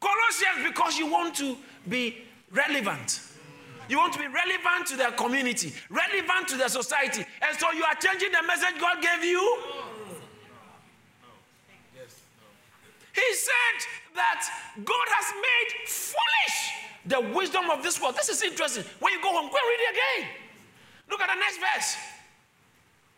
Colossians, 0.00 0.74
because 0.74 0.98
you 0.98 1.06
want 1.06 1.36
to 1.36 1.56
be 1.88 2.24
relevant. 2.50 3.29
You 3.90 3.98
want 3.98 4.12
to 4.12 4.20
be 4.20 4.28
relevant 4.28 4.86
to 4.90 4.96
the 4.96 5.12
community, 5.16 5.74
relevant 5.90 6.46
to 6.50 6.56
the 6.56 6.68
society. 6.68 7.26
And 7.42 7.58
so 7.58 7.72
you 7.72 7.82
are 7.82 7.96
changing 7.96 8.30
the 8.30 8.46
message 8.46 8.80
God 8.80 9.02
gave 9.02 9.24
you. 9.24 9.58
Yes. 11.98 12.20
He 13.12 13.34
said 13.34 14.14
that 14.14 14.48
God 14.84 15.06
has 15.08 15.34
made 15.34 15.88
foolish 15.88 16.58
the 17.04 17.20
wisdom 17.36 17.68
of 17.68 17.82
this 17.82 18.00
world. 18.00 18.14
This 18.14 18.28
is 18.28 18.40
interesting. 18.44 18.84
When 19.00 19.12
you 19.12 19.20
go 19.20 19.32
home, 19.32 19.50
go 19.50 19.58
and 19.58 19.68
read 19.68 19.80
it 19.80 19.90
again. 19.90 20.28
Look 21.10 21.20
at 21.20 21.28
the 21.34 21.40
next 21.40 21.58
verse. 21.58 21.96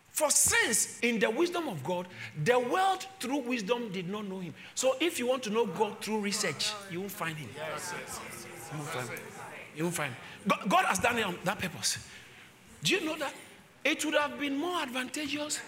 For 0.09 0.31
since 0.31 1.01
in 1.01 1.18
the 1.18 1.29
wisdom 1.29 1.68
of 1.68 1.85
God, 1.85 2.09
the 2.45 2.59
world 2.59 3.07
through 3.20 3.41
wisdom 3.41 3.93
did 3.93 4.09
not 4.09 4.27
know 4.27 4.41
him. 4.41 4.55
So 4.75 4.97
if 5.01 5.18
you 5.18 5.27
want 5.27 5.43
to 5.43 5.51
know 5.51 5.66
God 5.66 6.01
through 6.01 6.20
research, 6.20 6.73
you 6.91 7.01
won't 7.01 7.12
find 7.12 7.37
him. 7.37 7.51
You 7.51 8.79
won't 8.79 8.89
find 8.89 9.09
him. 9.11 9.18
You 9.77 9.85
won't 9.85 9.95
find 9.95 10.14
him. 10.14 10.22
God, 10.47 10.84
has 10.86 10.99
done 10.99 11.18
it 11.18 11.24
on 11.24 11.38
that 11.45 11.59
purpose. 11.59 11.99
Do 12.82 12.95
you 12.95 13.05
know 13.05 13.16
that? 13.16 13.34
It 13.84 14.05
would 14.05 14.14
have 14.14 14.38
been 14.38 14.57
more 14.57 14.80
advantageous 14.80 15.61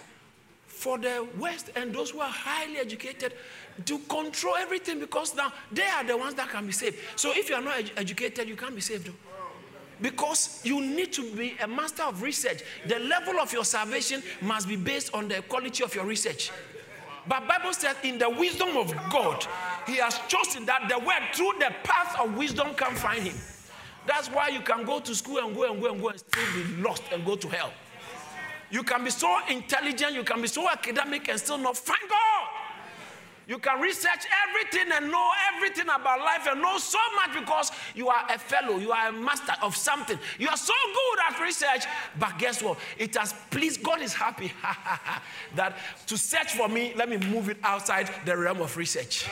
for 0.67 0.97
the 0.97 1.27
West 1.37 1.69
and 1.75 1.93
those 1.93 2.11
who 2.11 2.19
are 2.19 2.29
highly 2.29 2.77
educated 2.77 3.33
to 3.85 3.99
control 3.99 4.55
everything 4.55 4.99
because 4.99 5.35
now 5.35 5.51
they 5.71 5.85
are 5.85 6.03
the 6.03 6.15
ones 6.17 6.35
that 6.35 6.49
can 6.49 6.65
be 6.65 6.71
saved. 6.71 6.97
So 7.15 7.31
if 7.33 7.49
you 7.49 7.55
are 7.55 7.61
not 7.61 7.77
ed- 7.77 7.91
educated, 7.97 8.47
you 8.47 8.55
can't 8.55 8.75
be 8.75 8.81
saved. 8.81 9.09
Because 10.01 10.61
you 10.63 10.81
need 10.81 11.13
to 11.13 11.31
be 11.35 11.55
a 11.61 11.67
master 11.67 12.03
of 12.03 12.21
research. 12.21 12.61
The 12.87 12.99
level 12.99 13.39
of 13.39 13.53
your 13.53 13.63
salvation 13.63 14.21
must 14.41 14.67
be 14.67 14.75
based 14.75 15.13
on 15.13 15.29
the 15.29 15.41
quality 15.43 15.83
of 15.83 15.95
your 15.95 16.05
research. 16.05 16.51
But 17.27 17.47
Bible 17.47 17.73
says 17.73 17.95
in 18.03 18.17
the 18.17 18.29
wisdom 18.29 18.77
of 18.77 18.93
God, 19.09 19.45
He 19.87 19.95
has 19.97 20.19
chosen 20.27 20.65
that 20.65 20.89
the 20.89 20.99
word 20.99 21.21
through 21.33 21.53
the 21.59 21.73
path 21.83 22.19
of 22.19 22.37
wisdom 22.37 22.75
can 22.75 22.93
find 22.95 23.23
him. 23.23 23.35
That's 24.07 24.27
why 24.29 24.49
you 24.49 24.61
can 24.61 24.85
go 24.85 24.99
to 24.99 25.15
school 25.15 25.39
and 25.39 25.55
go 25.55 25.71
and 25.71 25.81
go 25.81 25.91
and 25.91 26.01
go 26.01 26.09
and 26.09 26.19
still 26.19 26.53
be 26.53 26.81
lost 26.81 27.03
and 27.11 27.25
go 27.25 27.35
to 27.35 27.47
hell. 27.47 27.71
You 28.69 28.83
can 28.83 29.03
be 29.03 29.09
so 29.09 29.37
intelligent, 29.49 30.13
you 30.13 30.23
can 30.23 30.41
be 30.41 30.47
so 30.47 30.69
academic 30.69 31.29
and 31.29 31.39
still 31.39 31.57
not 31.57 31.77
find 31.77 32.09
God. 32.09 32.49
You 33.47 33.59
can 33.59 33.79
research 33.79 34.25
everything 34.47 34.91
and 34.91 35.11
know 35.11 35.29
everything 35.53 35.85
about 35.85 36.19
life 36.19 36.47
and 36.49 36.61
know 36.61 36.77
so 36.79 36.97
much 37.15 37.39
because 37.39 37.71
you 37.93 38.09
are 38.09 38.25
a 38.29 38.39
fellow, 38.39 38.77
you 38.77 38.91
are 38.91 39.09
a 39.09 39.11
master 39.11 39.53
of 39.61 39.75
something. 39.75 40.17
You 40.39 40.49
are 40.49 40.57
so 40.57 40.73
good 40.73 41.19
at 41.29 41.41
research, 41.41 41.85
but 42.19 42.39
guess 42.39 42.63
what? 42.63 42.79
It 42.97 43.15
has 43.15 43.35
pleased 43.51 43.83
God 43.83 44.01
is 44.01 44.13
happy 44.13 44.51
that 45.55 45.77
to 46.07 46.17
search 46.17 46.53
for 46.53 46.67
me, 46.67 46.93
let 46.95 47.07
me 47.07 47.17
move 47.17 47.49
it 47.49 47.57
outside 47.63 48.09
the 48.25 48.35
realm 48.35 48.61
of 48.61 48.75
research. 48.77 49.27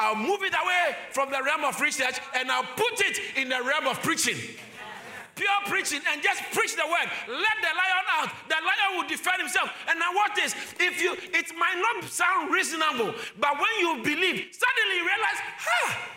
I'll 0.00 0.16
move 0.16 0.42
it 0.42 0.54
away 0.54 0.96
from 1.12 1.30
the 1.30 1.42
realm 1.44 1.64
of 1.64 1.78
research 1.80 2.16
and 2.34 2.50
I'll 2.50 2.64
put 2.74 3.00
it 3.00 3.20
in 3.36 3.48
the 3.50 3.60
realm 3.62 3.86
of 3.86 4.00
preaching 4.02 4.36
pure 5.40 5.60
preaching 5.72 6.00
and 6.12 6.22
just 6.22 6.42
preach 6.52 6.76
the 6.76 6.84
word. 6.84 7.08
Let 7.26 7.56
the 7.64 7.72
lion 7.72 8.06
out. 8.18 8.28
The 8.46 8.56
lion 8.60 9.00
will 9.00 9.08
defend 9.08 9.40
himself. 9.40 9.70
And 9.88 9.98
now 9.98 10.12
what 10.12 10.38
is? 10.38 10.54
If 10.78 11.00
you, 11.00 11.16
it 11.16 11.46
might 11.56 11.80
not 11.80 12.04
sound 12.10 12.52
reasonable, 12.52 13.14
but 13.40 13.52
when 13.56 13.74
you 13.80 14.04
believe, 14.04 14.52
suddenly 14.52 14.96
you 14.96 15.06
realize, 15.08 15.40
ha. 15.56 16.08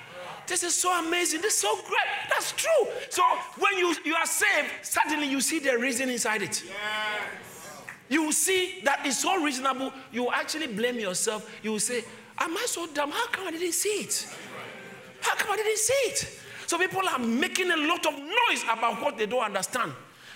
This 0.45 0.63
is 0.63 0.75
so 0.75 0.91
amazing. 0.99 1.41
This 1.41 1.53
is 1.53 1.61
so 1.61 1.73
great. 1.87 2.09
That's 2.29 2.51
true. 2.51 2.87
So 3.09 3.23
when 3.59 3.77
you, 3.77 3.95
you 4.03 4.13
are 4.13 4.25
saved, 4.25 4.67
suddenly 4.81 5.27
you 5.27 5.39
see 5.39 5.59
the 5.59 5.77
reason 5.77 6.09
inside 6.09 6.41
it. 6.41 6.61
You 8.09 8.25
will 8.25 8.33
see 8.33 8.81
that 8.83 9.05
it's 9.05 9.21
so 9.21 9.41
reasonable. 9.41 9.93
You 10.11 10.25
will 10.25 10.33
actually 10.33 10.67
blame 10.67 10.99
yourself. 10.99 11.49
You 11.63 11.71
will 11.71 11.79
say, 11.79 12.03
Am 12.39 12.57
I 12.57 12.65
so 12.67 12.87
dumb? 12.87 13.11
How 13.11 13.27
come 13.27 13.47
I 13.47 13.51
didn't 13.51 13.73
see 13.73 13.89
it? 13.89 14.27
How 15.21 15.35
come 15.35 15.51
I 15.51 15.55
didn't 15.57 15.77
see 15.77 15.93
it? 15.93 16.39
So 16.67 16.77
people 16.77 17.01
are 17.07 17.19
making 17.19 17.71
a 17.71 17.77
lot 17.77 18.05
of 18.05 18.13
noise 18.17 18.63
about 18.71 19.01
what 19.01 19.17
they 19.17 19.25
don't 19.25 19.43
understand. 19.43 19.91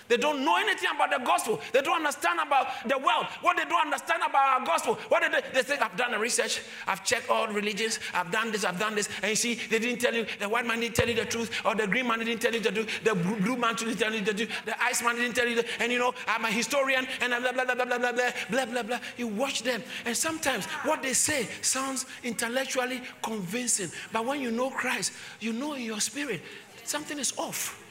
They 0.08 0.16
don't 0.16 0.44
know 0.44 0.56
anything 0.56 0.88
about 0.94 1.10
the 1.10 1.24
gospel. 1.24 1.60
They 1.72 1.82
don't 1.82 1.96
understand 1.96 2.40
about 2.44 2.88
the 2.88 2.98
world. 2.98 3.26
What 3.42 3.56
they 3.56 3.64
don't 3.64 3.84
understand 3.84 4.22
about 4.26 4.60
our 4.60 4.66
gospel. 4.66 4.94
What 5.08 5.22
they, 5.22 5.40
they 5.52 5.62
think, 5.62 5.82
I've 5.82 5.96
done 5.96 6.12
the 6.12 6.18
research. 6.18 6.62
I've 6.86 7.04
checked 7.04 7.30
all 7.30 7.48
religions. 7.48 8.00
I've 8.14 8.30
done 8.30 8.50
this. 8.50 8.64
I've 8.64 8.78
done 8.78 8.94
this. 8.94 9.08
And 9.22 9.30
you 9.30 9.36
see, 9.36 9.54
they 9.54 9.78
didn't 9.78 10.00
tell 10.00 10.14
you. 10.14 10.26
The 10.38 10.48
white 10.48 10.66
man 10.66 10.80
didn't 10.80 10.96
tell 10.96 11.08
you 11.08 11.14
the 11.14 11.26
truth, 11.26 11.50
or 11.64 11.74
the 11.74 11.86
green 11.86 12.06
man 12.06 12.20
didn't 12.20 12.40
tell 12.40 12.52
you 12.52 12.60
the 12.60 12.72
truth. 12.72 13.04
The 13.04 13.14
blue 13.14 13.56
man 13.56 13.74
didn't 13.74 13.96
tell 13.96 14.12
you 14.12 14.22
the 14.22 14.34
truth. 14.34 14.50
The 14.64 14.82
ice 14.82 15.02
man 15.02 15.16
didn't 15.16 15.34
tell 15.34 15.46
you. 15.46 15.56
The, 15.56 15.66
and 15.80 15.92
you 15.92 15.98
know, 15.98 16.14
I'm 16.26 16.44
a 16.44 16.50
historian, 16.50 17.06
and 17.20 17.30
blah 17.30 17.52
blah 17.52 17.64
blah 17.64 17.74
blah 17.74 17.84
blah 17.84 17.98
blah 17.98 18.12
blah 18.12 18.32
blah 18.50 18.64
blah 18.66 18.82
blah. 18.82 18.98
You 19.16 19.28
watch 19.28 19.62
them, 19.62 19.82
and 20.04 20.16
sometimes 20.16 20.66
what 20.84 21.02
they 21.02 21.12
say 21.12 21.46
sounds 21.62 22.06
intellectually 22.22 23.02
convincing, 23.22 23.90
but 24.12 24.24
when 24.24 24.40
you 24.40 24.50
know 24.50 24.70
Christ, 24.70 25.12
you 25.40 25.52
know 25.52 25.74
in 25.74 25.82
your 25.82 26.00
spirit 26.00 26.40
something 26.84 27.18
is 27.18 27.32
off. 27.36 27.82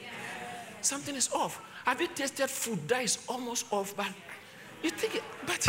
Something 0.80 1.16
is 1.16 1.28
off. 1.32 1.60
Have 1.88 2.02
you 2.02 2.08
tasted 2.08 2.50
food 2.50 2.86
that 2.86 3.02
is 3.02 3.16
almost 3.26 3.64
off, 3.72 3.96
but 3.96 4.12
you 4.82 4.90
think, 4.90 5.14
it, 5.14 5.22
but 5.46 5.66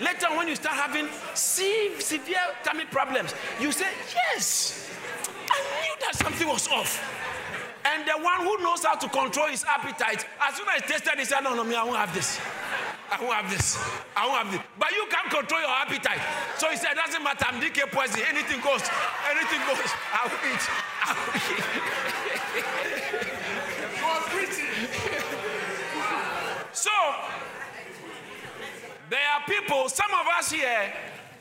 later 0.00 0.26
when 0.34 0.48
you 0.48 0.56
start 0.56 0.74
having 0.74 1.06
severe 1.34 2.50
tummy 2.64 2.84
problems, 2.86 3.32
you 3.60 3.70
say, 3.70 3.86
yes, 4.12 4.90
I 5.48 5.62
knew 5.62 5.94
that 6.00 6.16
something 6.16 6.48
was 6.48 6.66
off. 6.66 6.98
And 7.84 8.04
the 8.08 8.18
one 8.18 8.40
who 8.40 8.58
knows 8.58 8.84
how 8.84 8.96
to 8.96 9.08
control 9.08 9.46
his 9.46 9.62
appetite, 9.62 10.26
as 10.42 10.56
soon 10.56 10.66
as 10.74 10.82
he 10.82 10.88
tasted, 10.92 11.16
he 11.16 11.24
said, 11.24 11.42
no, 11.42 11.54
no, 11.54 11.62
me, 11.62 11.76
I 11.76 11.84
won't 11.84 11.96
have 11.96 12.12
this. 12.12 12.40
I 13.08 13.22
won't 13.22 13.34
have 13.34 13.50
this. 13.52 13.78
I 14.16 14.26
won't 14.26 14.42
have 14.42 14.50
this. 14.50 14.62
But 14.80 14.90
you 14.90 15.06
can't 15.08 15.30
control 15.30 15.60
your 15.60 15.70
appetite. 15.70 16.18
So 16.58 16.68
he 16.70 16.76
said, 16.76 16.94
doesn't 16.96 17.22
matter, 17.22 17.46
I'm 17.46 17.60
DK 17.60 17.86
poison. 17.92 18.18
Anything 18.26 18.58
goes. 18.62 18.82
Anything 19.30 19.62
goes. 19.62 19.94
I 20.10 20.26
will 20.26 20.42
eat. 20.50 20.64
I 21.06 21.14
will 21.14 21.38
eat. 21.54 22.86
So, 26.80 26.90
there 29.10 29.20
are 29.34 29.42
people, 29.46 29.90
some 29.90 30.10
of 30.18 30.26
us 30.38 30.50
here, 30.50 30.90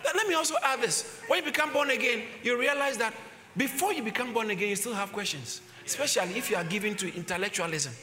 let 0.03 0.27
me 0.27 0.33
also 0.33 0.55
add 0.61 0.81
this. 0.81 1.21
When 1.29 1.39
you 1.39 1.45
become 1.45 1.71
born 1.71 1.91
again, 1.91 2.23
you 2.43 2.59
realize 2.59 2.97
that 2.97 3.13
before 3.55 3.93
you 3.93 4.03
become 4.03 4.33
born 4.33 4.49
again, 4.49 4.67
you 4.67 4.75
still 4.75 4.93
have 4.93 5.13
questions, 5.13 5.61
especially 5.85 6.37
if 6.37 6.49
you 6.49 6.57
are 6.57 6.65
given 6.65 6.93
to 6.95 7.15
intellectualism. 7.15 7.93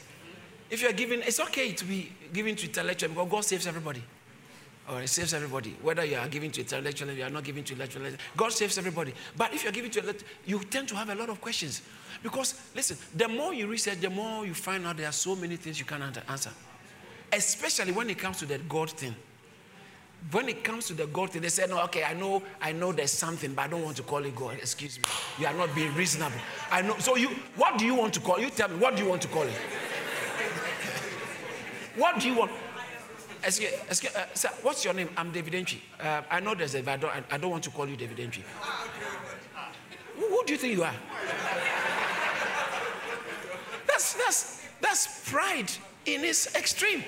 If 0.71 0.81
you 0.81 0.89
are 0.89 0.93
given, 0.93 1.21
it's 1.21 1.39
okay 1.41 1.73
to 1.73 1.85
be 1.85 2.11
given 2.33 2.55
to 2.55 2.65
intellectualism 2.65 3.13
because 3.13 3.31
God 3.31 3.45
saves 3.45 3.67
everybody. 3.67 4.01
Or 4.89 5.01
He 5.01 5.07
saves 5.07 5.35
everybody. 5.35 5.75
Whether 5.83 6.05
you 6.05 6.17
are 6.17 6.27
given 6.27 6.49
to 6.49 6.61
intellectualism, 6.61 7.19
you 7.19 7.23
are 7.23 7.29
not 7.29 7.43
given 7.43 7.63
to 7.65 7.73
intellectualism, 7.73 8.17
God 8.35 8.51
saves 8.51 8.79
everybody. 8.79 9.13
But 9.37 9.53
if 9.53 9.63
you're 9.63 9.71
given 9.73 9.91
to 9.91 10.15
you 10.47 10.59
tend 10.63 10.87
to 10.87 10.95
have 10.95 11.09
a 11.09 11.15
lot 11.15 11.29
of 11.29 11.39
questions. 11.39 11.83
Because, 12.23 12.59
listen, 12.75 12.97
the 13.15 13.27
more 13.27 13.53
you 13.53 13.67
research, 13.67 13.99
the 14.01 14.09
more 14.09 14.43
you 14.43 14.55
find 14.55 14.87
out 14.87 14.97
there 14.97 15.07
are 15.07 15.11
so 15.11 15.35
many 15.35 15.55
things 15.55 15.77
you 15.77 15.85
cannot 15.85 16.17
answer 16.27 16.49
especially 17.31 17.91
when 17.91 18.09
it 18.09 18.17
comes 18.17 18.37
to 18.37 18.45
the 18.45 18.57
God 18.57 18.89
thing. 18.91 19.15
When 20.31 20.49
it 20.49 20.63
comes 20.63 20.87
to 20.87 20.93
the 20.93 21.05
God 21.07 21.29
thing, 21.29 21.41
they 21.41 21.49
say, 21.49 21.67
no, 21.67 21.81
okay, 21.83 22.03
I 22.03 22.13
know, 22.13 22.41
I 22.61 22.71
know 22.71 22.91
there's 22.91 23.11
something, 23.11 23.53
but 23.53 23.63
I 23.63 23.67
don't 23.67 23.83
want 23.83 23.97
to 23.97 24.03
call 24.03 24.25
it 24.25 24.35
God. 24.35 24.55
Excuse 24.55 24.97
me. 24.97 25.03
You 25.39 25.47
are 25.47 25.53
not 25.53 25.73
being 25.75 25.93
reasonable. 25.93 26.37
I 26.71 26.81
know. 26.81 26.97
So 26.97 27.15
you 27.15 27.29
what 27.55 27.77
do 27.77 27.85
you 27.85 27.95
want 27.95 28.13
to 28.15 28.19
call? 28.19 28.39
You 28.39 28.49
tell 28.49 28.67
me, 28.69 28.77
what 28.77 28.95
do 28.95 29.03
you 29.03 29.09
want 29.09 29.21
to 29.21 29.27
call 29.27 29.43
it? 29.43 29.53
what 31.95 32.19
do 32.19 32.27
you 32.27 32.35
want? 32.35 32.51
Excuse, 33.43 33.71
excuse, 33.87 34.15
uh, 34.15 34.25
sir, 34.33 34.49
what's 34.63 34.83
your 34.83 34.93
name? 34.93 35.09
I'm 35.15 35.31
David 35.31 35.53
Antwi. 35.53 35.77
Uh, 36.01 36.21
I 36.29 36.39
know 36.39 36.55
there's 36.55 36.75
a, 36.75 36.81
but 36.81 36.91
I 36.91 36.97
don't, 36.97 37.13
I 37.31 37.37
don't 37.37 37.51
want 37.51 37.63
to 37.65 37.69
call 37.69 37.87
you 37.87 37.95
David 37.95 38.17
Antwi. 38.17 38.41
Who, 40.15 40.27
who 40.27 40.43
do 40.45 40.53
you 40.53 40.59
think 40.59 40.73
you 40.73 40.83
are? 40.83 40.93
That's, 43.85 44.13
that's, 44.13 44.67
that's 44.81 45.29
pride 45.29 45.71
in 46.07 46.23
its 46.23 46.53
extreme. 46.55 47.03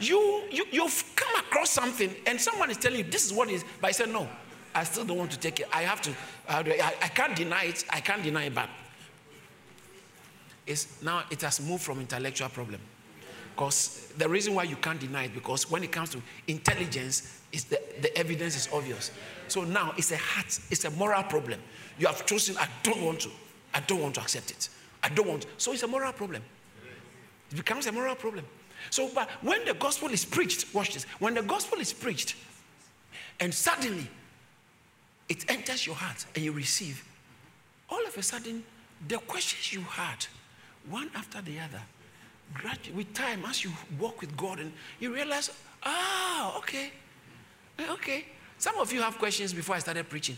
You, 0.00 0.42
you, 0.50 0.64
you've 0.70 1.12
come 1.14 1.34
across 1.36 1.70
something 1.70 2.14
and 2.26 2.40
someone 2.40 2.70
is 2.70 2.78
telling 2.78 2.98
you 2.98 3.04
this 3.04 3.26
is 3.26 3.32
what 3.32 3.50
is, 3.50 3.64
but 3.80 3.88
I 3.88 3.92
said, 3.92 4.10
no, 4.10 4.28
I 4.74 4.84
still 4.84 5.04
don't 5.04 5.18
want 5.18 5.30
to 5.32 5.38
take 5.38 5.60
it. 5.60 5.68
I 5.72 5.82
have 5.82 6.00
to, 6.02 6.10
I, 6.48 6.94
I 7.02 7.08
can't 7.08 7.36
deny 7.36 7.64
it. 7.64 7.84
I 7.90 8.00
can't 8.00 8.22
deny 8.22 8.44
it, 8.44 8.54
but 8.54 8.68
it's, 10.66 11.02
now 11.02 11.24
it 11.30 11.40
has 11.42 11.60
moved 11.60 11.82
from 11.82 12.00
intellectual 12.00 12.48
problem. 12.48 12.80
Because 13.54 14.12
the 14.18 14.28
reason 14.28 14.54
why 14.54 14.64
you 14.64 14.74
can't 14.76 14.98
deny 14.98 15.24
it, 15.24 15.34
because 15.34 15.70
when 15.70 15.84
it 15.84 15.92
comes 15.92 16.10
to 16.10 16.22
intelligence, 16.48 17.40
is 17.52 17.64
the, 17.64 17.80
the 18.00 18.16
evidence 18.18 18.56
is 18.56 18.68
obvious. 18.72 19.12
So 19.46 19.62
now 19.62 19.94
it's 19.96 20.10
a 20.10 20.16
heart, 20.16 20.46
it's 20.70 20.84
a 20.84 20.90
moral 20.90 21.22
problem. 21.22 21.60
You 21.98 22.08
have 22.08 22.26
chosen, 22.26 22.56
I 22.56 22.66
don't 22.82 23.00
want 23.02 23.20
to, 23.20 23.30
I 23.72 23.80
don't 23.80 24.00
want 24.00 24.16
to 24.16 24.22
accept 24.22 24.50
it. 24.50 24.68
I 25.04 25.08
don't 25.08 25.28
want. 25.28 25.46
So 25.56 25.72
it's 25.72 25.84
a 25.84 25.86
moral 25.86 26.12
problem. 26.12 26.42
It 27.54 27.58
becomes 27.58 27.86
a 27.86 27.92
moral 27.92 28.16
problem. 28.16 28.44
So, 28.90 29.08
but 29.14 29.30
when 29.40 29.64
the 29.64 29.74
gospel 29.74 30.08
is 30.08 30.24
preached, 30.24 30.74
watch 30.74 30.92
this. 30.92 31.04
When 31.20 31.34
the 31.34 31.42
gospel 31.42 31.78
is 31.78 31.92
preached, 31.92 32.34
and 33.38 33.54
suddenly 33.54 34.08
it 35.28 35.48
enters 35.48 35.86
your 35.86 35.94
heart 35.94 36.26
and 36.34 36.44
you 36.44 36.50
receive, 36.50 37.04
all 37.88 38.04
of 38.04 38.18
a 38.18 38.22
sudden, 38.24 38.64
the 39.06 39.18
questions 39.18 39.72
you 39.72 39.82
had, 39.82 40.26
one 40.90 41.08
after 41.14 41.40
the 41.42 41.60
other, 41.60 41.80
gradually, 42.52 42.96
with 42.96 43.14
time, 43.14 43.44
as 43.46 43.62
you 43.62 43.70
walk 44.00 44.20
with 44.20 44.36
God, 44.36 44.58
and 44.58 44.72
you 44.98 45.14
realize, 45.14 45.50
ah, 45.84 46.58
okay, 46.58 46.90
okay. 47.88 48.24
Some 48.58 48.78
of 48.78 48.92
you 48.92 49.00
have 49.00 49.16
questions 49.18 49.52
before 49.52 49.76
I 49.76 49.78
started 49.78 50.08
preaching, 50.08 50.36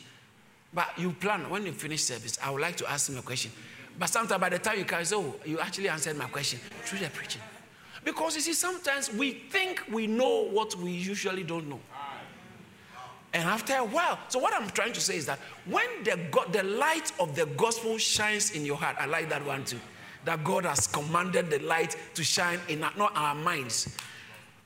but 0.75 0.89
you 0.99 1.13
plan 1.13 1.49
when 1.49 1.65
you 1.65 1.73
finish 1.73 2.05
service. 2.05 2.39
I 2.43 2.51
would 2.51 2.61
like 2.61 2.77
to 2.77 2.91
ask 2.91 3.09
him 3.09 3.17
a 3.17 3.23
question. 3.23 3.53
But 3.99 4.09
sometimes 4.09 4.41
by 4.41 4.49
the 4.49 4.59
time 4.59 4.79
you 4.79 4.85
come, 4.85 5.05
say, 5.05 5.17
oh, 5.17 5.35
you 5.45 5.59
actually 5.59 5.89
answered 5.89 6.17
my 6.17 6.27
question 6.27 6.61
through 6.85 6.99
the 6.99 7.09
preaching. 7.09 7.43
Because 8.05 8.37
you 8.37 8.41
see, 8.41 8.53
sometimes 8.53 9.13
we 9.13 9.33
think 9.33 9.83
we 9.91 10.07
know 10.07 10.45
what 10.45 10.75
we 10.77 10.91
usually 10.93 11.43
don't 11.43 11.69
know. 11.69 11.81
And 13.33 13.49
after 13.49 13.75
a 13.75 13.85
while, 13.85 14.19
so 14.29 14.39
what 14.39 14.55
I'm 14.55 14.71
trying 14.71 14.93
to 14.93 15.01
say 15.01 15.17
is 15.17 15.27
that 15.27 15.39
when 15.67 15.87
the, 16.05 16.19
God, 16.31 16.53
the 16.53 16.63
light 16.63 17.13
of 17.19 17.35
the 17.35 17.47
gospel 17.47 17.99
shines 17.99 18.53
in 18.53 18.65
your 18.65 18.77
heart, 18.77 18.97
I 18.99 19.07
like 19.07 19.29
that 19.31 19.45
one 19.45 19.65
too. 19.65 19.81
that 20.27 20.43
God 20.43 20.65
has 20.65 20.87
commanded 20.89 21.51
the 21.51 21.61
light 21.61 21.97
to 22.15 22.25
shine 22.25 22.59
in 22.69 22.83
our, 22.83 22.93
not 22.99 23.17
our 23.17 23.35
minds. 23.35 23.97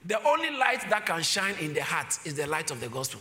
The 0.06 0.20
only 0.26 0.50
light 0.50 0.88
that 0.88 1.04
can 1.04 1.22
shine 1.22 1.54
in 1.60 1.74
the 1.74 1.82
heart 1.82 2.18
is 2.24 2.34
the 2.34 2.46
light 2.46 2.70
of 2.70 2.80
the 2.80 2.88
gospel. 2.88 3.20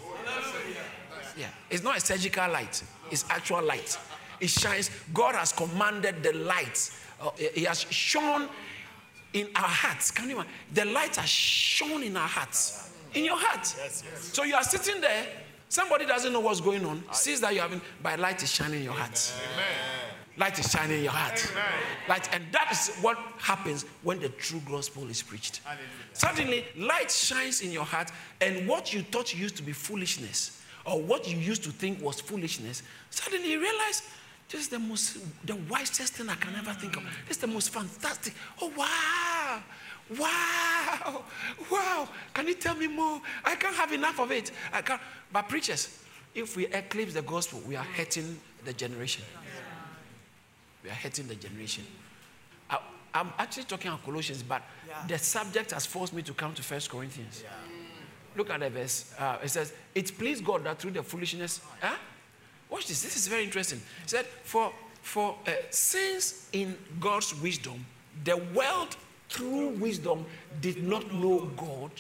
Yeah, 1.38 1.48
it's 1.70 1.84
not 1.84 1.98
a 1.98 2.00
surgical 2.00 2.50
light, 2.50 2.82
it's 3.12 3.26
actual 3.30 3.62
light. 3.62 4.00
It 4.40 4.50
shines. 4.50 4.90
God 5.14 5.36
has 5.36 5.52
commanded 5.52 6.24
the 6.24 6.34
light. 6.34 6.92
Uh, 7.22 7.32
he 7.54 7.64
has 7.66 7.82
shone 7.90 8.48
in 9.34 9.48
our 9.56 9.64
hearts. 9.64 10.12
Can 10.12 10.30
you 10.30 10.36
imagine? 10.36 10.52
The 10.74 10.86
light 10.86 11.16
has 11.18 11.30
shone 11.30 12.04
in 12.04 12.16
our 12.18 12.28
hearts. 12.28 12.92
In 13.14 13.26
your 13.26 13.38
heart. 13.38 13.76
Yes, 13.78 14.04
yes. 14.06 14.32
So 14.34 14.44
you 14.44 14.56
are 14.56 14.64
sitting 14.64 15.02
there, 15.02 15.26
somebody 15.68 16.06
doesn't 16.06 16.32
know 16.32 16.40
what's 16.40 16.62
going 16.62 16.86
on, 16.86 17.04
sees 17.12 17.42
that 17.42 17.54
you're 17.54 17.64
having, 17.64 17.82
but 18.02 18.20
light 18.20 18.42
is 18.44 18.52
shining 18.52 18.80
in 18.80 18.84
your 18.86 18.94
heart. 18.94 19.34
Amen. 19.54 19.66
Light 20.38 20.58
is 20.58 20.72
shining 20.72 21.00
in 21.00 21.04
your 21.04 21.12
heart. 21.12 21.46
Amen. 21.52 21.66
Light, 22.08 22.34
and 22.34 22.44
that 22.52 22.70
is 22.72 22.96
what 23.02 23.18
happens 23.40 23.84
when 24.04 24.20
the 24.20 24.30
true 24.30 24.62
gospel 24.70 25.10
is 25.10 25.22
preached. 25.22 25.60
Suddenly, 26.14 26.66
light 26.78 27.12
shines 27.12 27.62
in 27.62 27.72
your 27.72 27.84
heart, 27.84 28.12
and 28.40 28.68
what 28.68 28.94
you 28.94 29.02
thought 29.02 29.36
used 29.36 29.58
to 29.58 29.64
be 29.64 29.74
foolishness, 29.74 30.62
or 30.86 31.02
what 31.02 31.28
you 31.28 31.38
used 31.38 31.64
to 31.64 31.72
think 31.72 32.02
was 32.02 32.22
foolishness, 32.22 32.84
suddenly 33.10 33.52
you 33.52 33.60
realize 33.60 34.04
this 34.50 34.62
is 34.62 34.68
the 34.68 34.80
most, 34.80 35.18
the 35.46 35.56
wisest 35.56 36.14
thing 36.14 36.28
I 36.28 36.36
can 36.36 36.56
ever 36.56 36.74
think 36.74 36.98
of. 36.98 37.04
This 37.28 37.38
is 37.38 37.42
the 37.42 37.48
most 37.48 37.70
fantastic. 37.70 38.34
Oh, 38.60 38.72
wow. 38.76 39.62
Wow. 40.18 41.24
Wow. 41.72 42.10
Can 42.34 42.48
you 42.48 42.56
tell 42.56 42.76
me 42.76 42.88
more? 42.88 43.22
I 43.46 43.56
can't 43.56 43.76
have 43.76 43.92
enough 43.92 44.20
of 44.20 44.32
it. 44.32 44.52
I 44.74 44.82
can't. 44.82 45.00
But 45.32 45.48
preachers, 45.50 46.04
if 46.34 46.58
we 46.58 46.66
eclipse 46.68 47.14
the 47.14 47.22
gospel, 47.22 47.62
we 47.68 47.76
are 47.76 47.84
hurting 47.84 48.40
the 48.66 48.74
generation. 48.74 49.24
We 50.84 50.90
are 50.90 50.94
hurting 50.94 51.28
the 51.28 51.36
generation. 51.36 51.84
I, 52.72 52.80
am 53.14 53.32
actually 53.38 53.66
talking 53.66 53.92
on 53.92 54.00
Colossians, 54.00 54.42
but 54.42 54.64
yeah. 54.88 55.06
the 55.08 55.20
subject 55.20 55.72
has 55.72 55.86
forced 55.86 56.14
me 56.14 56.24
to 56.24 56.34
come 56.34 56.56
to 56.56 56.64
First 56.64 56.90
Corinthians. 56.90 57.44
Yeah. 57.44 57.52
Look 58.36 58.50
at 58.50 58.62
the 58.62 58.70
verse. 58.70 59.14
Uh, 59.20 59.38
it 59.44 59.50
says, 59.50 59.74
It 59.94 60.18
pleased 60.18 60.44
God 60.44 60.64
that 60.64 60.80
through 60.80 60.92
the 60.92 61.04
foolishness, 61.04 61.62
huh? 61.82 61.96
Watch 62.70 62.88
this. 62.88 63.02
This 63.02 63.18
is 63.18 63.28
very 63.28 63.44
interesting. 63.44 63.80
He 64.04 64.10
said, 64.10 64.26
For, 64.44 64.72
for 65.02 65.36
uh, 65.48 65.52
since 65.70 66.48
in 66.54 66.78
God's 67.00 67.40
wisdom, 67.42 67.86
the 68.24 68.38
world 68.54 68.96
through 69.30 69.70
wisdom 69.70 70.26
did 70.62 70.84
not 70.84 71.14
know 71.14 71.50
God, 71.58 71.92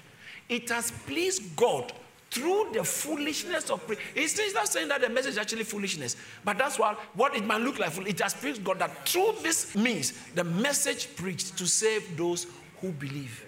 it 0.47 0.69
has 0.69 0.91
pleased 0.91 1.55
God 1.55 1.93
through 2.31 2.69
the 2.73 2.83
foolishness 2.83 3.69
of 3.69 3.85
prayer. 3.87 3.99
He's 4.13 4.53
not 4.53 4.67
saying 4.67 4.87
that 4.89 5.01
the 5.01 5.09
message 5.09 5.31
is 5.31 5.37
actually 5.37 5.63
foolishness, 5.63 6.15
but 6.43 6.57
that's 6.57 6.77
what, 6.77 6.97
what 7.15 7.35
it 7.35 7.43
might 7.43 7.61
look 7.61 7.79
like. 7.79 7.97
It 8.07 8.19
has 8.19 8.33
pleased 8.33 8.63
God 8.63 8.79
that 8.79 9.07
through 9.07 9.35
this 9.41 9.75
means 9.75 10.13
the 10.35 10.43
message 10.43 11.15
preached 11.15 11.57
to 11.57 11.65
save 11.65 12.15
those 12.17 12.45
who 12.81 12.91
believe. 12.91 13.45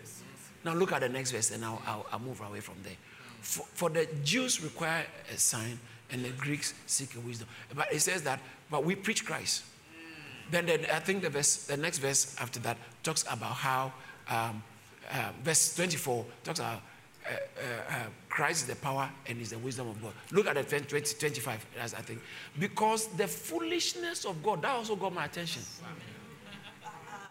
Now 0.63 0.73
look 0.73 0.91
at 0.91 1.01
the 1.01 1.09
next 1.09 1.31
verse 1.31 1.51
and 1.51 1.63
I'll, 1.65 1.81
I'll, 1.85 2.05
I'll 2.11 2.19
move 2.19 2.41
away 2.41 2.59
from 2.59 2.75
there. 2.83 2.95
For, 3.41 3.65
for 3.73 3.89
the 3.89 4.07
Jews 4.23 4.63
require 4.63 5.05
a 5.33 5.37
sign, 5.37 5.79
and 6.11 6.23
the 6.23 6.29
Greeks 6.29 6.73
seek 6.85 7.09
wisdom. 7.25 7.47
But 7.73 7.93
it 7.93 8.01
says 8.01 8.23
that, 8.23 8.39
but 8.69 8.83
we 8.83 8.95
preach 8.95 9.25
Christ. 9.25 9.63
Then, 10.49 10.69
I 10.69 10.99
think 10.99 11.21
the 11.21 11.29
verse, 11.29 11.65
the 11.65 11.77
next 11.77 11.99
verse 11.99 12.35
after 12.39 12.59
that 12.61 12.77
talks 13.03 13.23
about 13.23 13.53
how, 13.53 13.93
um, 14.27 14.61
uh, 15.11 15.29
verse 15.43 15.75
24 15.75 16.25
talks 16.43 16.59
about 16.59 16.81
uh, 17.25 17.31
uh, 17.31 17.93
uh, 17.93 17.95
Christ 18.29 18.63
is 18.63 18.67
the 18.67 18.75
power 18.75 19.09
and 19.27 19.39
is 19.39 19.51
the 19.51 19.59
wisdom 19.59 19.87
of 19.89 20.01
God. 20.01 20.13
Look 20.31 20.47
at 20.47 20.55
the 20.55 20.63
20, 20.63 21.15
25, 21.19 21.65
as 21.79 21.93
I 21.93 22.01
think. 22.01 22.21
Because 22.59 23.07
the 23.07 23.27
foolishness 23.27 24.25
of 24.25 24.41
God, 24.43 24.61
that 24.63 24.71
also 24.71 24.95
got 24.95 25.13
my 25.13 25.25
attention. 25.25 25.61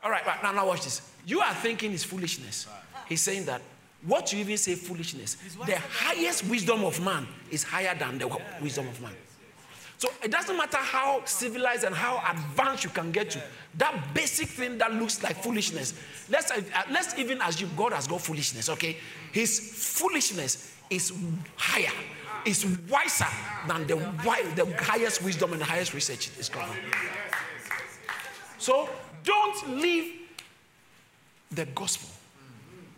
All 0.02 0.10
right, 0.10 0.24
right 0.26 0.42
now, 0.42 0.52
now 0.52 0.66
watch 0.66 0.84
this. 0.84 1.02
You 1.26 1.40
are 1.40 1.54
thinking 1.54 1.92
it's 1.92 2.04
foolishness. 2.04 2.66
He's 3.06 3.20
saying 3.20 3.44
that 3.46 3.60
what 4.02 4.32
you 4.32 4.40
even 4.40 4.56
say 4.56 4.74
foolishness, 4.74 5.36
the 5.66 5.76
highest 5.76 6.46
wisdom 6.46 6.84
of 6.84 7.02
man 7.04 7.26
is 7.50 7.62
higher 7.62 7.94
than 7.98 8.18
the 8.18 8.28
wisdom 8.62 8.88
of 8.88 9.00
man. 9.02 9.12
So 9.98 10.08
it 10.22 10.30
doesn't 10.30 10.56
matter 10.56 10.78
how 10.78 11.20
civilized 11.26 11.84
and 11.84 11.94
how 11.94 12.22
advanced 12.30 12.84
you 12.84 12.90
can 12.90 13.12
get 13.12 13.28
to, 13.32 13.42
that 13.76 14.14
basic 14.14 14.48
thing 14.48 14.78
that 14.78 14.94
looks 14.94 15.22
like 15.22 15.36
foolishness. 15.36 15.92
Let's, 16.30 16.50
uh, 16.50 16.62
let's 16.90 17.18
even 17.18 17.42
assume 17.42 17.70
God 17.76 17.92
has 17.92 18.06
got 18.06 18.22
foolishness, 18.22 18.70
okay? 18.70 18.96
His 19.30 19.60
foolishness 19.98 20.74
is 20.88 21.12
higher, 21.56 21.92
is 22.46 22.64
wiser 22.88 23.26
than 23.68 23.86
the, 23.86 23.96
the 24.56 24.74
highest 24.78 25.22
wisdom 25.22 25.52
and 25.52 25.60
the 25.60 25.66
highest 25.66 25.92
research 25.92 26.30
is 26.38 26.48
going 26.48 26.66
So 28.56 28.88
don't 29.22 29.76
leave 29.76 30.14
the 31.50 31.66
gospel 31.66 32.08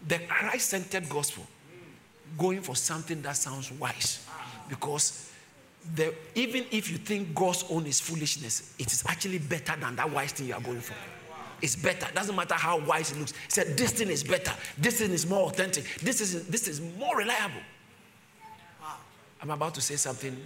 the 0.06 0.18
Christ 0.20 0.70
centered 0.70 1.08
gospel 1.08 1.46
going 2.38 2.60
for 2.60 2.74
something 2.76 3.22
that 3.22 3.36
sounds 3.36 3.70
wise. 3.72 4.26
Because 4.68 5.30
the, 5.94 6.14
even 6.34 6.64
if 6.70 6.90
you 6.90 6.96
think 6.98 7.34
God's 7.34 7.64
own 7.68 7.86
is 7.86 8.00
foolishness, 8.00 8.74
it 8.78 8.92
is 8.92 9.04
actually 9.06 9.38
better 9.38 9.74
than 9.78 9.96
that 9.96 10.10
wise 10.10 10.32
thing 10.32 10.48
you 10.48 10.54
are 10.54 10.60
going 10.60 10.80
for. 10.80 10.94
It's 11.60 11.76
better. 11.76 12.08
Doesn't 12.12 12.34
matter 12.34 12.54
how 12.54 12.78
wise 12.80 13.12
it 13.12 13.18
looks. 13.18 13.34
Said, 13.48 13.76
This 13.76 13.92
thing 13.92 14.08
is 14.08 14.24
better. 14.24 14.52
This 14.76 14.98
thing 14.98 15.12
is 15.12 15.26
more 15.26 15.46
authentic. 15.46 15.84
This 16.00 16.20
is, 16.20 16.46
this 16.48 16.66
is 16.66 16.80
more 16.98 17.16
reliable. 17.16 17.60
I'm 19.40 19.50
about 19.50 19.74
to 19.74 19.80
say 19.80 19.96
something. 19.96 20.36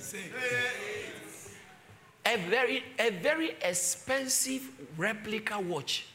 A 2.27 2.37
very, 2.49 2.83
a 2.99 3.11
very 3.11 3.55
expensive 3.63 4.69
replica 4.97 5.61
watch 5.61 6.07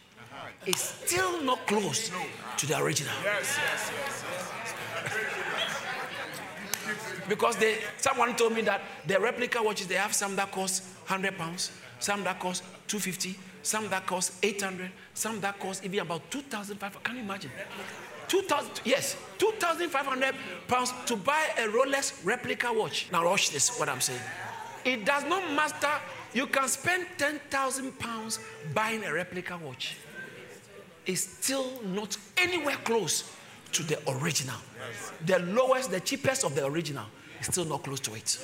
is 0.66 0.78
still 0.80 1.41
not 1.43 1.66
close 1.68 2.12
to 2.58 2.66
the 2.66 2.78
original. 2.78 3.14
Yes, 3.24 3.58
yes, 3.58 3.91
yes, 3.93 4.22
because 7.28 7.56
they, 7.56 7.78
someone 7.97 8.36
told 8.36 8.54
me 8.54 8.62
that 8.62 8.82
the 9.08 9.18
replica 9.18 9.64
watches, 9.64 9.88
they 9.88 9.95
have 9.95 10.14
some 10.14 10.36
that 10.36 10.52
cost 10.52 10.84
100 11.08 11.38
pounds, 11.38 11.72
some 11.99 12.24
that 12.26 12.39
cost 12.39 12.62
250, 12.88 13.38
some 13.64 13.88
that 13.89 14.06
cost 14.06 14.34
800, 14.43 14.91
some 15.14 15.39
that 15.39 15.58
cost 15.58 15.86
even 15.86 15.99
about 15.99 16.30
2,500. 16.30 17.04
Can 17.04 17.16
you 17.16 17.22
imagine? 17.22 17.52
2,000, 18.28 18.82
yes, 18.84 19.16
2,500 19.38 20.36
pounds 20.68 20.93
to 21.06 21.16
buy 21.16 21.47
a 21.58 21.68
Rolex 21.68 22.26
replica 22.26 22.72
watch. 22.74 23.08
Now, 23.12 23.24
watch 23.24 23.52
this, 23.52 23.80
what 23.80 23.88
I'm 23.88 24.02
saying. 24.02 24.20
It 24.84 25.06
does 25.06 25.24
not 25.24 25.54
matter. 25.54 26.02
You 26.34 26.47
can 26.47 26.68
spend 26.68 27.06
10,000 27.18 27.97
pounds 27.97 28.39
buying 28.74 29.04
a 29.06 29.14
replica 29.14 29.58
watch 29.58 29.95
is 31.06 31.24
still 31.24 31.82
not 31.84 32.18
anywhere 32.38 32.78
close 32.84 33.36
to 33.74 33.84
the 33.84 33.97
original. 34.10 34.58
The 35.26 35.39
lowest, 35.39 35.91
the 35.91 35.99
cheapest 35.99 36.43
of 36.43 36.56
the 36.56 36.66
original 36.66 37.06
is 37.39 37.47
still 37.47 37.66
not 37.66 37.84
close 37.84 37.99
to 38.02 38.14
it. 38.14 38.39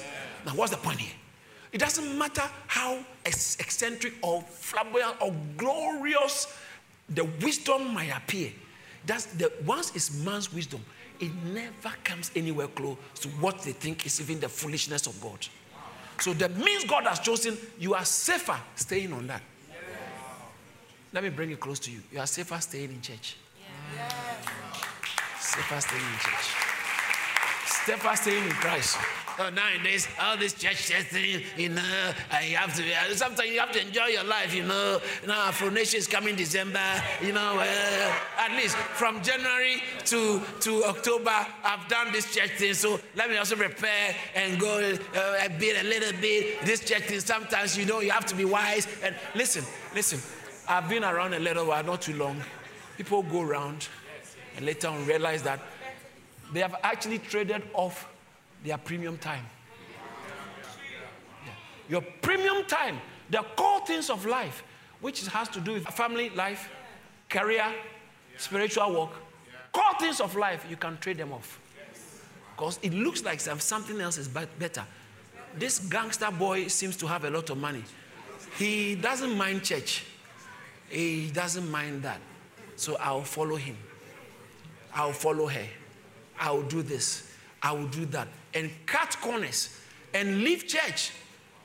Now, 0.45 0.53
what's 0.53 0.71
the 0.71 0.77
point 0.77 0.99
here? 0.99 1.13
It 1.71 1.79
doesn't 1.79 2.17
matter 2.17 2.43
how 2.67 2.99
eccentric 3.25 4.13
or 4.21 4.41
flamboyant 4.41 5.21
or 5.21 5.35
glorious 5.57 6.57
the 7.09 7.25
wisdom 7.41 7.93
might 7.93 8.15
appear. 8.15 8.51
That's 9.05 9.25
the 9.25 9.51
once 9.65 9.91
it's 9.95 10.13
man's 10.23 10.51
wisdom, 10.53 10.83
it 11.19 11.31
never 11.45 11.95
comes 12.03 12.31
anywhere 12.35 12.67
close 12.67 12.97
to 13.21 13.29
what 13.29 13.61
they 13.61 13.71
think 13.71 14.05
is 14.05 14.19
even 14.21 14.39
the 14.39 14.49
foolishness 14.49 15.07
of 15.07 15.19
God. 15.21 15.45
So 16.19 16.33
the 16.33 16.49
means 16.49 16.83
God 16.85 17.05
has 17.05 17.19
chosen, 17.19 17.57
you 17.79 17.93
are 17.93 18.05
safer 18.05 18.57
staying 18.75 19.13
on 19.13 19.27
that. 19.27 19.41
Let 21.17 21.23
me 21.23 21.29
bring 21.31 21.49
it 21.49 21.59
close 21.59 21.79
to 21.79 21.89
you. 21.89 21.99
You 22.11 22.19
are 22.19 22.27
safer 22.27 22.59
staying 22.59 22.91
in 22.91 23.01
church. 23.01 23.37
Yeah. 23.95 24.07
Safer 25.39 25.81
staying 25.81 26.03
in 26.03 26.19
church. 26.19 26.53
Safer 27.65 28.15
staying 28.15 28.43
in 28.43 28.51
Christ. 28.51 28.99
Oh, 29.39 29.49
nowadays, 29.49 30.07
all 30.21 30.37
this 30.37 30.53
church 30.53 30.77
thing, 30.77 31.41
you 31.57 31.69
know, 31.69 32.11
you 32.47 32.55
have 32.55 32.75
to, 32.75 32.83
uh, 32.83 33.15
sometimes 33.15 33.49
you 33.49 33.59
have 33.59 33.71
to 33.71 33.81
enjoy 33.81 34.05
your 34.05 34.25
life, 34.25 34.53
you 34.53 34.61
know. 34.61 34.99
Now, 35.25 35.47
Afro 35.47 35.71
Nation 35.71 35.97
is 35.97 36.05
coming 36.05 36.35
December, 36.35 36.79
you 37.19 37.33
know, 37.33 37.59
uh, 37.59 38.13
at 38.37 38.51
least 38.51 38.75
from 38.75 39.23
January 39.23 39.81
to, 40.05 40.39
to 40.61 40.83
October, 40.85 41.33
I've 41.63 41.87
done 41.87 42.11
this 42.11 42.31
church 42.33 42.51
thing, 42.57 42.75
so 42.75 42.99
let 43.15 43.29
me 43.29 43.37
also 43.37 43.55
prepare 43.55 44.15
and 44.35 44.59
go 44.59 44.77
uh, 44.77 45.45
a 45.45 45.49
bit, 45.49 45.83
a 45.83 45.87
little 45.87 46.19
bit. 46.21 46.61
This 46.63 46.81
church 46.83 47.03
thing, 47.03 47.19
sometimes, 47.21 47.75
you 47.75 47.85
know, 47.85 48.01
you 48.01 48.11
have 48.11 48.27
to 48.27 48.35
be 48.35 48.45
wise. 48.45 48.87
And 49.03 49.15
listen, 49.33 49.63
listen, 49.95 50.19
I've 50.69 50.89
been 50.89 51.03
around 51.03 51.33
a 51.33 51.39
little 51.39 51.65
while, 51.67 51.83
not 51.83 52.01
too 52.01 52.13
long. 52.15 52.41
People 52.97 53.23
go 53.23 53.41
around 53.41 53.87
and 54.55 54.65
later 54.65 54.87
on 54.87 55.05
realize 55.05 55.43
that 55.43 55.59
they 56.51 56.59
have 56.61 56.75
actually 56.83 57.19
traded 57.19 57.63
off 57.73 58.07
their 58.63 58.77
premium 58.77 59.17
time. 59.17 59.45
Yeah. 61.45 61.51
Your 61.89 62.01
premium 62.21 62.65
time, 62.65 62.99
the 63.29 63.43
core 63.55 63.85
things 63.85 64.09
of 64.09 64.25
life, 64.25 64.63
which 64.99 65.25
has 65.27 65.47
to 65.49 65.59
do 65.59 65.73
with 65.73 65.87
family 65.87 66.31
life, 66.31 66.69
career, 67.29 67.65
spiritual 68.37 68.99
work, 68.99 69.11
core 69.71 69.99
things 69.99 70.19
of 70.19 70.35
life, 70.35 70.65
you 70.69 70.75
can 70.75 70.97
trade 70.97 71.17
them 71.17 71.31
off. 71.33 71.59
Because 72.55 72.79
it 72.81 72.93
looks 72.93 73.23
like 73.23 73.39
something 73.39 74.01
else 74.01 74.17
is 74.17 74.27
better. 74.27 74.83
This 75.55 75.79
gangster 75.79 76.31
boy 76.31 76.67
seems 76.67 76.97
to 76.97 77.07
have 77.07 77.23
a 77.23 77.29
lot 77.29 77.49
of 77.51 77.57
money. 77.57 77.83
He 78.57 78.95
doesn't 78.95 79.37
mind 79.37 79.63
church. 79.63 80.03
He 80.89 81.29
doesn't 81.31 81.69
mind 81.69 82.03
that. 82.03 82.19
So 82.75 82.95
I'll 82.99 83.23
follow 83.23 83.55
him. 83.55 83.77
I'll 84.93 85.13
follow 85.13 85.47
her. 85.47 85.65
I'll 86.39 86.63
do 86.63 86.81
this. 86.81 87.31
I 87.61 87.71
will 87.71 87.87
do 87.87 88.05
that. 88.07 88.27
And 88.53 88.69
cut 88.85 89.17
corners 89.21 89.79
and 90.13 90.43
leave 90.43 90.67
church. 90.67 91.11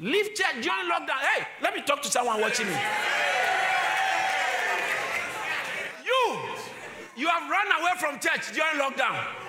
Leave 0.01 0.35
church 0.35 0.55
during 0.63 0.91
lockdown. 0.91 1.19
Hey, 1.19 1.47
let 1.63 1.75
me 1.75 1.83
talk 1.83 2.03
to 2.03 2.11
someone 2.11 2.41
watching 2.41 2.67
me. 2.67 2.77
You, 6.05 6.39
you 7.17 7.29
have 7.29 7.49
run 7.49 7.67
away 7.81 7.93
from 7.99 8.19
church 8.19 8.53
during 8.53 8.81
lockdown. 8.81 9.42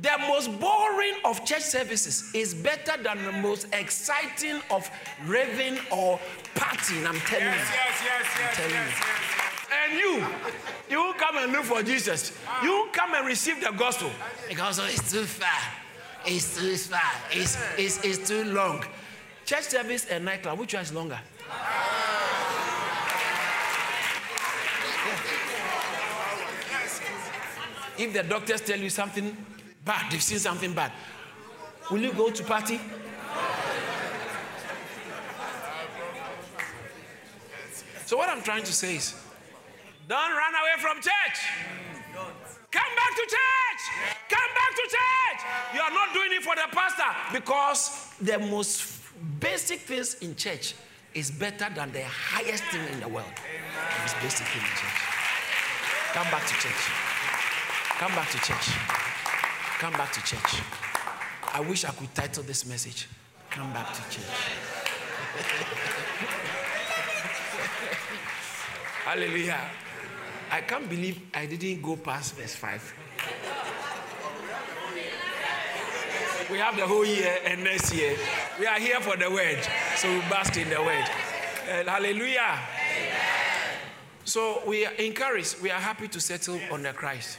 The 0.00 0.16
most 0.28 0.58
boring 0.58 1.14
of 1.26 1.44
church 1.44 1.62
services 1.62 2.30
is 2.34 2.54
better 2.54 3.00
than 3.02 3.22
the 3.24 3.32
most 3.32 3.66
exciting 3.74 4.60
of 4.70 4.90
raving 5.26 5.78
or 5.90 6.18
partying. 6.54 7.06
I'm 7.06 7.20
telling 7.20 7.44
Yes, 7.44 7.68
you. 7.68 7.74
yes, 7.76 8.02
yes, 8.04 8.26
yes, 8.38 8.58
yes, 8.58 8.70
you. 8.70 8.74
yes. 8.74 8.94
And 9.82 9.98
you, 9.98 10.26
you 10.96 11.14
come 11.18 11.36
and 11.36 11.52
look 11.52 11.64
for 11.64 11.82
Jesus. 11.82 12.32
You 12.62 12.88
come 12.92 13.14
and 13.14 13.26
receive 13.26 13.60
the 13.60 13.72
gospel 13.72 14.10
because 14.48 14.78
it's 14.78 15.12
too 15.12 15.24
far. 15.24 15.60
It's 16.24 16.56
too 16.58 16.76
far. 16.76 17.00
It's, 17.32 17.58
it's, 17.76 18.04
it's 18.04 18.28
too 18.28 18.44
long. 18.44 18.84
Church 19.44 19.64
service 19.64 20.06
and 20.06 20.24
nightclub, 20.24 20.58
which 20.58 20.72
one 20.74 20.82
is 20.82 20.92
longer? 20.94 21.18
If 27.98 28.12
the 28.14 28.22
doctors 28.22 28.60
tell 28.62 28.78
you 28.78 28.88
something 28.90 29.36
bad, 29.84 30.10
they've 30.10 30.22
seen 30.22 30.38
something 30.38 30.72
bad, 30.72 30.92
will 31.90 32.00
you 32.00 32.12
go 32.12 32.30
to 32.30 32.44
party? 32.44 32.80
So 38.06 38.16
what 38.16 38.28
I'm 38.28 38.42
trying 38.42 38.64
to 38.64 38.72
say 38.72 38.96
is, 38.96 39.14
don't 40.08 40.32
run 40.32 40.54
away 40.54 40.82
from 40.82 40.96
church. 40.96 41.38
Come 42.12 42.92
back 42.96 43.14
to 43.14 43.22
church. 43.22 43.82
Come 44.28 44.50
back 44.54 44.70
to 44.74 44.82
church. 44.82 45.40
You 45.74 45.80
are 45.80 45.90
not 45.90 46.12
doing 46.12 46.32
it 46.32 46.42
for 46.42 46.56
the 46.56 46.66
pastor 46.72 47.32
because 47.32 48.12
the 48.20 48.38
most 48.38 49.00
basic 49.38 49.80
things 49.80 50.14
in 50.14 50.34
church 50.34 50.74
is 51.14 51.30
better 51.30 51.68
than 51.74 51.92
the 51.92 52.02
highest 52.04 52.64
thing 52.64 52.86
in 52.92 53.00
the 53.00 53.08
world. 53.08 53.32
Most 54.00 54.16
basic 54.20 54.46
thing 54.46 54.62
in 54.62 54.76
church. 54.76 55.00
Come 56.12 56.30
back 56.30 56.46
to 56.46 56.54
church. 56.54 56.82
Come 57.98 58.12
back 58.12 58.30
to 58.30 58.38
church. 58.38 58.70
Come 59.80 59.94
back 59.94 60.12
to 60.12 60.22
church. 60.22 60.60
I 61.54 61.60
wish 61.60 61.86
I 61.86 61.90
could 61.92 62.14
title 62.14 62.42
this 62.42 62.66
message, 62.66 63.08
Come 63.48 63.72
Back 63.72 63.94
to 63.94 64.02
Church. 64.10 64.26
Hallelujah. 69.06 69.70
I 70.50 70.60
can't 70.60 70.86
believe 70.86 71.22
I 71.32 71.46
didn't 71.46 71.80
go 71.80 71.96
past 71.96 72.36
verse 72.36 72.54
5. 72.56 72.94
We 76.50 76.58
have 76.58 76.76
the 76.76 76.86
whole 76.86 77.06
year 77.06 77.38
and 77.46 77.64
next 77.64 77.94
year. 77.94 78.18
We 78.58 78.66
are 78.66 78.78
here 78.78 79.00
for 79.00 79.16
the 79.16 79.30
word. 79.30 79.66
So 79.96 80.12
we 80.12 80.20
bask 80.28 80.58
in 80.58 80.68
the 80.68 80.82
word. 80.82 81.08
And 81.70 81.88
hallelujah. 81.88 82.58
So 84.26 84.62
we 84.66 84.84
are 84.84 84.92
encouraged. 84.92 85.62
We 85.62 85.70
are 85.70 85.80
happy 85.80 86.08
to 86.08 86.20
settle 86.20 86.60
on 86.70 86.82
the 86.82 86.92
Christ. 86.92 87.38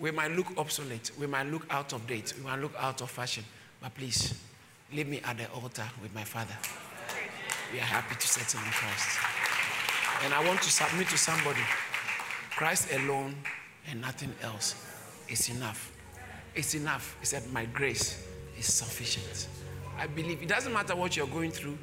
We 0.00 0.10
might 0.10 0.32
look 0.32 0.46
obsolete. 0.58 1.10
We 1.18 1.26
might 1.26 1.46
look 1.46 1.66
out 1.70 1.92
of 1.92 2.06
date. 2.06 2.34
We 2.36 2.44
might 2.44 2.60
look 2.60 2.74
out 2.78 3.00
of 3.00 3.10
fashion. 3.10 3.44
But 3.80 3.94
please, 3.94 4.34
leave 4.92 5.08
me 5.08 5.20
at 5.24 5.38
the 5.38 5.48
altar 5.50 5.84
with 6.02 6.14
my 6.14 6.24
father. 6.24 6.56
We 7.72 7.78
are 7.78 7.82
happy 7.82 8.14
to 8.14 8.26
settle 8.26 8.60
in 8.60 8.70
Christ. 8.70 9.18
And 10.24 10.34
I 10.34 10.46
want 10.46 10.62
to 10.62 10.70
submit 10.70 11.08
to 11.08 11.18
somebody 11.18 11.60
Christ 12.50 12.92
alone 12.94 13.34
and 13.88 14.00
nothing 14.00 14.32
else 14.42 14.74
is 15.28 15.50
enough. 15.50 15.92
It's 16.54 16.74
enough. 16.74 17.16
He 17.20 17.26
said, 17.26 17.42
My 17.52 17.66
grace 17.66 18.26
is 18.58 18.72
sufficient. 18.72 19.48
I 19.98 20.06
believe 20.06 20.42
it 20.42 20.48
doesn't 20.48 20.72
matter 20.72 20.96
what 20.96 21.16
you're 21.16 21.26
going 21.26 21.50
through 21.50 21.76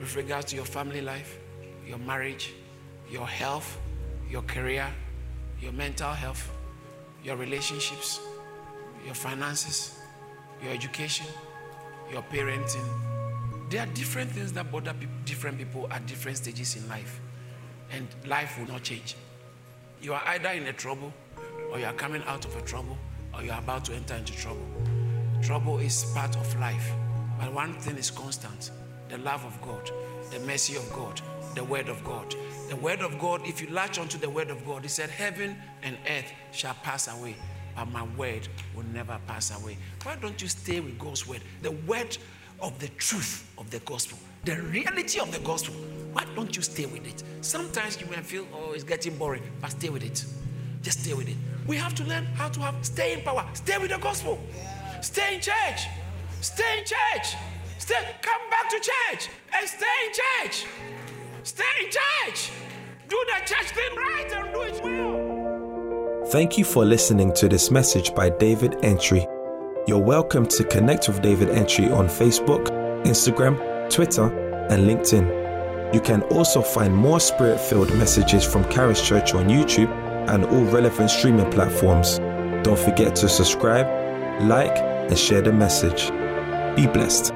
with 0.00 0.14
regards 0.16 0.46
to 0.46 0.56
your 0.56 0.64
family 0.64 1.00
life, 1.00 1.38
your 1.86 1.98
marriage, 1.98 2.52
your 3.10 3.26
health, 3.26 3.78
your 4.28 4.42
career, 4.42 4.88
your 5.60 5.72
mental 5.72 6.10
health, 6.10 6.50
your 7.26 7.34
relationships, 7.34 8.20
your 9.04 9.14
finances, 9.14 9.98
your 10.62 10.72
education, 10.72 11.26
your 12.12 12.22
parenting. 12.22 12.88
There 13.68 13.82
are 13.82 13.86
different 13.86 14.30
things 14.30 14.52
that 14.52 14.70
bother 14.70 14.94
peop- 14.94 15.24
different 15.24 15.58
people 15.58 15.88
at 15.90 16.06
different 16.06 16.36
stages 16.36 16.76
in 16.76 16.88
life 16.88 17.20
and 17.90 18.06
life 18.26 18.56
will 18.56 18.68
not 18.68 18.84
change. 18.84 19.16
You 20.00 20.14
are 20.14 20.22
either 20.26 20.50
in 20.50 20.66
a 20.68 20.72
trouble, 20.72 21.12
or 21.72 21.80
you 21.80 21.86
are 21.86 21.92
coming 21.94 22.22
out 22.26 22.44
of 22.44 22.54
a 22.54 22.62
trouble, 22.62 22.96
or 23.34 23.42
you 23.42 23.50
are 23.50 23.58
about 23.58 23.84
to 23.86 23.94
enter 23.94 24.14
into 24.14 24.32
trouble. 24.36 24.66
Trouble 25.42 25.78
is 25.78 26.04
part 26.14 26.36
of 26.36 26.60
life, 26.60 26.92
but 27.40 27.52
one 27.52 27.74
thing 27.80 27.96
is 27.96 28.10
constant 28.10 28.70
the 29.08 29.18
love 29.18 29.44
of 29.44 29.60
God, 29.62 29.90
the 30.30 30.38
mercy 30.40 30.76
of 30.76 30.92
God, 30.92 31.20
the 31.56 31.64
word 31.64 31.88
of 31.88 32.04
God. 32.04 32.34
The 32.68 32.76
word 32.76 33.00
of 33.00 33.18
God, 33.18 33.40
if 33.44 33.60
you 33.60 33.68
latch 33.70 33.98
onto 33.98 34.18
the 34.18 34.30
word 34.30 34.50
of 34.50 34.64
God, 34.64 34.82
He 34.82 34.88
said, 34.88 35.10
Heaven 35.10 35.56
and 35.82 35.96
earth 36.08 36.30
shall 36.52 36.74
pass 36.82 37.08
away, 37.08 37.34
but 37.74 37.86
my 37.86 38.04
word 38.16 38.46
will 38.74 38.84
never 38.92 39.18
pass 39.26 39.58
away. 39.58 39.78
Why 40.04 40.16
don't 40.16 40.40
you 40.40 40.48
stay 40.48 40.80
with 40.80 40.98
God's 40.98 41.26
word? 41.26 41.40
The 41.62 41.72
word 41.72 42.16
of 42.60 42.78
the 42.78 42.88
truth 42.88 43.50
of 43.58 43.70
the 43.70 43.78
gospel, 43.80 44.18
the 44.44 44.60
reality 44.62 45.18
of 45.18 45.32
the 45.32 45.40
gospel. 45.40 45.74
Why 46.12 46.24
don't 46.34 46.54
you 46.54 46.62
stay 46.62 46.86
with 46.86 47.06
it? 47.06 47.22
Sometimes 47.40 48.00
you 48.00 48.06
may 48.06 48.16
feel, 48.16 48.46
oh, 48.54 48.72
it's 48.72 48.84
getting 48.84 49.16
boring, 49.16 49.42
but 49.60 49.70
stay 49.70 49.88
with 49.88 50.04
it. 50.04 50.24
Just 50.82 51.04
stay 51.04 51.14
with 51.14 51.28
it. 51.28 51.36
We 51.66 51.76
have 51.76 51.94
to 51.96 52.04
learn 52.04 52.24
how 52.24 52.48
to 52.50 52.60
have 52.60 52.74
stay 52.84 53.14
in 53.14 53.22
power. 53.22 53.44
Stay 53.54 53.78
with 53.78 53.90
the 53.90 53.98
gospel. 53.98 54.38
Stay 55.00 55.36
in 55.36 55.40
church. 55.40 55.86
Stay 56.40 56.78
in 56.78 56.84
church. 56.84 57.34
Stay. 57.78 57.96
Come 58.22 58.50
back 58.50 58.70
to 58.70 58.76
church 58.76 59.28
and 59.58 59.68
stay 59.68 59.86
in 60.06 60.12
church. 60.12 60.66
Stay 61.46 61.62
in 61.80 61.90
church. 61.92 62.50
Do 63.08 63.24
the 63.26 63.46
church 63.46 63.70
thing 63.70 63.96
right 63.96 64.32
and 64.34 64.52
do 64.52 64.62
it 64.62 64.82
well. 64.82 66.26
Thank 66.32 66.58
you 66.58 66.64
for 66.64 66.84
listening 66.84 67.32
to 67.34 67.48
this 67.48 67.70
message 67.70 68.12
by 68.16 68.30
David 68.30 68.72
Antwi. 68.82 69.24
You're 69.86 70.02
welcome 70.02 70.44
to 70.48 70.64
connect 70.64 71.06
with 71.06 71.22
David 71.22 71.50
Antwi 71.50 71.96
on 71.96 72.08
Facebook, 72.08 72.66
Instagram, 73.04 73.88
Twitter, 73.88 74.24
and 74.70 74.90
LinkedIn. 74.90 75.94
You 75.94 76.00
can 76.00 76.22
also 76.22 76.62
find 76.62 76.92
more 76.92 77.20
spirit 77.20 77.60
filled 77.60 77.94
messages 77.94 78.44
from 78.44 78.68
Charis 78.68 79.00
Church 79.00 79.32
on 79.32 79.46
YouTube 79.46 79.90
and 80.28 80.44
all 80.46 80.64
relevant 80.64 81.10
streaming 81.10 81.48
platforms. 81.52 82.18
Don't 82.64 82.76
forget 82.76 83.14
to 83.16 83.28
subscribe, 83.28 83.86
like, 84.48 84.76
and 84.76 85.16
share 85.16 85.42
the 85.42 85.52
message. 85.52 86.10
Be 86.74 86.88
blessed. 86.88 87.35